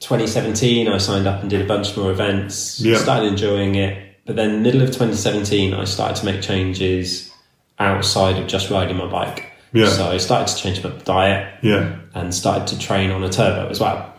2017, 0.00 0.88
I 0.88 0.98
signed 0.98 1.26
up 1.26 1.40
and 1.42 1.50
did 1.50 1.60
a 1.60 1.66
bunch 1.66 1.96
more 1.96 2.10
events. 2.10 2.80
Yeah. 2.80 2.96
Started 2.96 3.26
enjoying 3.28 3.74
it, 3.74 4.16
but 4.24 4.36
then 4.36 4.62
middle 4.62 4.80
of 4.82 4.88
2017, 4.88 5.74
I 5.74 5.84
started 5.84 6.16
to 6.16 6.24
make 6.26 6.40
changes 6.42 7.30
outside 7.78 8.38
of 8.38 8.46
just 8.48 8.70
riding 8.70 8.96
my 8.96 9.06
bike. 9.06 9.46
Yeah. 9.72 9.88
So 9.88 10.10
I 10.10 10.16
started 10.18 10.54
to 10.54 10.62
change 10.62 10.82
my 10.82 10.90
diet 10.90 11.54
Yeah, 11.62 11.96
and 12.14 12.34
started 12.34 12.66
to 12.68 12.78
train 12.78 13.10
on 13.10 13.22
a 13.24 13.30
turbo 13.30 13.68
as 13.70 13.80
well. 13.80 14.14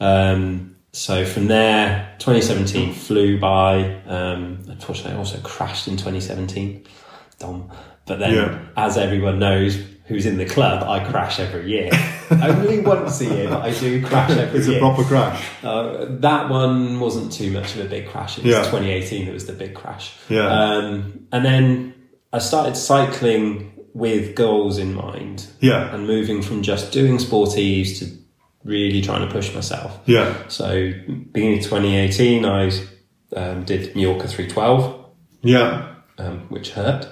Um, 0.00 0.71
so 0.92 1.24
from 1.24 1.46
there, 1.48 2.14
2017 2.18 2.92
flew 2.94 3.38
by. 3.40 4.00
Um, 4.06 4.62
unfortunately, 4.68 5.12
I 5.12 5.16
also 5.16 5.38
crashed 5.40 5.88
in 5.88 5.96
2017. 5.96 6.84
Dumb. 7.38 7.70
But 8.06 8.18
then, 8.18 8.34
Yeah. 8.34 8.58
as 8.76 8.96
everyone 8.98 9.38
knows 9.38 9.78
who's 10.06 10.26
in 10.26 10.36
the 10.36 10.44
club, 10.44 10.82
I 10.88 10.98
crash 11.00 11.38
every 11.40 11.70
year. 11.70 11.90
Only 12.30 12.80
once 12.80 13.20
a 13.20 13.24
year, 13.24 13.48
but 13.48 13.62
I 13.62 13.70
do 13.70 14.02
crash 14.04 14.30
every 14.30 14.58
it's 14.58 14.68
year. 14.68 14.78
a 14.78 14.80
proper 14.80 15.04
crash. 15.04 15.42
Uh, 15.62 16.06
that 16.20 16.48
one 16.50 16.98
wasn't 17.00 17.32
too 17.32 17.50
much 17.52 17.74
of 17.76 17.86
a 17.86 17.88
big 17.88 18.08
crash. 18.08 18.38
It 18.38 18.44
was 18.44 18.52
Yeah. 18.52 18.62
2018 18.64 19.26
that 19.26 19.32
was 19.32 19.46
the 19.46 19.52
big 19.52 19.74
crash. 19.74 20.12
Yeah. 20.28 20.46
Um, 20.48 21.20
and 21.32 21.44
then 21.44 21.94
I 22.32 22.38
started 22.38 22.76
cycling 22.76 23.72
with 23.94 24.34
goals 24.34 24.78
in 24.78 24.94
mind 24.94 25.46
Yeah, 25.60 25.94
and 25.94 26.06
moving 26.06 26.40
from 26.42 26.62
just 26.62 26.92
doing 26.92 27.18
sporties 27.18 27.98
to 27.98 28.06
really 28.64 29.02
trying 29.02 29.26
to 29.26 29.32
push 29.32 29.54
myself. 29.54 30.00
yeah, 30.06 30.48
So, 30.48 30.92
beginning 31.32 31.58
of 31.58 31.64
2018, 31.64 32.44
I 32.44 32.70
um, 33.36 33.64
did 33.64 33.94
Mallorca 33.96 34.28
312, 34.28 35.04
yeah, 35.42 35.94
um, 36.18 36.40
which 36.48 36.70
hurt. 36.70 37.06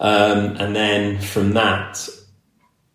Um, 0.00 0.56
and 0.56 0.74
then 0.74 1.20
from 1.20 1.52
that, 1.52 2.08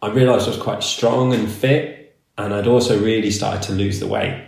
I 0.01 0.09
realised 0.09 0.47
I 0.47 0.51
was 0.51 0.59
quite 0.59 0.83
strong 0.83 1.33
and 1.33 1.49
fit, 1.49 2.17
and 2.37 2.53
I'd 2.53 2.67
also 2.67 2.99
really 2.99 3.31
started 3.31 3.63
to 3.63 3.73
lose 3.73 3.99
the 3.99 4.07
weight. 4.07 4.43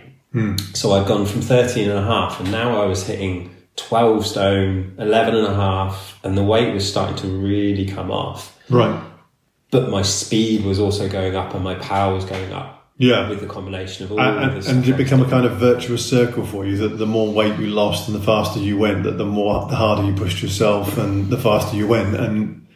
So 0.74 0.92
I'd 0.92 1.08
gone 1.08 1.26
from 1.26 1.40
13 1.40 1.88
and 1.90 1.98
a 1.98 2.04
half, 2.04 2.38
and 2.38 2.52
now 2.52 2.80
I 2.80 2.86
was 2.86 3.04
hitting 3.04 3.50
12 3.74 4.26
stone, 4.26 4.94
11 4.98 5.34
and 5.34 5.46
a 5.46 5.54
half, 5.54 6.20
and 6.22 6.38
the 6.38 6.44
weight 6.44 6.72
was 6.72 6.88
starting 6.88 7.16
to 7.16 7.26
really 7.26 7.86
come 7.86 8.10
off. 8.10 8.56
right. 8.68 9.06
But 9.72 9.88
my 9.88 10.02
speed 10.02 10.64
was 10.64 10.80
also 10.80 11.08
going 11.08 11.36
up, 11.36 11.54
and 11.54 11.64
my 11.64 11.76
power 11.76 12.14
was 12.14 12.24
going 12.24 12.52
up 12.52 12.79
Yeah, 13.00 13.30
with 13.30 13.40
the 13.40 13.46
combination 13.46 14.04
of 14.04 14.12
all 14.12 14.20
and, 14.20 14.50
of 14.50 14.56
and, 14.56 14.66
and 14.76 14.84
did 14.84 14.94
it 14.94 14.98
become 14.98 15.22
a 15.22 15.28
kind 15.30 15.46
of 15.46 15.56
virtuous 15.56 16.04
circle 16.08 16.44
for 16.44 16.66
you 16.66 16.76
that 16.76 16.98
the 16.98 17.06
more 17.06 17.32
weight 17.32 17.58
you 17.58 17.68
lost 17.68 18.08
and 18.08 18.14
the 18.14 18.22
faster 18.22 18.60
you 18.60 18.76
went, 18.76 19.04
that 19.04 19.16
the 19.16 19.24
more 19.24 19.66
the 19.68 19.74
harder 19.76 20.04
you 20.06 20.12
pushed 20.14 20.42
yourself 20.42 20.98
and 20.98 21.30
the 21.30 21.38
faster 21.38 21.74
you 21.76 21.86
went, 21.88 22.14
and 22.14 22.66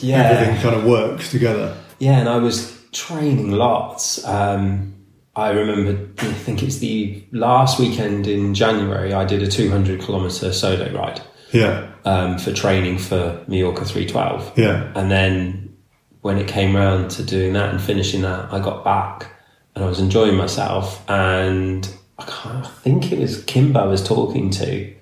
yeah, 0.00 0.22
everything 0.22 0.62
kind 0.62 0.76
of 0.76 0.84
works 0.84 1.30
together. 1.32 1.76
yeah, 1.98 2.20
and 2.20 2.28
I 2.28 2.36
was 2.36 2.72
training 2.92 3.50
lots. 3.50 4.24
Um, 4.24 4.94
I 5.34 5.50
remember, 5.50 6.08
I 6.18 6.32
think 6.32 6.62
it's 6.62 6.78
the 6.78 7.24
last 7.32 7.80
weekend 7.80 8.28
in 8.28 8.54
January, 8.54 9.12
I 9.12 9.24
did 9.24 9.42
a 9.42 9.48
200 9.48 10.00
kilometer 10.00 10.52
solo 10.52 10.88
ride 10.96 11.20
Yeah, 11.52 11.90
um, 12.04 12.38
for 12.38 12.52
training 12.52 12.98
for 12.98 13.44
Mallorca 13.48 13.84
312. 13.84 14.56
yeah, 14.56 14.92
And 14.94 15.10
then 15.10 15.76
when 16.20 16.38
it 16.38 16.46
came 16.46 16.76
round 16.76 17.10
to 17.10 17.24
doing 17.24 17.54
that 17.54 17.70
and 17.70 17.80
finishing 17.82 18.22
that, 18.22 18.52
I 18.52 18.60
got 18.60 18.84
back 18.84 19.32
and 19.74 19.84
I 19.84 19.88
was 19.88 20.00
enjoying 20.00 20.36
myself. 20.36 21.02
And 21.08 21.88
I, 22.18 22.24
can't, 22.24 22.64
I 22.64 22.68
think 22.68 23.12
it 23.12 23.18
was 23.18 23.42
Kimber 23.44 23.80
I 23.80 23.86
was 23.86 24.02
talking 24.06 24.50
to, 24.50 24.92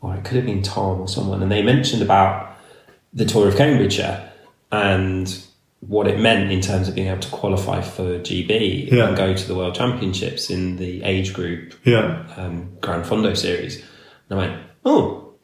or 0.00 0.14
it 0.14 0.24
could 0.24 0.36
have 0.36 0.46
been 0.46 0.62
Tom 0.62 1.00
or 1.00 1.08
someone, 1.08 1.42
and 1.42 1.50
they 1.52 1.62
mentioned 1.62 2.02
about 2.02 2.56
the 3.12 3.24
tour 3.24 3.48
of 3.48 3.56
Cambridgeshire 3.56 4.30
and 4.72 5.42
what 5.80 6.08
it 6.08 6.18
meant 6.18 6.50
in 6.50 6.60
terms 6.60 6.88
of 6.88 6.94
being 6.94 7.06
able 7.08 7.20
to 7.20 7.28
qualify 7.30 7.80
for 7.80 8.18
GB 8.18 8.90
Yeah. 8.90 9.08
and 9.08 9.16
go 9.16 9.34
to 9.34 9.46
the 9.48 9.54
World 9.54 9.74
Championships 9.74 10.50
in 10.50 10.76
the 10.76 11.02
age 11.04 11.32
group 11.32 11.74
Yeah. 11.84 12.26
um, 12.36 12.76
Gran 12.80 13.02
Fondo 13.04 13.36
series. 13.36 13.76
And 14.28 14.40
I 14.40 14.46
went, 14.48 14.62
oh, 14.84 15.34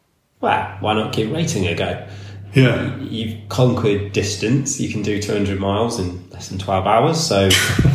wow, 0.41 0.79
why 0.81 0.95
not 0.95 1.13
give 1.15 1.31
racing 1.31 1.67
a 1.69 1.75
go? 1.75 2.07
Yeah. 2.55 2.97
You've 2.99 3.49
conquered 3.49 4.13
distance. 4.13 4.81
You 4.81 4.91
can 4.93 5.03
do 5.03 5.23
200 5.23 5.59
miles 5.61 6.01
in 6.01 6.29
less 6.31 6.49
than 6.49 6.59
12 6.59 6.87
hours. 6.87 7.21
So, 7.21 7.49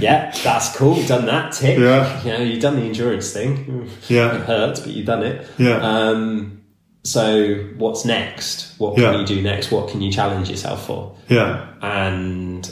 yeah, 0.00 0.30
that's 0.44 0.76
cool. 0.76 1.02
Done 1.06 1.26
that. 1.26 1.52
Tick. 1.52 1.78
Yeah. 1.78 2.22
You 2.22 2.32
know, 2.32 2.38
you've 2.44 2.60
done 2.62 2.76
the 2.76 2.82
endurance 2.82 3.32
thing. 3.32 3.90
Yeah. 4.08 4.34
It 4.36 4.42
hurts, 4.42 4.80
but 4.80 4.90
you've 4.90 5.06
done 5.06 5.22
it. 5.22 5.46
Yeah. 5.58 5.76
Um, 5.78 6.62
so, 7.04 7.54
what's 7.76 8.04
next? 8.04 8.78
What 8.78 8.94
can 8.94 9.04
Yeah. 9.04 9.18
you 9.20 9.26
do 9.26 9.40
next? 9.42 9.70
What 9.70 9.88
can 9.88 10.00
you 10.02 10.10
challenge 10.12 10.50
yourself 10.50 10.86
for? 10.86 11.14
Yeah. 11.28 11.66
And 11.80 12.70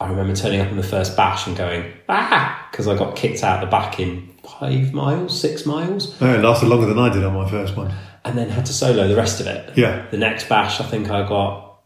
I 0.00 0.08
remember 0.08 0.34
turning 0.34 0.60
up 0.60 0.70
in 0.70 0.76
the 0.76 0.82
first 0.82 1.16
bash 1.16 1.46
and 1.46 1.56
going, 1.56 1.92
ah, 2.08 2.68
because 2.70 2.88
I 2.88 2.96
got 2.96 3.16
kicked 3.16 3.42
out 3.44 3.60
the 3.60 3.66
back 3.66 3.98
in 4.00 4.28
five 4.58 4.92
miles, 4.92 5.38
six 5.40 5.64
miles, 5.66 6.14
Oh, 6.20 6.34
it 6.34 6.42
lasted 6.42 6.68
longer 6.68 6.86
than 6.86 6.98
I 6.98 7.08
did 7.12 7.24
on 7.24 7.34
my 7.34 7.48
first 7.48 7.76
one. 7.76 7.92
and 8.24 8.36
then 8.36 8.50
had 8.50 8.66
to 8.66 8.72
solo 8.72 9.08
the 9.08 9.16
rest 9.16 9.40
of 9.40 9.46
it. 9.46 9.72
Yeah. 9.76 10.04
The 10.10 10.18
next 10.18 10.48
bash, 10.48 10.80
I 10.80 10.84
think 10.84 11.10
I 11.10 11.26
got, 11.26 11.78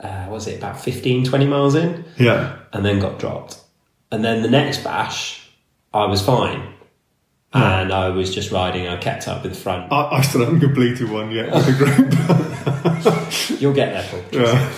uh, 0.00 0.26
was 0.28 0.46
it 0.48 0.58
about 0.58 0.80
15, 0.80 1.24
20 1.24 1.46
miles 1.46 1.74
in, 1.74 2.04
Yeah. 2.18 2.56
and 2.72 2.84
then 2.84 2.98
got 2.98 3.18
dropped. 3.18 3.58
And 4.12 4.24
then 4.24 4.42
the 4.42 4.50
next 4.50 4.82
bash, 4.82 5.48
I 5.94 6.06
was 6.06 6.20
fine. 6.22 6.74
And 7.52 7.92
I 7.92 8.10
was 8.10 8.32
just 8.32 8.52
riding, 8.52 8.86
I 8.86 8.96
kept 8.96 9.26
up 9.26 9.42
with 9.42 9.54
the 9.54 9.58
front. 9.58 9.92
I, 9.92 10.18
I 10.18 10.20
still 10.20 10.44
haven't 10.44 10.60
completed 10.60 11.10
one 11.10 11.32
yet 11.32 11.52
with 11.52 11.66
the 11.66 11.72
group. 11.84 13.60
You'll 13.60 13.74
get 13.74 13.92
there, 13.92 14.08
Paul. 14.08 14.40
yeah. 14.40 14.72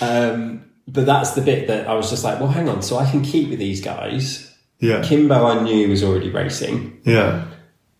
Um, 0.00 0.70
but 0.86 1.06
that's 1.06 1.32
the 1.32 1.40
bit 1.40 1.66
that 1.68 1.88
I 1.88 1.94
was 1.94 2.10
just 2.10 2.22
like, 2.22 2.38
well, 2.38 2.50
hang 2.50 2.68
on, 2.68 2.82
so 2.82 2.98
I 2.98 3.10
can 3.10 3.22
keep 3.22 3.50
with 3.50 3.58
these 3.58 3.80
guys. 3.80 4.54
Yeah. 4.78 5.02
Kimbo, 5.02 5.46
I 5.46 5.62
knew 5.62 5.88
was 5.88 6.04
already 6.04 6.30
racing. 6.30 7.00
Yeah. 7.04 7.46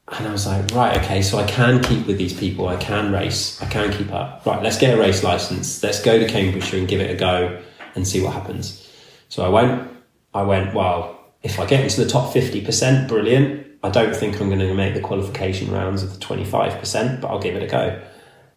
And 0.08 0.28
I 0.28 0.30
was 0.30 0.46
like, 0.46 0.70
right, 0.72 0.98
okay, 1.02 1.22
so 1.22 1.38
I 1.38 1.46
can 1.46 1.82
keep 1.82 2.06
with 2.06 2.18
these 2.18 2.34
people. 2.38 2.68
I 2.68 2.76
can 2.76 3.10
race. 3.10 3.60
I 3.62 3.66
can 3.66 3.90
keep 3.90 4.12
up. 4.12 4.44
Right, 4.44 4.62
let's 4.62 4.78
get 4.78 4.96
a 4.96 5.00
race 5.00 5.24
license. 5.24 5.82
Let's 5.82 6.02
go 6.02 6.18
to 6.18 6.28
Cambridgeshire 6.28 6.78
and 6.78 6.86
give 6.86 7.00
it 7.00 7.10
a 7.10 7.14
go 7.14 7.60
and 7.94 8.06
see 8.06 8.20
what 8.22 8.34
happens. 8.34 8.86
So 9.28 9.44
I 9.44 9.48
went. 9.48 9.90
I 10.34 10.42
went, 10.42 10.74
well, 10.74 11.18
if 11.42 11.60
I 11.60 11.66
get 11.66 11.80
into 11.84 12.02
the 12.02 12.10
top 12.10 12.32
50%, 12.34 13.08
brilliant. 13.08 13.66
I 13.82 13.90
don't 13.90 14.16
think 14.16 14.40
I'm 14.40 14.48
going 14.48 14.60
to 14.60 14.74
make 14.74 14.94
the 14.94 15.00
qualification 15.00 15.70
rounds 15.70 16.02
of 16.02 16.12
the 16.18 16.24
25%, 16.24 17.20
but 17.20 17.28
I'll 17.28 17.38
give 17.38 17.54
it 17.54 17.62
a 17.62 17.66
go. 17.66 18.00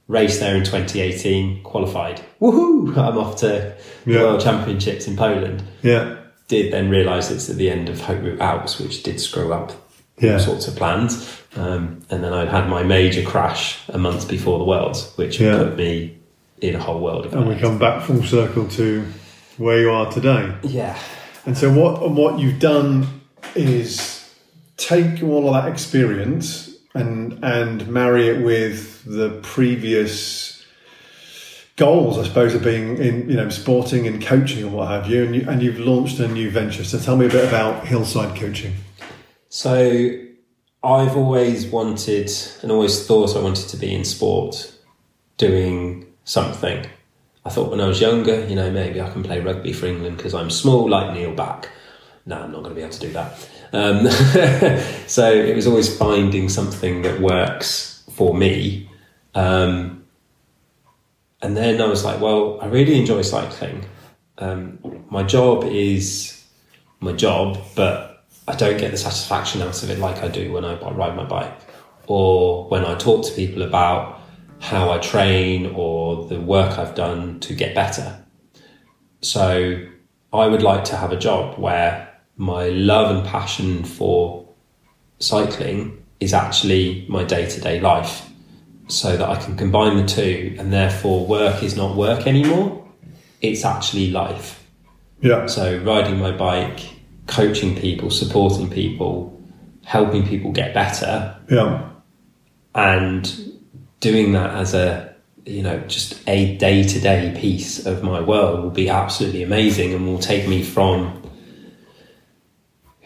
Race 0.08 0.40
there 0.40 0.56
in 0.56 0.64
2018, 0.64 1.64
qualified. 1.64 2.22
Woohoo! 2.42 2.96
I'm 2.98 3.18
off 3.18 3.36
to 3.38 3.76
the 4.06 4.12
Yeah. 4.14 4.22
World 4.22 4.42
Championships 4.42 5.06
in 5.06 5.18
Poland 5.18 5.64
Yeah. 5.82 6.16
did 6.48 6.72
then 6.72 6.90
realise 6.90 7.30
it's 7.30 7.50
at 7.50 7.58
the 7.58 7.70
end 7.70 7.90
of 7.90 8.00
Haute 8.00 8.24
Route 8.24 8.40
Alps, 8.40 8.80
which 8.80 9.04
did 9.04 9.20
screw 9.20 9.52
up 9.54 9.74
Yeah. 10.18 10.34
all 10.34 10.40
sorts 10.40 10.68
of 10.70 10.78
plans. 10.78 11.30
Um, 11.58 12.00
and 12.10 12.24
then 12.24 12.32
I'd 12.34 12.48
had 12.48 12.70
my 12.70 12.84
major 12.84 13.22
crash 13.22 13.80
a 13.90 13.98
month 13.98 14.30
before 14.30 14.60
the 14.60 14.66
Worlds, 14.66 15.12
which 15.18 15.42
Yeah. 15.42 15.58
put 15.58 15.76
me 15.76 16.16
in 16.62 16.74
a 16.76 16.80
whole 16.80 17.02
world 17.02 17.26
of 17.26 17.34
And 17.34 17.48
we 17.50 17.56
come 17.56 17.78
back 17.78 18.04
full 18.04 18.24
circle 18.24 18.66
to 18.70 19.04
where 19.58 19.80
you 19.82 19.92
are 19.92 20.10
today. 20.10 20.54
Yeah, 20.64 20.96
And 21.48 21.58
so 21.58 21.72
what 21.72 22.12
what 22.12 22.40
you've 22.40 22.60
done 22.60 23.22
is 23.56 24.30
take 24.76 25.24
all 25.24 25.48
of 25.48 25.54
that 25.54 25.72
experience 25.72 26.78
and 26.94 27.40
and 27.42 27.88
marry 27.88 28.28
it 28.28 28.44
with 28.44 29.06
the 29.06 29.40
previous 29.44 30.66
goals, 31.78 32.18
I 32.18 32.24
suppose, 32.24 32.54
of 32.54 32.64
being 32.66 32.98
in 32.98 33.30
you 33.30 33.38
know 33.38 33.48
sporting 33.48 34.08
and 34.08 34.22
coaching 34.22 34.62
and 34.62 34.74
what 34.74 34.90
have 34.90 35.10
you, 35.10 35.24
and 35.24 35.36
you 35.36 35.46
and 35.48 35.64
you've 35.64 35.80
launched 35.80 36.20
a 36.20 36.28
new 36.28 36.52
venture. 36.52 36.84
So 36.84 37.00
tell 37.00 37.16
me 37.16 37.28
a 37.28 37.30
bit 37.30 37.48
about 37.48 37.88
Hillside 37.88 38.38
Coaching. 38.38 38.74
So 39.48 40.20
I've 40.84 41.16
always 41.16 41.66
wanted 41.66 42.30
and 42.62 42.74
always 42.74 43.08
thought 43.08 43.38
I 43.38 43.40
wanted 43.40 43.70
to 43.70 43.78
be 43.78 43.96
in 43.96 44.04
sport, 44.04 44.74
doing 45.38 46.08
something. 46.26 46.88
I 47.48 47.50
thought 47.50 47.72
when 47.72 47.80
I 47.80 47.88
was 47.88 48.02
younger, 48.02 48.46
you 48.46 48.56
know, 48.56 48.70
maybe 48.70 49.00
I 49.00 49.10
can 49.10 49.24
play 49.24 49.40
rugby 49.40 49.72
for 49.72 49.86
England 49.86 50.18
because 50.18 50.34
I'm 50.34 50.50
small 50.50 50.90
like 50.90 51.14
Neil 51.14 51.34
Back. 51.34 51.70
No, 52.26 52.36
I'm 52.42 52.52
not 52.52 52.62
going 52.62 52.72
to 52.72 52.76
be 52.76 52.82
able 52.82 52.92
to 52.92 53.00
do 53.00 53.14
that. 53.14 53.50
Um, 53.72 54.10
so 55.08 55.32
it 55.32 55.56
was 55.56 55.66
always 55.66 55.98
finding 55.98 56.50
something 56.50 57.04
that 57.04 57.22
works 57.22 58.04
for 58.12 58.36
me. 58.36 58.90
Um, 59.34 60.04
and 61.42 61.56
then 61.56 61.82
I 61.82 61.86
was 61.86 62.04
like, 62.04 62.20
well, 62.20 62.60
I 62.60 62.66
really 62.66 63.00
enjoy 63.00 63.22
cycling. 63.22 63.86
Um, 64.40 65.06
my 65.10 65.24
job 65.24 65.64
is 65.64 66.44
my 67.00 67.14
job, 67.14 67.60
but 67.78 68.26
I 68.46 68.58
don't 68.58 68.78
get 68.78 68.92
the 68.92 68.98
satisfaction 68.98 69.62
out 69.62 69.82
of 69.82 69.90
it 69.90 70.00
like 70.00 70.18
I 70.18 70.28
do 70.28 70.52
when 70.52 70.66
I 70.66 70.78
ride 70.92 71.16
my 71.16 71.24
bike 71.24 71.58
or 72.08 72.68
when 72.68 72.84
I 72.84 72.96
talk 72.96 73.26
to 73.26 73.32
people 73.32 73.62
about 73.62 74.17
how 74.60 74.92
I 74.92 74.98
train 74.98 75.68
or 75.76 76.28
the 76.28 76.40
work 76.40 76.78
I've 76.78 76.96
done 76.96 77.40
to 77.42 77.54
get 77.54 77.76
better. 77.76 78.24
So 79.22 79.86
I 80.34 80.48
would 80.48 80.62
like 80.62 80.84
to 80.86 80.96
have 80.96 81.12
a 81.12 81.18
job 81.18 81.58
where 81.60 82.08
my 82.36 82.70
love 82.70 83.16
and 83.16 83.26
passion 83.26 83.84
for 83.84 84.48
cycling 85.20 86.04
is 86.20 86.34
actually 86.34 87.06
my 87.10 87.24
day 87.24 87.48
to 87.50 87.62
day 87.62 87.80
life 87.80 88.30
so 88.88 89.18
that 89.18 89.28
I 89.28 89.36
can 89.36 89.58
combine 89.58 89.98
the 89.98 90.06
two 90.06 90.56
and 90.58 90.72
therefore 90.72 91.26
work 91.26 91.64
is 91.64 91.76
not 91.76 91.96
work 91.96 92.26
anymore. 92.26 92.88
It's 93.42 93.66
actually 93.66 94.12
life. 94.12 94.64
Yeah, 95.22 95.48
So 95.48 95.80
riding 95.80 96.20
my 96.20 96.32
bike, 96.32 96.80
coaching 97.26 97.76
people, 97.76 98.12
supporting 98.12 98.70
people, 98.70 99.42
helping 99.84 100.28
people 100.28 100.52
get 100.52 100.74
better, 100.76 101.36
yeah, 101.50 101.90
and 102.76 103.47
doing 104.00 104.32
that 104.34 104.52
as 104.52 104.74
a 104.74 105.16
you 105.46 105.64
know 105.64 105.80
just 105.88 106.22
a 106.28 106.56
day 106.58 106.84
to 106.84 107.00
day 107.00 107.34
piece 107.40 107.86
of 107.86 108.04
my 108.04 108.20
world 108.20 108.62
will 108.62 108.70
be 108.70 108.90
absolutely 108.90 109.44
amazing 109.44 109.94
and 109.94 110.06
will 110.06 110.20
take 110.20 110.48
me 110.48 110.62
from 110.62 111.22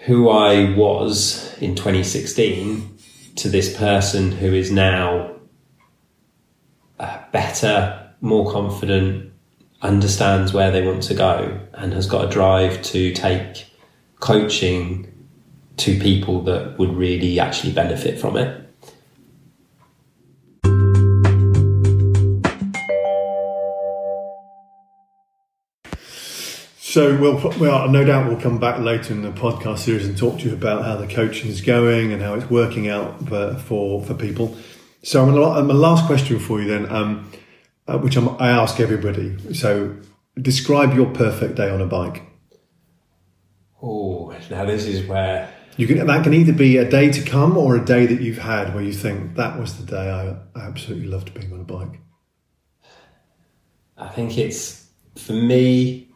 who 0.05 0.29
I 0.29 0.73
was 0.75 1.55
in 1.59 1.75
2016 1.75 2.97
to 3.35 3.49
this 3.49 3.77
person 3.77 4.31
who 4.31 4.53
is 4.53 4.71
now 4.71 5.31
better, 7.31 8.13
more 8.21 8.51
confident, 8.51 9.31
understands 9.81 10.53
where 10.53 10.71
they 10.71 10.85
want 10.85 11.03
to 11.03 11.13
go, 11.13 11.59
and 11.73 11.93
has 11.93 12.07
got 12.07 12.25
a 12.25 12.29
drive 12.29 12.81
to 12.83 13.13
take 13.13 13.67
coaching 14.19 15.07
to 15.77 15.99
people 15.99 16.41
that 16.43 16.77
would 16.77 16.93
really 16.95 17.39
actually 17.39 17.73
benefit 17.73 18.19
from 18.19 18.37
it. 18.37 18.60
So 26.91 27.17
we'll, 27.17 27.37
well, 27.57 27.87
no 27.87 28.03
doubt 28.03 28.27
we'll 28.27 28.41
come 28.41 28.59
back 28.59 28.81
later 28.81 29.13
in 29.13 29.21
the 29.21 29.31
podcast 29.31 29.77
series 29.77 30.05
and 30.05 30.17
talk 30.17 30.39
to 30.39 30.49
you 30.49 30.53
about 30.53 30.83
how 30.83 30.97
the 30.97 31.07
coaching 31.07 31.49
is 31.49 31.61
going 31.61 32.11
and 32.11 32.21
how 32.21 32.33
it's 32.33 32.49
working 32.49 32.89
out 32.89 33.29
for 33.29 33.55
for, 33.55 34.03
for 34.03 34.13
people. 34.13 34.57
So 35.01 35.23
I'm 35.23 35.33
gonna, 35.33 35.63
my 35.63 35.73
last 35.73 36.05
question 36.05 36.37
for 36.37 36.61
you 36.61 36.67
then, 36.67 36.91
um, 36.91 37.31
uh, 37.87 37.97
which 37.97 38.17
I'm, 38.17 38.27
I 38.41 38.49
ask 38.49 38.81
everybody. 38.81 39.37
So 39.53 39.95
describe 40.35 40.93
your 40.93 41.05
perfect 41.11 41.55
day 41.55 41.69
on 41.69 41.79
a 41.79 41.85
bike. 41.85 42.23
Oh, 43.81 44.35
now 44.49 44.65
this 44.65 44.85
is 44.85 45.07
where 45.07 45.49
You 45.77 45.87
can 45.87 46.05
that 46.05 46.23
can 46.25 46.33
either 46.33 46.51
be 46.51 46.75
a 46.75 46.89
day 46.89 47.09
to 47.09 47.21
come 47.21 47.55
or 47.55 47.77
a 47.77 47.85
day 47.85 48.05
that 48.05 48.19
you've 48.19 48.39
had 48.39 48.75
where 48.75 48.83
you 48.83 48.91
think 48.91 49.37
that 49.37 49.57
was 49.57 49.77
the 49.77 49.89
day 49.89 50.09
I, 50.11 50.59
I 50.59 50.67
absolutely 50.67 51.07
loved 51.07 51.33
being 51.33 51.53
on 51.53 51.61
a 51.61 51.63
bike. 51.63 52.01
I 53.95 54.09
think 54.09 54.37
it's 54.37 54.89
for 55.15 55.31
me. 55.31 56.10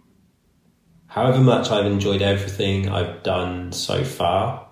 However 1.15 1.39
much 1.39 1.71
I've 1.71 1.85
enjoyed 1.85 2.21
everything 2.21 2.89
I've 2.89 3.23
done 3.23 3.71
so 3.71 4.03
far, 4.03 4.67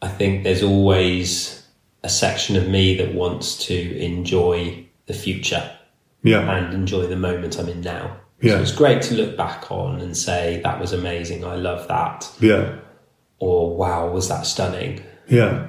I 0.00 0.08
think 0.08 0.42
there's 0.42 0.62
always 0.62 1.66
a 2.02 2.08
section 2.08 2.56
of 2.56 2.66
me 2.66 2.96
that 2.96 3.12
wants 3.14 3.58
to 3.66 3.98
enjoy 3.98 4.86
the 5.04 5.12
future 5.12 5.70
Yeah, 6.22 6.50
and 6.50 6.72
enjoy 6.72 7.06
the 7.08 7.16
moment 7.16 7.58
I'm 7.58 7.68
in 7.68 7.82
now. 7.82 8.16
Yeah. 8.40 8.52
So 8.56 8.62
it's 8.62 8.72
great 8.72 9.02
to 9.02 9.14
look 9.14 9.36
back 9.36 9.70
on 9.70 10.00
and 10.00 10.16
say 10.16 10.62
that 10.64 10.80
was 10.80 10.94
amazing. 10.94 11.44
I 11.44 11.56
love 11.56 11.86
that. 11.88 12.30
yeah, 12.40 12.76
Or 13.38 13.76
wow, 13.76 14.10
was 14.10 14.28
that 14.30 14.46
stunning? 14.46 15.02
yeah. 15.28 15.68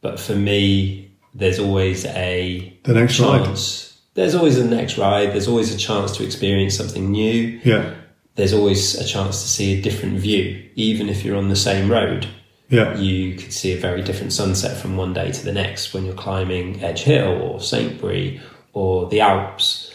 But 0.00 0.18
for 0.18 0.34
me, 0.34 1.12
there's 1.32 1.60
always 1.60 2.04
a 2.06 2.76
The 2.82 2.92
next 2.94 3.20
ride. 3.20 3.44
chance. 3.44 4.00
There's 4.14 4.34
always 4.34 4.58
a 4.58 4.64
next 4.66 4.98
ride. 4.98 5.30
There's 5.30 5.46
always 5.46 5.72
a 5.72 5.78
chance 5.78 6.16
to 6.16 6.24
experience 6.24 6.76
something 6.76 7.12
new. 7.12 7.60
Yeah, 7.64 7.94
there's 8.34 8.52
always 8.52 8.94
a 8.94 9.04
chance 9.04 9.42
to 9.42 9.48
see 9.48 9.78
a 9.78 9.82
different 9.82 10.18
view, 10.18 10.68
even 10.74 11.08
if 11.08 11.24
you're 11.24 11.36
on 11.36 11.48
the 11.48 11.56
same 11.56 11.90
road. 11.90 12.26
Yeah. 12.68 12.96
You 12.96 13.36
could 13.36 13.52
see 13.52 13.72
a 13.72 13.76
very 13.76 14.02
different 14.02 14.32
sunset 14.32 14.80
from 14.80 14.96
one 14.96 15.12
day 15.12 15.30
to 15.30 15.44
the 15.44 15.52
next 15.52 15.92
when 15.92 16.06
you're 16.06 16.14
climbing 16.14 16.82
Edge 16.82 17.02
Hill 17.02 17.42
or 17.42 17.58
Saintbury 17.58 18.40
or 18.72 19.08
the 19.10 19.20
Alps 19.20 19.92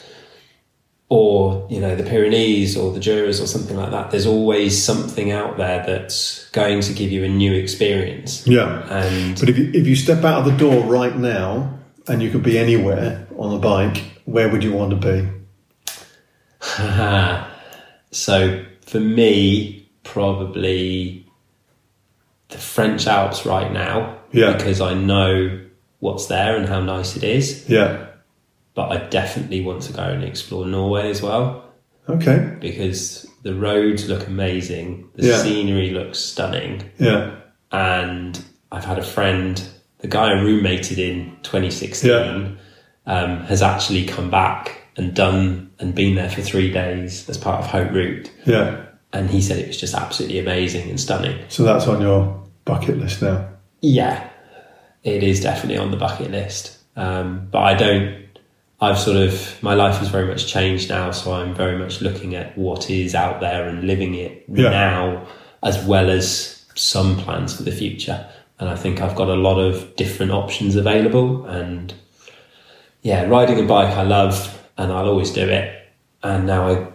or 1.10 1.66
you 1.70 1.80
know 1.80 1.96
the 1.96 2.04
Pyrenees 2.04 2.76
or 2.76 2.92
the 2.92 3.00
Juras 3.00 3.42
or 3.42 3.48
something 3.48 3.76
like 3.76 3.92
that. 3.92 4.12
There's 4.12 4.28
always 4.28 4.82
something 4.82 5.32
out 5.32 5.58
there 5.58 5.84
that's 5.86 6.48
going 6.52 6.82
to 6.82 6.94
give 6.94 7.12
you 7.12 7.24
a 7.24 7.30
new 7.30 7.54
experience. 7.54 8.46
Yeah. 8.46 8.86
And 8.90 9.40
But 9.40 9.50
if 9.50 9.58
you, 9.58 9.72
if 9.74 9.88
you 9.88 9.96
step 9.96 10.24
out 10.24 10.46
of 10.46 10.46
the 10.46 10.58
door 10.58 10.84
right 10.84 11.16
now 11.16 11.80
and 12.08 12.22
you 12.22 12.30
could 12.30 12.44
be 12.44 12.60
anywhere 12.60 13.28
on 13.38 13.56
a 13.56 13.60
bike, 13.60 14.04
where 14.26 14.50
would 14.50 14.64
you 14.64 14.74
want 14.74 14.92
to 14.92 14.98
be? 14.98 15.28
so 18.18 18.64
for 18.86 19.00
me, 19.00 19.88
probably 20.04 21.26
the 22.50 22.58
French 22.58 23.08
Alps 23.08 23.46
right 23.46 23.72
now, 23.72 24.18
Yeah. 24.32 24.54
because 24.54 24.82
I 24.82 24.94
know 24.94 25.60
what's 26.00 26.28
there 26.28 26.56
and 26.56 26.68
how 26.68 26.80
nice 26.82 27.16
it 27.18 27.24
is. 27.24 27.66
Yeah. 27.70 28.06
But 28.74 28.92
I 28.92 28.98
definitely 29.10 29.62
want 29.62 29.82
to 29.84 29.94
go 29.94 30.04
and 30.04 30.24
explore 30.24 30.66
Norway 30.66 31.10
as 31.10 31.22
well 31.22 31.66
Okay. 32.10 32.52
because 32.62 33.28
the 33.44 33.54
roads 33.54 34.08
look 34.08 34.28
amazing, 34.28 35.10
the 35.16 35.28
Yeah. 35.28 35.38
scenery 35.38 35.90
looks 35.92 36.20
stunning, 36.20 36.84
Yeah. 37.00 37.32
and 37.72 38.40
I've 38.72 38.86
had 38.86 39.00
a 39.00 39.04
friend, 39.04 39.62
the 40.00 40.08
guy 40.08 40.30
I 40.30 40.40
roommated 40.42 41.00
in 41.00 41.32
2016, 41.44 42.58
um, 43.06 43.44
has 43.46 43.62
actually 43.62 44.06
come 44.06 44.30
back 44.30 44.87
and 44.98 45.14
done 45.14 45.72
and 45.80 45.94
been 45.96 46.16
there 46.16 46.30
for 46.30 46.42
three 46.42 46.72
days 46.72 47.30
as 47.30 47.38
part 47.38 47.60
of 47.64 47.68
Haute 47.68 47.92
Route, 47.94 48.32
Yeah. 48.46 48.78
and 49.14 49.30
he 49.30 49.42
said 49.42 49.60
it 49.60 49.68
was 49.68 49.78
just 49.78 49.94
absolutely 49.94 50.40
amazing 50.40 50.90
and 50.90 51.00
stunning. 51.00 51.38
So 51.50 51.64
that's 51.64 51.88
on 51.88 52.02
your 52.02 52.44
bucket 52.66 52.98
list 52.98 53.22
now. 53.22 53.48
Yeah, 53.82 54.28
it 55.04 55.24
is 55.24 55.40
definitely 55.40 55.78
on 55.78 55.92
the 55.92 55.98
bucket 55.98 56.32
list, 56.32 56.78
um, 56.96 57.48
but 57.52 57.60
I 57.60 57.74
don't. 57.76 58.26
I've 58.80 59.00
sort 59.00 59.18
of 59.18 59.58
my 59.64 59.74
life 59.74 59.98
has 59.98 60.10
very 60.10 60.28
much 60.28 60.46
changed 60.48 60.90
now, 60.90 61.10
so 61.12 61.34
I'm 61.34 61.56
very 61.56 61.78
much 61.80 62.02
looking 62.02 62.36
at 62.36 62.56
what 62.58 62.90
is 62.92 63.16
out 63.16 63.40
there 63.40 63.68
and 63.68 63.86
living 63.88 64.14
it 64.16 64.44
Yeah. 64.54 64.70
now, 64.70 65.28
as 65.64 65.84
well 65.86 66.10
as 66.12 66.64
some 66.76 67.18
plans 67.18 67.56
for 67.56 67.64
the 67.64 67.72
future. 67.72 68.24
And 68.60 68.70
I 68.70 68.76
think 68.76 69.02
I've 69.02 69.16
got 69.16 69.30
a 69.30 69.36
lot 69.36 69.58
of 69.60 69.96
different 69.96 70.32
options 70.32 70.76
available. 70.76 71.46
And 71.46 71.94
yeah, 73.02 73.26
riding 73.28 73.60
a 73.60 73.68
bike 73.68 73.96
I 73.96 74.04
love, 74.04 74.57
and 74.78 74.92
I'll 74.92 75.08
always 75.08 75.32
do 75.32 75.48
it. 75.48 75.74
And 76.24 76.48
now 76.48 76.68
I 76.68 76.88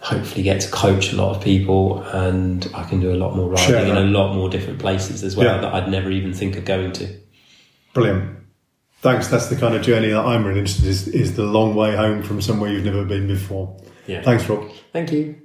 hopefully 0.00 0.42
get 0.44 0.60
to 0.60 0.70
coach 0.70 1.12
a 1.12 1.16
lot 1.16 1.34
of 1.36 1.42
people, 1.42 2.02
and 2.02 2.66
I 2.74 2.84
can 2.84 3.00
do 3.00 3.12
a 3.12 3.16
lot 3.16 3.34
more 3.34 3.50
riding 3.50 3.88
in 3.88 3.96
a 3.96 4.00
lot 4.00 4.34
more 4.34 4.48
different 4.48 4.78
places 4.78 5.22
as 5.24 5.36
well 5.36 5.46
Yeah. 5.56 5.60
that 5.60 5.74
I'd 5.74 5.90
never 5.90 6.10
even 6.10 6.32
think 6.32 6.56
of 6.56 6.64
going 6.64 6.92
to. 6.92 7.08
Brilliant. 7.94 8.36
Thanks. 9.00 9.28
That's 9.28 9.46
the 9.48 9.56
kind 9.56 9.74
of 9.74 9.82
journey 9.82 10.08
that 10.08 10.24
I'm 10.24 10.44
really 10.44 10.60
interested 10.60 10.84
in, 10.84 10.90
is, 10.90 11.08
is 11.08 11.36
the 11.36 11.44
long 11.44 11.74
way 11.74 11.96
home 11.96 12.22
from 12.22 12.40
somewhere 12.40 12.70
you've 12.70 12.84
never 12.84 13.04
been 13.04 13.26
before. 13.26 13.76
Yeah. 14.06 14.22
Thanks, 14.22 14.48
Rob. 14.48 14.70
Thank 14.92 15.12
you. 15.12 15.36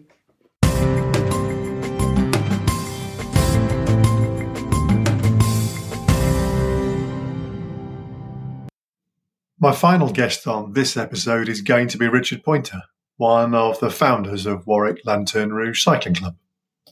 My 9.63 9.71
final 9.71 10.11
guest 10.11 10.45
on 10.45 10.73
this 10.73 10.97
episode 10.97 11.47
is 11.47 11.61
going 11.61 11.87
to 11.87 11.97
be 11.97 12.09
Richard 12.09 12.43
Pointer, 12.43 12.81
one 13.15 13.55
of 13.55 13.79
the 13.79 13.89
founders 13.89 14.45
of 14.45 14.67
Warwick 14.67 14.99
Lanterne 15.05 15.53
Rouge 15.53 15.81
Cycling 15.81 16.15
Club. 16.15 16.35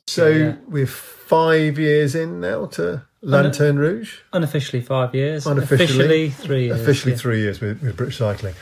So 0.07 0.29
Yeah. 0.29 0.55
we're 0.69 0.87
five 0.87 1.77
years 1.77 2.15
in 2.15 2.39
now 2.39 2.67
to 2.67 3.03
Lanterne 3.21 3.77
Rouge. 3.77 4.19
Unofficially 4.31 4.81
five 4.81 5.13
years. 5.13 5.45
Unofficially? 5.45 5.83
Officially 5.83 6.29
three 6.29 6.63
years. 6.67 6.79
Officially 6.79 7.11
yeah. 7.11 7.17
three 7.17 7.41
years 7.41 7.59
with, 7.59 7.81
with 7.81 7.97
British 7.97 8.19
Cycling. 8.19 8.53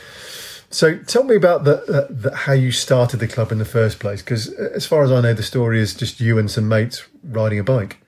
So 0.70 0.98
tell 0.98 1.22
me 1.22 1.36
about 1.36 1.62
the, 1.62 1.76
uh, 1.84 2.06
the 2.10 2.34
how 2.34 2.54
you 2.54 2.72
started 2.72 3.18
the 3.18 3.28
club 3.28 3.52
in 3.52 3.58
the 3.58 3.64
first 3.64 4.00
place, 4.00 4.22
because 4.22 4.48
as 4.48 4.86
far 4.86 5.04
as 5.04 5.12
I 5.12 5.20
know, 5.20 5.34
the 5.34 5.44
story 5.44 5.80
is 5.80 5.94
just 5.94 6.18
you 6.18 6.36
and 6.36 6.50
some 6.50 6.68
mates 6.68 7.06
riding 7.22 7.60
a 7.60 7.64
bike. 7.64 8.04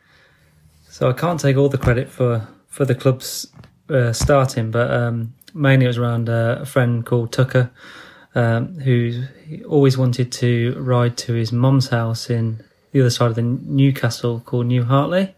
So 0.89 1.09
I 1.09 1.13
can't 1.13 1.39
take 1.39 1.57
all 1.57 1.69
the 1.69 1.79
credit 1.79 2.09
for 2.09 2.49
for 2.67 2.85
the 2.85 2.97
club's 2.97 3.47
uh, 3.89 4.13
starting, 4.13 4.73
but 4.73 4.91
um, 4.91 5.35
mainly 5.55 5.85
it 5.85 5.89
was 5.89 5.99
around 5.99 6.29
uh, 6.29 6.59
a 6.61 6.67
friend 6.67 7.05
called 7.05 7.33
Tucker, 7.33 7.71
um, 8.35 8.79
who 8.81 9.25
always 9.69 9.99
wanted 9.99 10.33
to 10.33 10.75
ride 10.79 11.17
to 11.19 11.35
his 11.35 11.53
mum's 11.53 11.89
house 11.89 12.31
in 12.31 12.65
the 12.93 13.01
other 13.01 13.11
side 13.11 13.31
of 13.31 13.35
the 13.37 13.43
Newcastle 13.43 14.41
called 14.41 14.67
New 14.67 14.85
Hartley. 14.85 15.35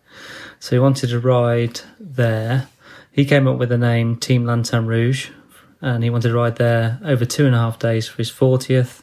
So 0.61 0.77
he 0.77 0.81
wanted 0.81 1.11
to 1.11 1.21
ride 1.21 1.81
there. 1.99 2.69
He 3.12 3.25
came 3.25 3.47
up 3.47 3.59
with 3.59 3.69
the 3.69 3.79
name 3.79 4.17
Team 4.17 4.45
Lanterne 4.45 4.87
Rouge, 4.87 5.31
and 5.81 6.03
he 6.03 6.11
wanted 6.11 6.29
to 6.29 6.35
ride 6.35 6.57
there 6.57 6.99
over 7.05 7.25
two 7.25 7.47
and 7.47 7.55
a 7.55 7.59
half 7.59 7.79
days 7.79 8.09
for 8.09 8.17
his 8.19 8.31
fortieth. 8.31 9.03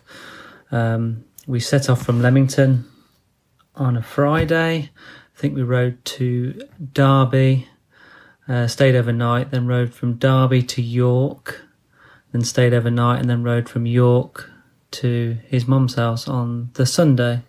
Um, 0.71 1.25
we 1.47 1.59
set 1.59 1.89
off 1.89 2.03
from 2.03 2.21
Leamington 2.21 2.85
on 3.75 3.97
a 3.97 4.01
Friday. 4.01 4.89
I 5.35 5.39
think 5.39 5.55
we 5.55 5.63
rode 5.63 6.03
to 6.05 6.61
Derby, 6.93 7.67
uh, 8.47 8.67
stayed 8.67 8.95
overnight, 8.95 9.51
then 9.51 9.67
rode 9.67 9.93
from 9.93 10.15
Derby 10.15 10.63
to 10.63 10.81
York, 10.81 11.61
then 12.31 12.43
stayed 12.43 12.73
overnight, 12.73 13.19
and 13.19 13.29
then 13.29 13.43
rode 13.43 13.69
from 13.69 13.85
York 13.85 14.49
to 14.91 15.37
his 15.47 15.67
mum's 15.67 15.95
house 15.95 16.27
on 16.27 16.69
the 16.73 16.85
Sunday. 16.85 17.41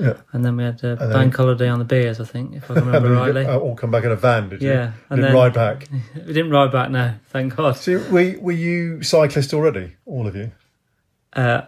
Yeah. 0.00 0.14
And 0.32 0.44
then 0.44 0.56
we 0.56 0.62
had 0.64 0.82
a 0.84 0.94
then- 0.96 1.12
bank 1.12 1.36
holiday 1.36 1.68
on 1.68 1.78
the 1.80 1.84
Beers, 1.84 2.20
I 2.20 2.24
think, 2.24 2.54
if 2.54 2.70
I 2.70 2.74
And 2.76 2.86
remember 2.86 3.08
then 3.08 3.18
rightly. 3.18 3.46
all 3.46 3.74
come 3.74 3.90
back 3.90 4.04
in 4.04 4.12
a 4.12 4.16
van, 4.16 4.48
did 4.48 4.62
you? 4.62 4.68
Yeah, 4.70 4.92
and 5.10 5.18
And 5.18 5.24
then- 5.24 5.34
ride 5.34 5.52
back. 5.54 5.88
We 6.14 6.32
didn't 6.32 6.50
ride 6.50 6.70
back 6.72 6.90
now, 6.90 7.16
thank 7.30 7.56
God. 7.56 7.76
So 7.76 7.98
were, 8.10 8.34
were 8.40 8.52
you 8.52 9.02
cyclist 9.02 9.52
already, 9.54 9.96
all 10.06 10.26
of 10.26 10.36
you? 10.36 10.52
Uh, 11.32 11.62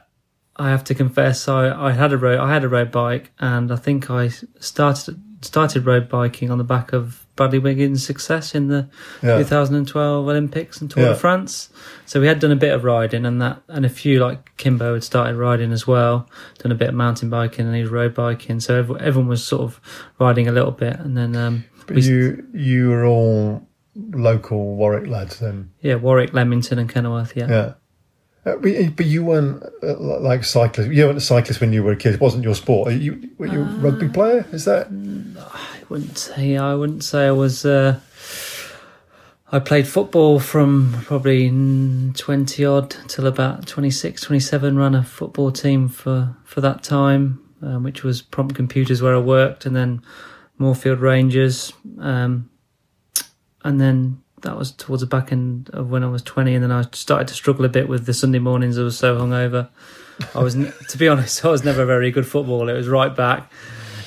I 0.57 0.70
have 0.70 0.85
to 0.85 0.95
confess, 0.95 1.49
I, 1.49 1.70
I 1.89 1.93
had 1.93 2.12
a 2.12 2.18
road 2.18 2.39
I 2.39 2.53
had 2.53 2.64
a 2.64 2.68
road 2.68 2.91
bike, 2.93 3.31
and 3.39 3.72
I 3.72 3.76
think 3.76 4.11
I 4.11 4.28
started 4.61 5.20
started 5.43 5.87
road 5.87 6.09
biking 6.09 6.51
on 6.51 6.59
the 6.59 6.64
back 6.64 6.93
of 6.93 7.24
Bradley 7.41 7.59
Wiggins' 7.59 8.05
success 8.05 8.55
in 8.55 8.68
the 8.68 8.86
Yeah. 9.22 9.38
2012 9.38 10.28
Olympics 10.28 10.78
and 10.82 10.91
Tour 10.91 11.05
Yeah. 11.05 11.09
de 11.11 11.14
France. 11.14 11.70
So 12.05 12.20
we 12.20 12.26
had 12.26 12.38
done 12.38 12.51
a 12.53 12.57
bit 12.57 12.74
of 12.74 12.84
riding, 12.84 13.24
and 13.24 13.41
that 13.41 13.62
and 13.66 13.86
a 13.86 13.88
few 13.88 14.18
like 14.20 14.51
Kimbo 14.59 14.93
had 14.93 15.03
started 15.05 15.36
riding 15.36 15.72
as 15.72 15.86
well, 15.86 16.28
done 16.62 16.70
a 16.70 16.74
bit 16.74 16.91
of 16.91 16.95
mountain 16.95 17.30
biking, 17.30 17.64
and 17.64 17.74
he 17.74 17.80
was 17.80 17.91
road 17.91 18.12
biking. 18.12 18.61
So 18.61 18.74
ev- 18.80 18.97
everyone 19.01 19.28
was 19.28 19.43
sort 19.43 19.62
of 19.62 19.80
riding 20.18 20.49
a 20.49 20.53
little 20.53 20.70
bit, 20.70 21.01
and 21.01 21.16
then 21.16 21.34
um, 21.34 21.64
But 21.86 21.97
we, 21.97 22.03
you 22.03 22.45
you 22.53 22.91
were 22.91 23.07
all 23.07 23.66
local 24.12 24.76
Warwick 24.76 25.09
lads 25.09 25.38
then. 25.38 25.70
yeah, 25.80 25.95
Warwick, 25.95 26.34
Leamington, 26.34 26.78
and 26.78 26.91
Kenilworth. 26.91 27.32
Yeah. 27.34 27.49
Yeah. 27.49 27.72
Uh, 28.45 28.57
but, 28.57 28.70
you- 28.70 28.93
but 28.95 29.07
you 29.07 29.24
weren't 29.24 29.62
uh, 29.82 29.97
like 29.99 30.45
cyclist. 30.45 30.91
You 30.91 31.07
weren't 31.07 31.16
a 31.16 31.22
cyclist 31.22 31.59
when 31.62 31.72
you 31.72 31.82
were 31.82 31.93
a 31.93 31.97
kid. 31.97 32.14
It 32.16 32.20
wasn't 32.20 32.45
your 32.45 32.55
sport. 32.55 32.88
Are 32.88 32.93
you 32.93 33.30
were 33.38 33.47
you 33.47 33.61
a 33.62 33.64
rugby 33.64 34.09
player? 34.11 34.45
Is 34.53 34.66
that? 34.66 34.88
Wouldn't 35.91 36.18
say 36.18 36.57
I 36.57 36.74
wouldn't 36.76 37.03
say 37.03 37.26
I 37.26 37.32
was. 37.32 37.66
Uh, 37.66 37.99
I 39.51 39.59
played 39.59 39.88
football 39.88 40.38
from 40.38 40.95
probably 41.03 41.49
twenty 42.14 42.64
odd 42.64 42.95
till 43.09 43.26
about 43.26 43.66
26, 43.66 44.22
27, 44.22 44.78
Ran 44.78 44.95
a 44.95 45.03
football 45.03 45.51
team 45.51 45.88
for 45.88 46.36
for 46.45 46.61
that 46.61 46.84
time, 46.84 47.41
um, 47.61 47.82
which 47.82 48.05
was 48.05 48.22
Prompt 48.22 48.55
Computers 48.55 49.03
where 49.03 49.16
I 49.16 49.18
worked, 49.18 49.66
and 49.66 49.74
then 49.74 50.01
Moorfield 50.59 51.01
Rangers, 51.01 51.72
um, 51.99 52.49
and 53.64 53.80
then 53.80 54.22
that 54.43 54.57
was 54.57 54.70
towards 54.70 55.01
the 55.01 55.09
back 55.09 55.32
end 55.32 55.70
of 55.72 55.91
when 55.91 56.05
I 56.05 56.09
was 56.09 56.22
twenty, 56.22 56.55
and 56.55 56.62
then 56.62 56.70
I 56.70 56.84
started 56.93 57.26
to 57.26 57.34
struggle 57.34 57.64
a 57.64 57.68
bit 57.68 57.88
with 57.88 58.07
the 58.07 58.14
Sunday 58.14 58.38
mornings. 58.38 58.78
I 58.78 58.84
was 58.84 58.97
so 58.97 59.18
hungover. 59.18 59.68
I 60.36 60.38
was, 60.41 60.55
to 60.55 60.99
be 60.99 61.09
honest, 61.09 61.45
I 61.45 61.49
was 61.49 61.64
never 61.64 61.82
a 61.82 61.86
very 61.86 62.12
good 62.12 62.28
footballer. 62.28 62.74
It 62.74 62.76
was 62.76 62.88
right 62.88 63.16
back 63.16 63.51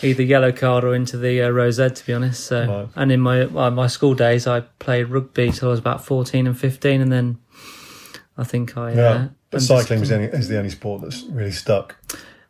either 0.04 0.24
yellow 0.24 0.52
card 0.52 0.84
or 0.84 0.94
into 0.96 1.18
the 1.18 1.42
uh, 1.42 1.50
rosette 1.50 1.96
to 1.96 2.06
be 2.06 2.14
honest 2.14 2.44
so 2.46 2.90
and 2.96 3.12
in 3.12 3.20
my 3.20 3.46
well, 3.46 3.72
my 3.72 3.88
school 3.88 4.14
days 4.14 4.46
i 4.48 4.60
played 4.80 5.08
rugby 5.10 5.52
till 5.52 5.68
i 5.70 5.72
was 5.72 5.80
about 5.80 6.04
14 6.04 6.48
and 6.48 6.58
15 6.60 7.02
and 7.02 7.12
then 7.12 7.38
i 8.38 8.44
think 8.44 8.78
i 8.78 8.92
Yeah. 8.94 9.02
uh, 9.02 9.28
But 9.52 9.62
cycling 9.62 10.00
was 10.00 10.10
the 10.10 10.16
only, 10.16 10.28
is 10.28 10.48
the 10.48 10.58
only 10.58 10.70
sport 10.70 11.02
that's 11.02 11.24
really 11.24 11.52
stuck. 11.52 11.96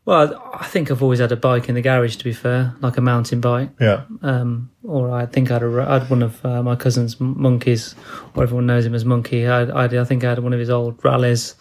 well 0.05 0.41
i 0.53 0.65
think 0.65 0.89
i've 0.91 1.01
always 1.03 1.19
had 1.19 1.31
a 1.31 1.35
bike 1.37 1.69
in 1.69 1.75
the 1.75 1.81
garage 1.81 2.15
to 2.17 2.23
be 2.23 2.33
fair 2.33 2.75
like 2.81 2.97
a 2.97 3.01
mountain 3.01 3.39
bike 3.41 3.69
Yeah. 3.79 4.03
um, 4.21 4.69
or 4.83 5.11
I 5.11 5.25
think 5.25 5.49
I 5.49 5.53
had, 5.55 5.63
a, 5.63 5.85
I 5.87 5.99
had 5.99 6.09
one 6.09 6.21
of 6.21 6.45
uh, 6.45 6.61
my 6.61 6.75
cousin's 6.75 7.17
monkeys, 7.21 7.95
or 8.35 8.43
everyone 8.43 8.65
knows 8.65 8.85
him 8.85 8.93
as 8.93 9.05
Monkey. 9.05 9.47
I, 9.47 9.61
I, 9.63 9.85
I 9.85 10.03
think 10.03 10.25
I 10.25 10.29
had 10.29 10.39
one 10.39 10.51
of 10.51 10.59
his 10.59 10.69
old 10.69 10.99
Raleighs, 11.05 11.55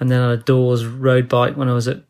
and 0.00 0.10
then 0.10 0.20
I 0.20 0.30
had 0.30 0.40
a 0.40 0.42
Dawes 0.42 0.84
road 0.84 1.28
bike 1.28 1.56
when 1.56 1.68
I 1.68 1.72
was 1.74 1.86
at 1.86 2.02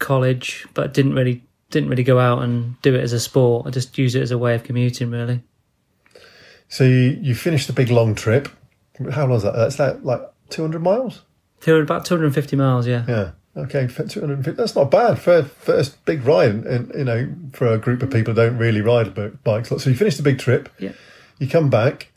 college, 0.00 0.66
but 0.74 0.92
didn't 0.92 1.14
really 1.14 1.44
didn't 1.70 1.88
really 1.88 2.04
go 2.04 2.18
out 2.18 2.42
and 2.42 2.80
do 2.82 2.94
it 2.94 3.02
as 3.02 3.12
a 3.12 3.20
sport. 3.20 3.66
I 3.66 3.70
just 3.70 3.96
use 3.98 4.14
it 4.14 4.22
as 4.22 4.30
a 4.30 4.38
way 4.38 4.54
of 4.54 4.64
commuting, 4.64 5.10
really. 5.10 5.42
So 6.68 6.84
you, 6.84 7.18
you 7.20 7.34
finished 7.34 7.66
the 7.66 7.72
big 7.72 7.90
long 7.90 8.14
trip. 8.14 8.48
How 9.12 9.22
long 9.22 9.30
was 9.30 9.42
that? 9.42 9.54
That's 9.54 9.76
that 9.76 10.04
like 10.04 10.22
two 10.48 10.62
hundred 10.62 10.82
miles. 10.82 11.22
Two, 11.60 11.76
about 11.76 12.04
250 12.04 12.56
miles, 12.56 12.86
yeah. 12.86 13.04
Yeah. 13.08 13.30
Okay, 13.56 13.86
250. 13.86 14.50
That's 14.52 14.76
not 14.76 14.90
bad. 14.90 15.18
First, 15.18 15.48
first 15.54 16.04
big 16.04 16.24
ride, 16.24 16.50
and, 16.50 16.92
you 16.94 17.04
know, 17.04 17.34
for 17.52 17.68
a 17.68 17.78
group 17.78 18.02
of 18.02 18.10
people 18.10 18.34
who 18.34 18.40
don't 18.42 18.58
really 18.58 18.82
ride 18.82 19.14
bikes. 19.42 19.70
So 19.70 19.90
you 19.90 19.96
finish 19.96 20.16
the 20.18 20.22
big 20.22 20.38
trip. 20.38 20.68
Yeah. 20.78 20.92
You 21.38 21.48
come 21.48 21.70
back, 21.70 22.12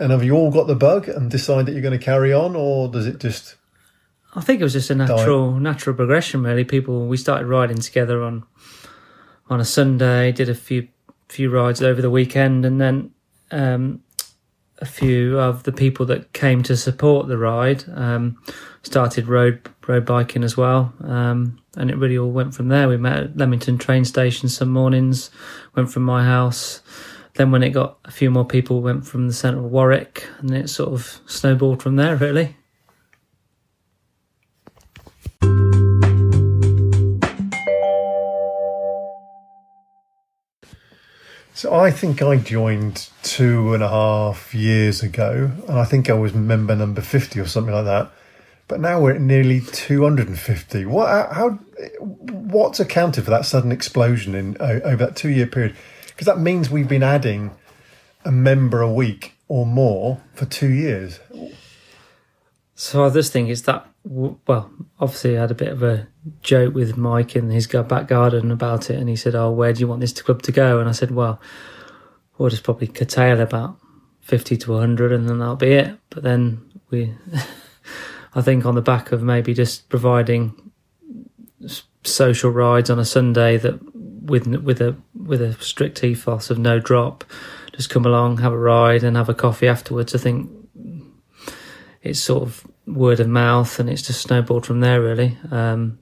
and 0.00 0.10
have 0.10 0.24
you 0.24 0.34
all 0.34 0.50
got 0.50 0.66
the 0.66 0.74
bug 0.74 1.08
and 1.08 1.30
decide 1.30 1.66
that 1.66 1.72
you're 1.72 1.82
going 1.82 1.98
to 1.98 2.04
carry 2.04 2.32
on, 2.32 2.56
or 2.56 2.88
does 2.88 3.06
it 3.06 3.20
just? 3.20 3.54
I 4.34 4.40
think 4.40 4.60
it 4.60 4.64
was 4.64 4.72
just 4.72 4.90
a 4.90 4.94
natural 4.94 5.52
natural 5.52 5.94
progression. 5.94 6.42
Really, 6.42 6.64
people 6.64 7.06
we 7.06 7.16
started 7.16 7.46
riding 7.46 7.78
together 7.78 8.22
on 8.22 8.44
on 9.52 9.60
a 9.60 9.64
Sunday, 9.64 10.32
did 10.32 10.48
a 10.48 10.54
few 10.54 10.88
few 11.28 11.50
rides 11.50 11.82
over 11.82 12.02
the 12.02 12.10
weekend, 12.10 12.64
and 12.66 12.80
then 12.80 13.10
um, 13.50 14.02
a 14.78 14.84
few 14.84 15.38
of 15.38 15.62
the 15.62 15.72
people 15.72 16.04
that 16.06 16.32
came 16.32 16.62
to 16.62 16.76
support 16.76 17.28
the 17.28 17.38
ride 17.38 17.84
um, 17.94 18.36
started 18.82 19.28
road 19.28 19.68
road 19.86 20.04
biking 20.04 20.42
as 20.42 20.56
well, 20.56 20.92
um, 21.04 21.58
and 21.76 21.90
it 21.90 21.96
really 21.96 22.18
all 22.18 22.30
went 22.30 22.54
from 22.54 22.68
there. 22.68 22.88
We 22.88 22.96
met 22.96 23.16
at 23.18 23.36
Leamington 23.36 23.78
train 23.78 24.04
station 24.04 24.48
some 24.48 24.70
mornings, 24.70 25.30
went 25.74 25.92
from 25.92 26.02
my 26.02 26.24
house. 26.24 26.80
Then 27.34 27.50
when 27.50 27.62
it 27.62 27.70
got 27.70 27.96
a 28.04 28.10
few 28.10 28.30
more 28.30 28.44
people, 28.44 28.82
went 28.82 29.06
from 29.06 29.26
the 29.26 29.32
centre 29.32 29.58
of 29.58 29.70
Warwick, 29.70 30.26
and 30.38 30.50
it 30.50 30.68
sort 30.68 30.92
of 30.92 31.20
snowballed 31.26 31.82
from 31.82 31.96
there. 31.96 32.16
Really. 32.16 32.56
So 41.62 41.72
I 41.72 41.92
think 41.92 42.20
I 42.22 42.38
joined 42.38 43.08
two 43.22 43.72
and 43.72 43.84
a 43.84 43.88
half 43.88 44.52
years 44.52 45.00
ago, 45.00 45.52
and 45.68 45.78
I 45.78 45.84
think 45.84 46.10
I 46.10 46.12
was 46.12 46.34
member 46.34 46.74
number 46.74 47.00
fifty 47.00 47.38
or 47.38 47.46
something 47.46 47.72
like 47.72 47.84
that. 47.84 48.10
But 48.66 48.80
now 48.80 49.00
we're 49.00 49.12
at 49.12 49.20
nearly 49.20 49.60
two 49.60 50.02
hundred 50.02 50.26
and 50.26 50.36
fifty. 50.36 50.84
What? 50.84 51.08
Uh, 51.08 51.32
how? 51.32 51.50
What's 52.00 52.80
accounted 52.80 53.22
for 53.22 53.30
that 53.30 53.46
sudden 53.46 53.70
explosion 53.70 54.34
in 54.34 54.56
over 54.60 54.96
that 54.96 55.14
two 55.14 55.28
year 55.28 55.46
period? 55.46 55.76
Because 56.08 56.26
that 56.26 56.40
means 56.40 56.68
we've 56.68 56.88
been 56.88 57.04
adding 57.04 57.52
a 58.24 58.32
member 58.32 58.80
a 58.80 58.92
week 58.92 59.34
or 59.46 59.64
more 59.64 60.20
for 60.34 60.46
two 60.46 60.72
years. 60.72 61.20
So 62.74 63.04
I 63.04 63.10
just 63.10 63.32
think 63.32 63.50
it's 63.50 63.62
that. 63.62 63.86
Well, 64.04 64.70
obviously, 64.98 65.36
I 65.36 65.42
had 65.42 65.50
a 65.52 65.54
bit 65.54 65.68
of 65.68 65.82
a 65.82 66.08
joke 66.42 66.74
with 66.74 66.96
Mike 66.96 67.36
in 67.36 67.50
his 67.50 67.66
back 67.66 68.08
garden 68.08 68.50
about 68.50 68.90
it, 68.90 68.98
and 68.98 69.08
he 69.08 69.16
said, 69.16 69.34
"Oh, 69.34 69.50
where 69.52 69.72
do 69.72 69.80
you 69.80 69.86
want 69.86 70.00
this 70.00 70.20
club 70.20 70.42
to 70.42 70.52
go?" 70.52 70.80
And 70.80 70.88
I 70.88 70.92
said, 70.92 71.12
"Well, 71.12 71.40
we'll 72.36 72.50
just 72.50 72.64
probably 72.64 72.88
curtail 72.88 73.40
about 73.40 73.78
fifty 74.20 74.56
to 74.56 74.78
hundred, 74.78 75.12
and 75.12 75.28
then 75.28 75.38
that'll 75.38 75.56
be 75.56 75.72
it." 75.72 75.98
But 76.10 76.24
then 76.24 76.62
we, 76.90 77.14
I 78.34 78.42
think, 78.42 78.66
on 78.66 78.74
the 78.74 78.82
back 78.82 79.12
of 79.12 79.22
maybe 79.22 79.54
just 79.54 79.88
providing 79.88 80.72
social 82.04 82.50
rides 82.50 82.90
on 82.90 82.98
a 82.98 83.04
Sunday 83.04 83.56
that 83.58 83.78
with 83.94 84.46
with 84.48 84.80
a 84.80 84.96
with 85.14 85.40
a 85.40 85.52
strict 85.62 86.02
ethos 86.02 86.50
of 86.50 86.58
no 86.58 86.80
drop, 86.80 87.24
just 87.72 87.90
come 87.90 88.04
along, 88.04 88.38
have 88.38 88.52
a 88.52 88.58
ride, 88.58 89.04
and 89.04 89.16
have 89.16 89.28
a 89.28 89.34
coffee 89.34 89.68
afterwards. 89.68 90.12
I 90.12 90.18
think 90.18 90.50
it's 92.02 92.20
sort 92.20 92.42
of 92.42 92.66
word 92.86 93.20
of 93.20 93.28
mouth, 93.28 93.78
and 93.78 93.88
it's 93.88 94.02
just 94.02 94.22
snowballed 94.22 94.66
from 94.66 94.80
there. 94.80 95.00
Really, 95.00 95.38
um, 95.50 95.98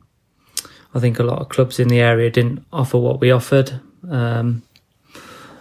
I 0.94 1.00
think 1.00 1.18
a 1.18 1.24
lot 1.24 1.40
of 1.40 1.48
clubs 1.48 1.78
in 1.78 1.88
the 1.88 2.00
area 2.00 2.30
didn't 2.30 2.64
offer 2.72 2.98
what 2.98 3.20
we 3.20 3.30
offered. 3.30 3.80
Um, 4.08 4.62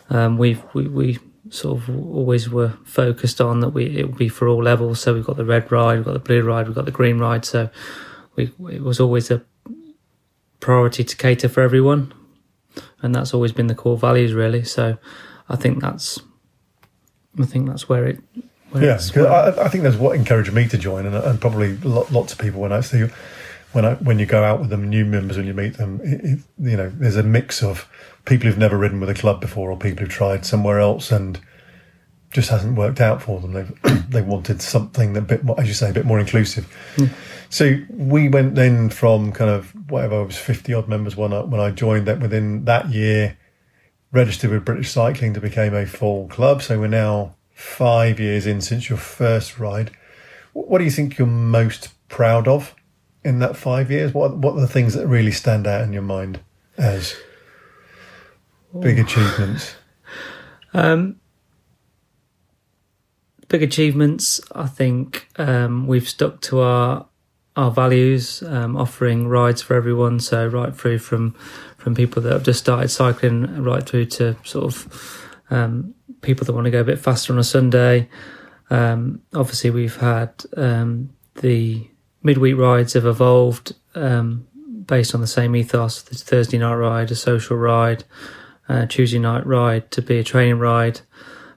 um, 0.09 0.37
we 0.37 0.57
we 0.73 1.19
sort 1.49 1.77
of 1.77 1.89
always 1.89 2.49
were 2.49 2.73
focused 2.85 3.41
on 3.41 3.59
that 3.59 3.69
we 3.69 3.97
it 3.97 4.07
would 4.07 4.17
be 4.17 4.29
for 4.29 4.47
all 4.47 4.63
levels. 4.63 4.99
So 5.01 5.13
we've 5.13 5.25
got 5.25 5.37
the 5.37 5.45
red 5.45 5.71
ride, 5.71 5.97
we've 5.97 6.05
got 6.05 6.13
the 6.13 6.19
blue 6.19 6.41
ride, 6.41 6.67
we've 6.67 6.75
got 6.75 6.85
the 6.85 6.91
green 6.91 7.19
ride. 7.19 7.45
So 7.45 7.69
we 8.35 8.51
it 8.71 8.83
was 8.83 8.99
always 8.99 9.29
a 9.29 9.43
priority 10.59 11.03
to 11.03 11.15
cater 11.15 11.49
for 11.49 11.61
everyone, 11.61 12.13
and 13.01 13.13
that's 13.13 13.33
always 13.33 13.51
been 13.51 13.67
the 13.67 13.75
core 13.75 13.97
values 13.97 14.33
really. 14.33 14.63
So 14.63 14.97
I 15.47 15.55
think 15.55 15.81
that's 15.81 16.19
I 17.39 17.45
think 17.45 17.67
that's 17.67 17.89
where 17.89 18.05
it 18.05 18.19
yeah, 18.75 18.99
because 19.05 19.25
I, 19.25 19.65
I, 19.65 19.69
think 19.69 19.83
that's 19.83 19.95
what 19.95 20.15
encouraged 20.15 20.53
me 20.53 20.67
to 20.67 20.77
join, 20.77 21.05
and, 21.05 21.15
and 21.15 21.41
probably 21.41 21.77
lots 21.77 22.33
of 22.33 22.39
people 22.39 22.61
when 22.61 22.71
I 22.71 22.81
see 22.81 23.07
when 23.71 23.85
I 23.85 23.95
when 23.95 24.19
you 24.19 24.25
go 24.25 24.43
out 24.43 24.59
with 24.59 24.69
them, 24.69 24.89
new 24.89 25.05
members 25.05 25.37
when 25.37 25.47
you 25.47 25.53
meet 25.53 25.77
them, 25.77 25.99
it, 26.03 26.23
it, 26.23 26.39
you 26.59 26.77
know, 26.77 26.89
there's 26.89 27.15
a 27.15 27.23
mix 27.23 27.61
of 27.63 27.87
people 28.25 28.47
who've 28.47 28.57
never 28.57 28.77
ridden 28.77 28.99
with 28.99 29.09
a 29.09 29.13
club 29.13 29.41
before, 29.41 29.71
or 29.71 29.77
people 29.77 30.01
who've 30.01 30.13
tried 30.13 30.45
somewhere 30.45 30.79
else 30.79 31.11
and 31.11 31.39
just 32.31 32.49
hasn't 32.49 32.77
worked 32.77 33.01
out 33.01 33.21
for 33.21 33.39
them. 33.39 33.53
They've 33.53 34.09
they 34.09 34.21
wanted 34.21 34.61
something 34.61 35.13
that 35.13 35.23
a 35.23 35.25
bit 35.25 35.43
more, 35.43 35.59
as 35.59 35.67
you 35.67 35.73
say, 35.73 35.89
a 35.89 35.93
bit 35.93 36.05
more 36.05 36.19
inclusive. 36.19 36.67
Mm. 36.95 37.09
So 37.49 37.77
we 37.89 38.29
went 38.29 38.55
then 38.55 38.89
from 38.89 39.31
kind 39.31 39.49
of 39.49 39.71
whatever 39.89 40.21
it 40.21 40.25
was 40.25 40.37
fifty 40.37 40.73
odd 40.73 40.87
members 40.87 41.15
when 41.15 41.33
I 41.33 41.41
when 41.41 41.61
I 41.61 41.71
joined. 41.71 42.07
That 42.07 42.19
within 42.19 42.65
that 42.65 42.89
year, 42.89 43.37
registered 44.11 44.51
with 44.51 44.65
British 44.65 44.91
Cycling 44.91 45.33
to 45.35 45.41
become 45.41 45.75
a 45.75 45.85
full 45.85 46.27
club. 46.27 46.63
So 46.63 46.79
we're 46.79 46.87
now 46.87 47.35
five 47.59 48.21
years 48.21 48.47
in 48.47 48.61
since 48.61 48.89
your 48.89 48.97
first 48.97 49.59
ride. 49.59 49.91
What 50.53 50.77
do 50.77 50.85
you 50.85 50.91
think 50.91 51.17
you're 51.17 51.27
most 51.27 51.89
proud 52.07 52.47
of 52.47 52.73
in 53.23 53.39
that 53.39 53.57
five 53.57 53.91
years? 53.91 54.13
What 54.13 54.37
What 54.37 54.55
are 54.55 54.61
the 54.61 54.67
things 54.67 54.93
that 54.93 55.05
really 55.07 55.31
stand 55.31 55.67
out 55.67 55.81
in 55.81 55.91
your 55.91 56.01
mind 56.01 56.39
as 56.77 57.15
big 58.79 58.97
achievements? 58.97 59.75
Um, 60.73 61.19
big 63.49 63.61
achievements. 63.61 64.39
I 64.55 64.67
think 64.67 65.27
um, 65.37 65.85
we've 65.85 66.07
stuck 66.07 66.39
to 66.41 66.61
our 66.61 67.07
our 67.57 67.71
values, 67.71 68.41
um, 68.43 68.77
offering 68.77 69.27
rides 69.27 69.61
for 69.61 69.73
everyone. 69.73 70.21
So 70.21 70.47
right 70.47 70.73
through 70.73 70.99
from 70.99 71.31
from 71.77 71.93
people 71.93 72.21
that 72.21 72.31
have 72.31 72.43
just 72.43 72.59
started 72.59 72.87
cycling, 72.87 73.63
right 73.63 73.85
through 73.85 74.05
to 74.05 74.37
sort 74.45 74.63
of 74.65 75.28
um, 75.49 75.93
people 76.21 76.45
that 76.45 76.53
want 76.53 76.65
to 76.65 76.71
go 76.71 76.81
a 76.81 76.85
bit 76.85 76.99
faster 76.99 77.33
on 77.33 77.39
a 77.39 77.43
Sunday. 77.43 78.09
Um, 78.69 79.21
obviously, 79.33 79.69
we've 79.69 79.97
had 79.97 80.31
um, 80.55 81.09
the 81.35 81.87
midweek 82.23 82.57
rides 82.57 82.93
have 82.93 83.05
evolved 83.05 83.73
um, 83.95 84.47
based 84.85 85.15
on 85.15 85.21
the 85.21 85.27
same 85.27 85.55
ethos: 85.55 86.01
the 86.01 86.15
Thursday 86.15 86.57
night 86.57 86.75
ride, 86.75 87.11
a 87.11 87.15
social 87.15 87.57
ride, 87.57 88.03
uh, 88.67 88.85
Tuesday 88.85 89.19
night 89.19 89.45
ride 89.45 89.89
to 89.91 90.01
be 90.01 90.19
a 90.19 90.23
training 90.23 90.59
ride, 90.59 91.01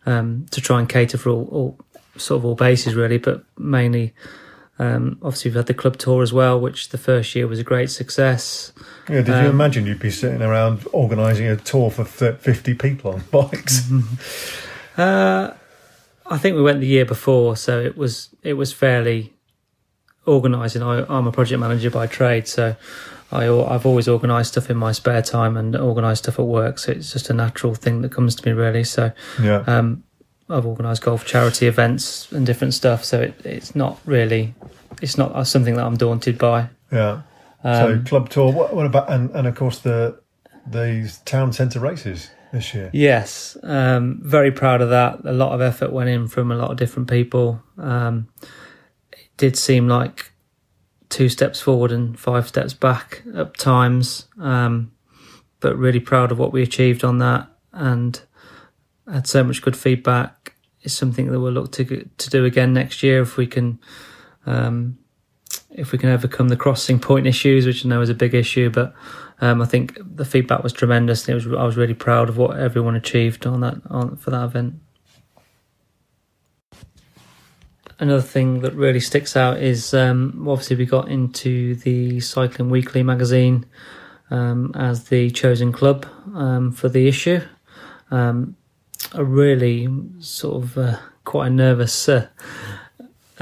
um, 0.07 0.47
to 0.51 0.61
try 0.61 0.79
and 0.79 0.89
cater 0.89 1.19
for 1.19 1.31
all, 1.31 1.49
all, 1.51 1.79
sort 2.17 2.39
of 2.39 2.45
all 2.45 2.55
bases 2.55 2.95
really, 2.95 3.19
but 3.19 3.45
mainly. 3.59 4.15
Um, 4.79 5.19
obviously, 5.23 5.51
we've 5.51 5.57
had 5.57 5.67
the 5.67 5.75
club 5.75 5.99
tour 5.99 6.23
as 6.23 6.33
well, 6.33 6.59
which 6.59 6.89
the 6.89 6.99
first 6.99 7.35
year 7.35 7.47
was 7.47 7.59
a 7.59 7.65
great 7.65 7.91
success. 7.91 8.73
Yeah, 9.09 9.23
did 9.23 9.31
um, 9.31 9.45
you 9.45 9.51
imagine 9.51 9.87
you'd 9.87 9.99
be 9.99 10.11
sitting 10.11 10.43
around 10.43 10.87
organising 10.93 11.47
a 11.47 11.57
tour 11.57 11.91
for 11.91 12.05
50 12.05 12.75
people 12.75 13.13
on 13.13 13.23
bikes? 13.31 13.91
Uh, 14.95 15.55
I 16.27 16.37
think 16.37 16.55
we 16.55 16.61
went 16.61 16.81
the 16.81 16.87
year 16.87 17.07
before, 17.07 17.57
so 17.57 17.81
it 17.81 17.97
was 17.97 18.29
it 18.43 18.53
was 18.55 18.75
fairly 18.75 19.33
organising. 20.27 20.83
I'm 20.83 21.27
a 21.27 21.33
project 21.33 21.61
manager 21.61 21.91
by 21.91 22.07
trade, 22.07 22.47
so 22.47 22.77
I, 23.31 23.45
have 23.45 23.87
always 23.87 24.09
organised 24.09 24.53
stuff 24.53 24.71
in 24.71 24.77
my 24.77 24.93
spare 24.93 25.23
time 25.23 25.57
and 25.57 25.75
organised 25.75 26.25
stuff 26.25 26.39
at 26.39 26.45
work. 26.45 26.79
So 26.79 26.93
it's 26.93 27.13
just 27.13 27.31
a 27.31 27.35
natural 27.35 27.75
thing 27.75 28.03
that 28.03 28.13
comes 28.13 28.35
to 28.37 28.47
me, 28.47 28.53
really. 28.53 28.85
So 28.85 29.13
yeah. 29.43 29.65
Um, 29.67 30.05
I've 30.49 30.67
organised 30.67 31.03
golf 31.03 31.25
charity 31.25 31.67
events 31.67 32.31
and 32.31 32.45
different 32.45 32.75
stuff, 32.75 33.05
so 33.05 33.23
it, 33.23 33.41
it's 33.45 33.75
not 33.75 33.99
really 34.05 34.55
it's 35.03 35.19
not 35.19 35.47
something 35.47 35.75
that 35.75 35.85
I'm 35.85 35.97
daunted 35.97 36.39
by. 36.39 36.71
Yeah. 36.91 37.23
Um, 37.65 38.05
so 38.05 38.09
club 38.09 38.29
tour. 38.31 38.53
What, 38.53 38.75
what, 38.75 38.87
about 38.87 39.11
and, 39.11 39.31
and 39.33 39.47
of 39.47 39.55
course 39.55 39.81
the 39.81 40.21
the 40.67 41.13
town 41.25 41.53
centre 41.53 41.81
races 41.81 42.31
this 42.53 42.73
year? 42.73 42.89
Yes, 42.93 43.57
um, 43.63 44.21
very 44.23 44.51
proud 44.51 44.81
of 44.81 44.91
that. 44.91 45.21
A 45.25 45.33
lot 45.33 45.53
of 45.53 45.61
effort 45.61 45.93
went 45.93 46.09
in 46.09 46.29
from 46.29 46.51
a 46.51 46.57
lot 46.57 46.71
of 46.71 46.77
different 46.77 47.11
people. 47.11 47.63
Um, 47.77 48.29
it 49.13 49.29
did 49.37 49.57
seem 49.57 49.89
like 49.89 50.33
two 51.09 51.29
steps 51.29 51.61
forward 51.61 51.93
and 51.93 52.19
five 52.19 52.49
steps 52.49 52.73
back 52.73 53.23
at 53.35 53.59
times, 53.59 54.29
um, 54.41 54.93
but 55.61 55.77
really 55.77 56.01
proud 56.01 56.33
of 56.33 56.39
what 56.39 56.53
we 56.53 56.63
achieved 56.63 57.05
on 57.05 57.19
that 57.19 57.49
and 57.73 58.23
had 59.11 59.27
so 59.27 59.45
much 59.45 59.63
good 59.63 59.77
feedback. 59.77 60.55
It's 60.81 60.95
something 60.95 61.31
that 61.31 61.39
we'll 61.39 61.53
look 61.53 61.73
to 61.73 61.85
to 61.85 62.31
do 62.31 62.45
again 62.45 62.73
next 62.73 63.03
year 63.03 63.23
if 63.23 63.37
we 63.37 63.47
can 63.47 63.79
um, 64.47 64.99
if 65.71 65.93
we 65.93 65.99
can 65.99 66.11
overcome 66.11 66.49
the 66.49 66.57
crossing 66.57 66.99
point 66.99 67.27
issues, 67.27 67.67
which 67.67 67.85
I 67.85 67.89
know 67.89 68.01
is 68.01 68.11
a 68.11 68.15
big 68.15 68.35
issue, 68.35 68.71
but 68.71 68.95
um, 69.41 69.61
I 69.63 69.67
think 69.67 69.99
the 70.17 70.25
feedback 70.25 70.63
was 70.63 70.73
tremendous. 70.73 71.29
It 71.29 71.35
was 71.35 71.47
I 71.47 71.65
was 71.65 71.77
really 71.77 71.95
proud 71.95 72.29
of 72.29 72.37
what 72.37 72.59
everyone 72.59 72.95
achieved 72.95 73.47
on 73.47 73.61
that 73.61 73.81
on 73.91 74.17
for 74.17 74.31
that 74.31 74.45
event. 74.45 74.75
Another 77.99 78.23
thing 78.23 78.61
that 78.61 78.75
really 78.75 79.01
sticks 79.01 79.37
out 79.37 79.59
is 79.59 79.95
um, 79.95 80.47
obviously 80.49 80.77
we 80.77 80.87
got 80.87 81.09
into 81.09 81.77
the 81.77 82.19
Cycling 82.21 82.69
Weekly 82.69 83.03
magazine 83.03 83.65
um, 84.31 84.73
as 84.75 85.05
the 85.05 85.31
chosen 85.31 85.73
club 85.73 86.07
um, 86.35 86.73
for 86.73 86.89
the 86.89 87.07
issue. 87.07 87.41
Um, 88.11 88.57
a 89.13 89.25
really 89.25 89.89
sort 90.21 90.63
of 90.63 90.79
uh, 90.79 90.99
quite 91.25 91.49
a 91.49 91.51
nervous 91.51 92.09
uh, 92.09 92.29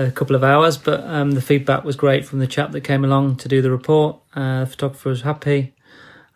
a 0.06 0.10
couple 0.10 0.36
of 0.36 0.44
hours, 0.44 0.78
but 0.78 1.00
um, 1.04 1.32
the 1.32 1.40
feedback 1.40 1.84
was 1.84 1.96
great 1.96 2.24
from 2.24 2.38
the 2.38 2.46
chap 2.46 2.72
that 2.72 2.82
came 2.82 3.04
along 3.04 3.36
to 3.36 3.48
do 3.48 3.62
the 3.62 3.70
report. 3.70 4.16
Uh, 4.34 4.60
the 4.60 4.66
photographer 4.66 5.08
was 5.08 5.22
happy. 5.22 5.74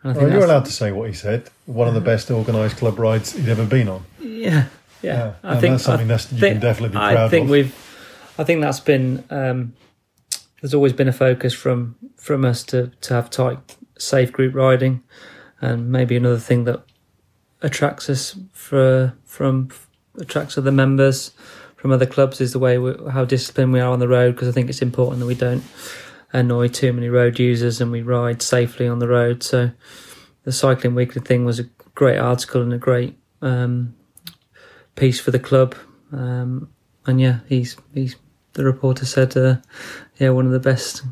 And 0.01 0.11
I 0.11 0.13
think 0.13 0.23
well, 0.23 0.33
you're 0.33 0.45
allowed 0.45 0.65
to 0.65 0.71
say 0.71 0.91
what 0.91 1.07
he 1.07 1.15
said. 1.15 1.49
One 1.65 1.87
of 1.87 1.93
the 1.93 2.01
best 2.01 2.29
organised 2.29 2.77
club 2.77 2.99
rides 2.99 3.33
he'd 3.33 3.49
ever 3.49 3.65
been 3.65 3.89
on. 3.89 4.05
Yeah, 4.19 4.67
yeah. 5.01 5.17
yeah. 5.17 5.33
I 5.43 5.59
think 5.59 5.73
that's 5.73 5.83
something 5.83 6.07
that's, 6.07 6.31
you 6.31 6.39
think, 6.39 6.55
can 6.55 6.61
definitely 6.61 6.89
be 6.89 6.97
proud 6.97 7.17
I 7.17 7.29
think 7.29 7.45
of. 7.45 7.49
we've, 7.49 8.35
I 8.37 8.43
think 8.43 8.61
that's 8.61 8.79
been. 8.79 9.23
Um, 9.29 9.73
there's 10.61 10.73
always 10.73 10.93
been 10.93 11.07
a 11.07 11.13
focus 11.13 11.53
from 11.53 11.95
from 12.17 12.45
us 12.45 12.63
to 12.65 12.91
to 13.01 13.13
have 13.13 13.29
tight, 13.29 13.77
safe 13.97 14.31
group 14.31 14.53
riding, 14.55 15.03
and 15.61 15.91
maybe 15.91 16.15
another 16.15 16.39
thing 16.39 16.63
that 16.65 16.83
attracts 17.61 18.09
us 18.09 18.37
for 18.51 19.13
from 19.23 19.69
attracts 20.19 20.57
other 20.57 20.71
members 20.71 21.31
from 21.75 21.91
other 21.91 22.05
clubs 22.05 22.41
is 22.41 22.53
the 22.53 22.59
way 22.59 22.77
we, 22.77 22.93
how 23.11 23.25
disciplined 23.25 23.73
we 23.73 23.79
are 23.79 23.91
on 23.91 23.99
the 23.99 24.07
road 24.07 24.35
because 24.35 24.47
I 24.47 24.51
think 24.51 24.69
it's 24.69 24.81
important 24.81 25.19
that 25.19 25.25
we 25.25 25.35
don't 25.35 25.63
annoy 26.33 26.67
too 26.67 26.93
many 26.93 27.09
road 27.09 27.39
users 27.39 27.79
and 27.79 27.91
we 27.91 28.01
ride 28.01 28.41
safely 28.41 28.87
on 28.87 28.99
the 28.99 29.07
road. 29.07 29.43
So 29.43 29.71
the 30.43 30.51
Cycling 30.51 30.95
Weekly 30.95 31.21
thing 31.21 31.45
was 31.45 31.59
a 31.59 31.65
great 31.93 32.17
article 32.17 32.61
and 32.61 32.73
a 32.73 32.77
great 32.77 33.17
um, 33.41 33.95
piece 34.95 35.19
for 35.19 35.31
the 35.31 35.39
club. 35.39 35.75
Um, 36.11 36.69
and 37.05 37.21
yeah, 37.21 37.39
he's 37.47 37.77
he's 37.93 38.15
the 38.53 38.63
reporter 38.63 39.05
said, 39.05 39.35
uh, 39.35 39.57
yeah, 40.17 40.29
one 40.29 40.45
of 40.45 40.51
the 40.51 40.59
best 40.59 41.03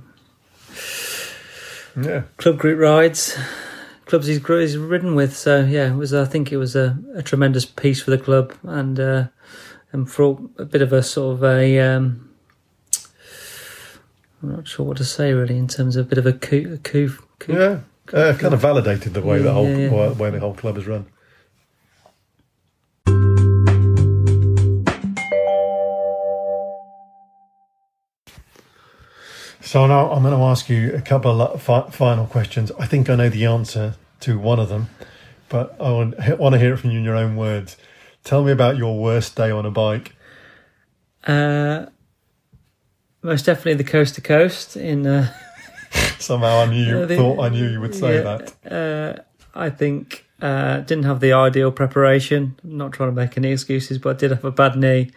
yeah. 2.02 2.24
club 2.38 2.58
group 2.58 2.80
rides 2.80 3.38
clubs 4.06 4.28
he's, 4.28 4.46
he's 4.46 4.78
ridden 4.78 5.16
with. 5.16 5.36
So 5.36 5.64
yeah, 5.66 5.92
it 5.92 5.96
was 5.96 6.14
I 6.14 6.26
think 6.26 6.52
it 6.52 6.58
was 6.58 6.76
a, 6.76 6.98
a 7.16 7.24
tremendous 7.24 7.66
piece 7.66 8.02
for 8.02 8.12
the 8.12 8.18
club 8.18 8.54
and 8.64 9.00
uh, 9.00 9.28
and 9.94 10.12
for 10.12 10.40
a 10.58 10.66
bit 10.66 10.82
of 10.82 10.92
a 10.92 11.02
sort 11.02 11.36
of 11.36 11.44
a 11.44 11.80
um, 11.80 12.30
I'm 14.42 14.52
not 14.52 14.68
sure 14.68 14.86
what 14.86 14.98
to 14.98 15.06
say 15.06 15.32
really 15.32 15.58
in 15.58 15.68
terms 15.68 15.96
of 15.96 16.08
a 16.08 16.10
bit 16.10 16.18
of 16.18 16.26
a 16.26 16.34
coup. 16.34 16.74
A 16.74 16.78
coup, 16.78 17.10
coup 17.40 17.54
yeah, 17.54 17.80
coup, 18.08 18.18
uh, 18.18 18.38
kind 18.38 18.54
of 18.54 18.60
validated 18.60 19.14
the 19.14 19.22
way 19.22 19.38
yeah, 19.38 19.44
the 19.44 19.54
whole 19.54 19.70
yeah, 19.70 19.90
yeah. 19.90 20.12
way 20.12 20.32
the 20.32 20.40
whole 20.40 20.54
club 20.54 20.78
is 20.78 20.86
run. 20.86 21.06
So 29.62 29.88
now 29.88 30.12
I'm 30.12 30.22
going 30.22 30.38
to 30.38 30.44
ask 30.44 30.70
you 30.70 30.94
a 30.94 31.02
couple 31.02 31.42
of 31.42 31.64
final 31.96 32.28
questions. 32.28 32.72
I 32.78 32.86
think 32.86 33.10
I 33.10 33.16
know 33.16 33.30
the 33.30 33.46
answer 33.46 33.96
to 34.20 34.38
one 34.38 34.60
of 34.60 34.70
them, 34.70 34.90
but 35.50 35.76
I 35.80 35.90
want, 35.90 36.16
to 36.18 36.60
hear 36.60 36.74
it 36.74 36.78
from 36.78 36.92
you 36.92 37.00
in 37.00 37.04
your 37.04 37.16
own 37.16 37.36
words. 37.36 37.76
Tell 38.24 38.44
me 38.44 38.52
about 38.52 38.78
your 38.78 38.98
worst 38.98 39.36
day 39.36 39.52
on 39.52 39.66
a 39.66 39.72
bike. 39.72 40.16
Uh, 41.26 41.88
most 43.22 43.46
definitely 43.46 43.76
the 43.76 43.84
coast 43.84 44.16
to 44.16 44.22
coast 44.22 44.78
in. 44.78 45.06
Uh, 45.06 45.34
Somehow 46.20 46.60
I 46.60 46.66
knew 46.66 46.84
you 46.84 47.06
the, 47.06 47.16
thought 47.16 47.40
I 47.40 47.50
knew 47.50 47.68
you 47.68 47.82
would 47.82 47.96
say 47.96 48.16
yeah, 48.16 48.38
that. 48.64 48.72
Uh, 48.72 49.22
I 49.54 49.70
think 49.70 50.26
uh, 50.42 50.80
didn't 50.82 51.06
have 51.06 51.20
the 51.20 51.34
ideal 51.34 51.72
preparation. 51.72 52.60
I'm 52.64 52.78
not 52.78 52.94
trying 52.94 53.10
to 53.10 53.16
make 53.16 53.38
any 53.38 53.52
excuses, 53.52 53.98
but 53.98 54.16
I 54.16 54.20
did 54.20 54.32
have 54.32 54.46
a 54.46 54.52
bad 54.52 54.78
knee, 54.78 55.12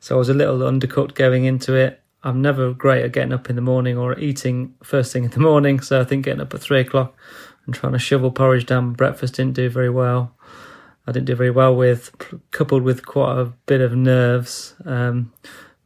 so 0.00 0.16
I 0.16 0.18
was 0.18 0.28
a 0.28 0.34
little 0.34 0.58
undercooked 0.58 1.14
going 1.14 1.44
into 1.44 1.74
it. 1.74 2.00
I'm 2.22 2.42
never 2.42 2.72
great 2.72 3.04
at 3.04 3.12
getting 3.12 3.32
up 3.32 3.48
in 3.48 3.56
the 3.56 3.62
morning 3.62 3.96
or 3.96 4.18
eating 4.18 4.74
first 4.82 5.12
thing 5.12 5.24
in 5.24 5.30
the 5.30 5.40
morning, 5.50 5.80
so 5.80 6.00
I 6.00 6.04
think 6.04 6.24
getting 6.24 6.40
up 6.40 6.52
at 6.54 6.60
three 6.60 6.80
o'clock 6.80 7.14
and 7.64 7.74
trying 7.74 7.92
to 7.92 7.98
shovel 7.98 8.30
porridge 8.30 8.66
down 8.66 8.92
breakfast 8.92 9.34
didn't 9.34 9.54
do 9.54 9.68
very 9.68 9.90
well. 9.90 10.34
I 11.06 11.12
didn't 11.12 11.26
do 11.26 11.36
very 11.36 11.50
well 11.50 11.74
with, 11.74 12.12
coupled 12.50 12.82
with 12.82 13.06
quite 13.06 13.38
a 13.38 13.52
bit 13.66 13.80
of 13.80 13.94
nerves, 13.94 14.74
um, 14.84 15.32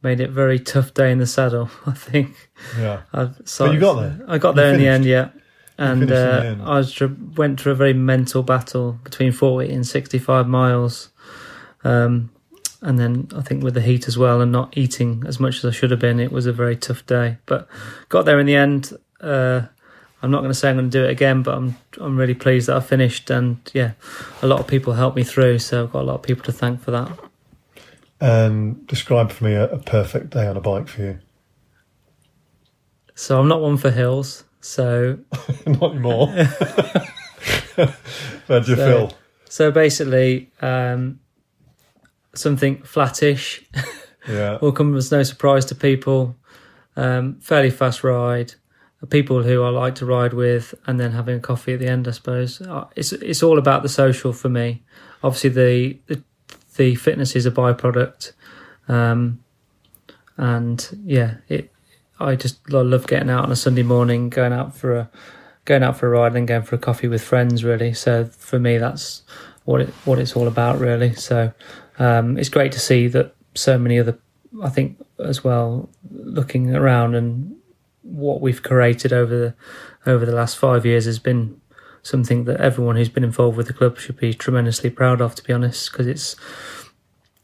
made 0.01 0.19
it 0.19 0.29
a 0.29 0.31
very 0.31 0.59
tough 0.59 0.93
day 0.93 1.11
in 1.11 1.19
the 1.19 1.27
saddle. 1.27 1.69
I 1.85 1.91
think. 1.91 2.49
Yeah. 2.77 3.01
I, 3.13 3.29
so 3.45 3.67
but 3.67 3.73
you 3.73 3.79
got 3.79 3.99
there. 3.99 4.19
I 4.27 4.37
got 4.37 4.55
there 4.55 4.73
in 4.73 4.79
the 4.79 4.87
end, 4.87 5.05
yeah. 5.05 5.29
And 5.77 6.11
uh, 6.11 6.55
I 6.63 6.77
was, 6.77 7.01
went 7.35 7.59
through 7.59 7.71
a 7.71 7.75
very 7.75 7.93
mental 7.93 8.43
battle 8.43 8.99
between 9.03 9.31
40 9.31 9.71
and 9.73 9.87
65 9.87 10.47
miles. 10.47 11.09
Um, 11.83 12.31
and 12.81 12.99
then 12.99 13.29
I 13.35 13.41
think 13.41 13.63
with 13.63 13.75
the 13.75 13.81
heat 13.81 14.07
as 14.07 14.17
well 14.17 14.41
and 14.41 14.51
not 14.51 14.75
eating 14.77 15.23
as 15.27 15.39
much 15.39 15.57
as 15.57 15.65
I 15.65 15.71
should 15.71 15.91
have 15.91 15.99
been, 15.99 16.19
it 16.19 16.31
was 16.31 16.45
a 16.45 16.53
very 16.53 16.75
tough 16.75 17.05
day. 17.05 17.37
But 17.45 17.67
got 18.09 18.25
there 18.25 18.39
in 18.39 18.45
the 18.45 18.55
end. 18.55 18.95
Uh, 19.19 19.63
I'm 20.21 20.29
not 20.29 20.39
going 20.39 20.51
to 20.51 20.55
say 20.55 20.69
I'm 20.69 20.75
going 20.75 20.89
to 20.89 20.97
do 20.97 21.03
it 21.05 21.09
again, 21.09 21.41
but 21.41 21.55
I'm 21.55 21.77
I'm 21.99 22.17
really 22.17 22.35
pleased 22.35 22.67
that 22.67 22.77
I 22.77 22.79
finished, 22.79 23.29
and 23.29 23.57
yeah, 23.73 23.93
a 24.41 24.47
lot 24.47 24.59
of 24.59 24.67
people 24.67 24.93
helped 24.93 25.15
me 25.15 25.23
through, 25.23 25.59
so 25.59 25.83
I've 25.83 25.91
got 25.91 26.01
a 26.01 26.05
lot 26.05 26.15
of 26.15 26.21
people 26.21 26.43
to 26.45 26.51
thank 26.51 26.81
for 26.81 26.91
that. 26.91 27.11
And 28.19 28.85
describe 28.85 29.31
for 29.31 29.45
me 29.45 29.53
a, 29.53 29.67
a 29.69 29.79
perfect 29.79 30.29
day 30.29 30.45
on 30.45 30.55
a 30.57 30.61
bike 30.61 30.87
for 30.87 31.01
you. 31.01 31.19
So 33.15 33.39
I'm 33.39 33.47
not 33.47 33.61
one 33.61 33.77
for 33.77 33.89
hills, 33.89 34.43
so 34.61 35.17
not 35.65 35.91
anymore. 35.91 36.27
Where'd 38.47 38.67
you 38.67 38.75
so, 38.75 39.07
feel? 39.07 39.13
So 39.49 39.71
basically, 39.71 40.51
um, 40.61 41.19
something 42.35 42.83
flattish. 42.83 43.67
Yeah, 44.27 44.59
will 44.61 44.71
come 44.71 44.95
as 44.95 45.11
no 45.11 45.23
surprise 45.23 45.65
to 45.65 45.75
people. 45.75 46.35
Um, 46.95 47.39
fairly 47.39 47.71
fast 47.71 48.03
ride 48.03 48.53
people 49.07 49.41
who 49.43 49.63
I 49.63 49.69
like 49.69 49.95
to 49.95 50.05
ride 50.05 50.33
with, 50.33 50.75
and 50.85 50.99
then 50.99 51.11
having 51.11 51.37
a 51.37 51.39
coffee 51.39 51.73
at 51.73 51.79
the 51.79 51.87
end. 51.87 52.07
I 52.07 52.11
suppose 52.11 52.61
uh, 52.61 52.85
it's 52.95 53.11
it's 53.13 53.41
all 53.41 53.57
about 53.57 53.83
the 53.83 53.89
social 53.89 54.31
for 54.33 54.49
me. 54.49 54.83
Obviously, 55.23 55.49
the 55.49 55.99
the, 56.07 56.23
the 56.77 56.95
fitness 56.95 57.35
is 57.35 57.45
a 57.45 57.51
byproduct, 57.51 58.33
um, 58.87 59.43
and 60.37 60.99
yeah, 61.03 61.37
it. 61.47 61.71
I 62.19 62.35
just 62.35 62.59
I 62.71 62.81
love 62.81 63.07
getting 63.07 63.31
out 63.31 63.45
on 63.45 63.51
a 63.51 63.55
Sunday 63.55 63.83
morning, 63.83 64.29
going 64.29 64.53
out 64.53 64.75
for 64.75 64.95
a 64.95 65.09
going 65.65 65.81
out 65.83 65.97
for 65.97 66.07
a 66.07 66.19
ride, 66.19 66.35
and 66.35 66.47
going 66.47 66.63
for 66.63 66.75
a 66.75 66.79
coffee 66.79 67.07
with 67.07 67.23
friends. 67.23 67.63
Really, 67.63 67.93
so 67.93 68.25
for 68.25 68.59
me, 68.59 68.77
that's 68.77 69.23
what 69.65 69.81
it 69.81 69.89
what 70.05 70.19
it's 70.19 70.35
all 70.35 70.47
about. 70.47 70.79
Really, 70.79 71.15
so 71.15 71.51
um, 71.97 72.37
it's 72.37 72.49
great 72.49 72.71
to 72.73 72.79
see 72.79 73.07
that 73.07 73.35
so 73.55 73.79
many 73.79 73.99
other. 73.99 74.19
I 74.61 74.69
think 74.69 75.03
as 75.17 75.43
well, 75.43 75.89
looking 76.11 76.75
around 76.75 77.15
and 77.15 77.55
what 78.01 78.41
we've 78.41 78.63
created 78.63 79.13
over 79.13 79.37
the 79.37 79.55
over 80.09 80.25
the 80.25 80.35
last 80.35 80.57
five 80.57 80.85
years 80.85 81.05
has 81.05 81.19
been 81.19 81.59
something 82.03 82.45
that 82.45 82.59
everyone 82.59 82.95
who's 82.95 83.09
been 83.09 83.23
involved 83.23 83.57
with 83.57 83.67
the 83.67 83.73
club 83.73 83.97
should 83.97 84.17
be 84.17 84.33
tremendously 84.33 84.89
proud 84.89 85.21
of. 85.21 85.35
To 85.35 85.43
be 85.43 85.53
honest, 85.53 85.91
because 85.91 86.07
it's 86.07 86.35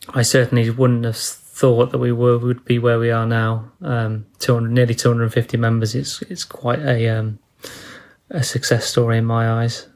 I 0.10 0.22
certainly 0.22 0.70
wouldn't 0.70 1.06
have 1.06 1.18
thought 1.18 1.92
that 1.92 1.98
we 1.98 2.12
were 2.12 2.38
would 2.38 2.66
be 2.66 2.80
where 2.80 3.00
we 3.00 3.12
are 3.12 3.26
now. 3.26 3.72
Um, 3.82 4.26
200, 4.40 4.72
nearly 4.72 4.96
250 4.96 5.58
members. 5.58 5.96
It's 5.96 6.22
it's 6.24 6.44
quite 6.44 6.80
a 6.80 7.08
um, 7.10 7.40
a 8.30 8.44
success 8.44 8.86
story 8.86 9.18
in 9.18 9.26
my 9.26 9.50
eyes. 9.50 9.88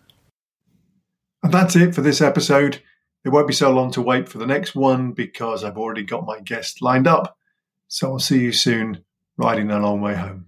And 1.43 1.53
that's 1.53 1.75
it 1.75 1.95
for 1.95 2.01
this 2.01 2.21
episode. 2.21 2.81
It 3.23 3.29
won't 3.29 3.47
be 3.47 3.53
so 3.53 3.71
long 3.71 3.91
to 3.91 4.01
wait 4.01 4.29
for 4.29 4.37
the 4.37 4.47
next 4.47 4.75
one 4.75 5.11
because 5.11 5.63
I've 5.63 5.77
already 5.77 6.03
got 6.03 6.25
my 6.25 6.39
guest 6.39 6.81
lined 6.81 7.07
up. 7.07 7.37
So 7.87 8.13
I'll 8.13 8.19
see 8.19 8.39
you 8.39 8.51
soon, 8.51 9.03
riding 9.37 9.69
a 9.69 9.79
long 9.79 10.01
way 10.01 10.15
home. 10.15 10.47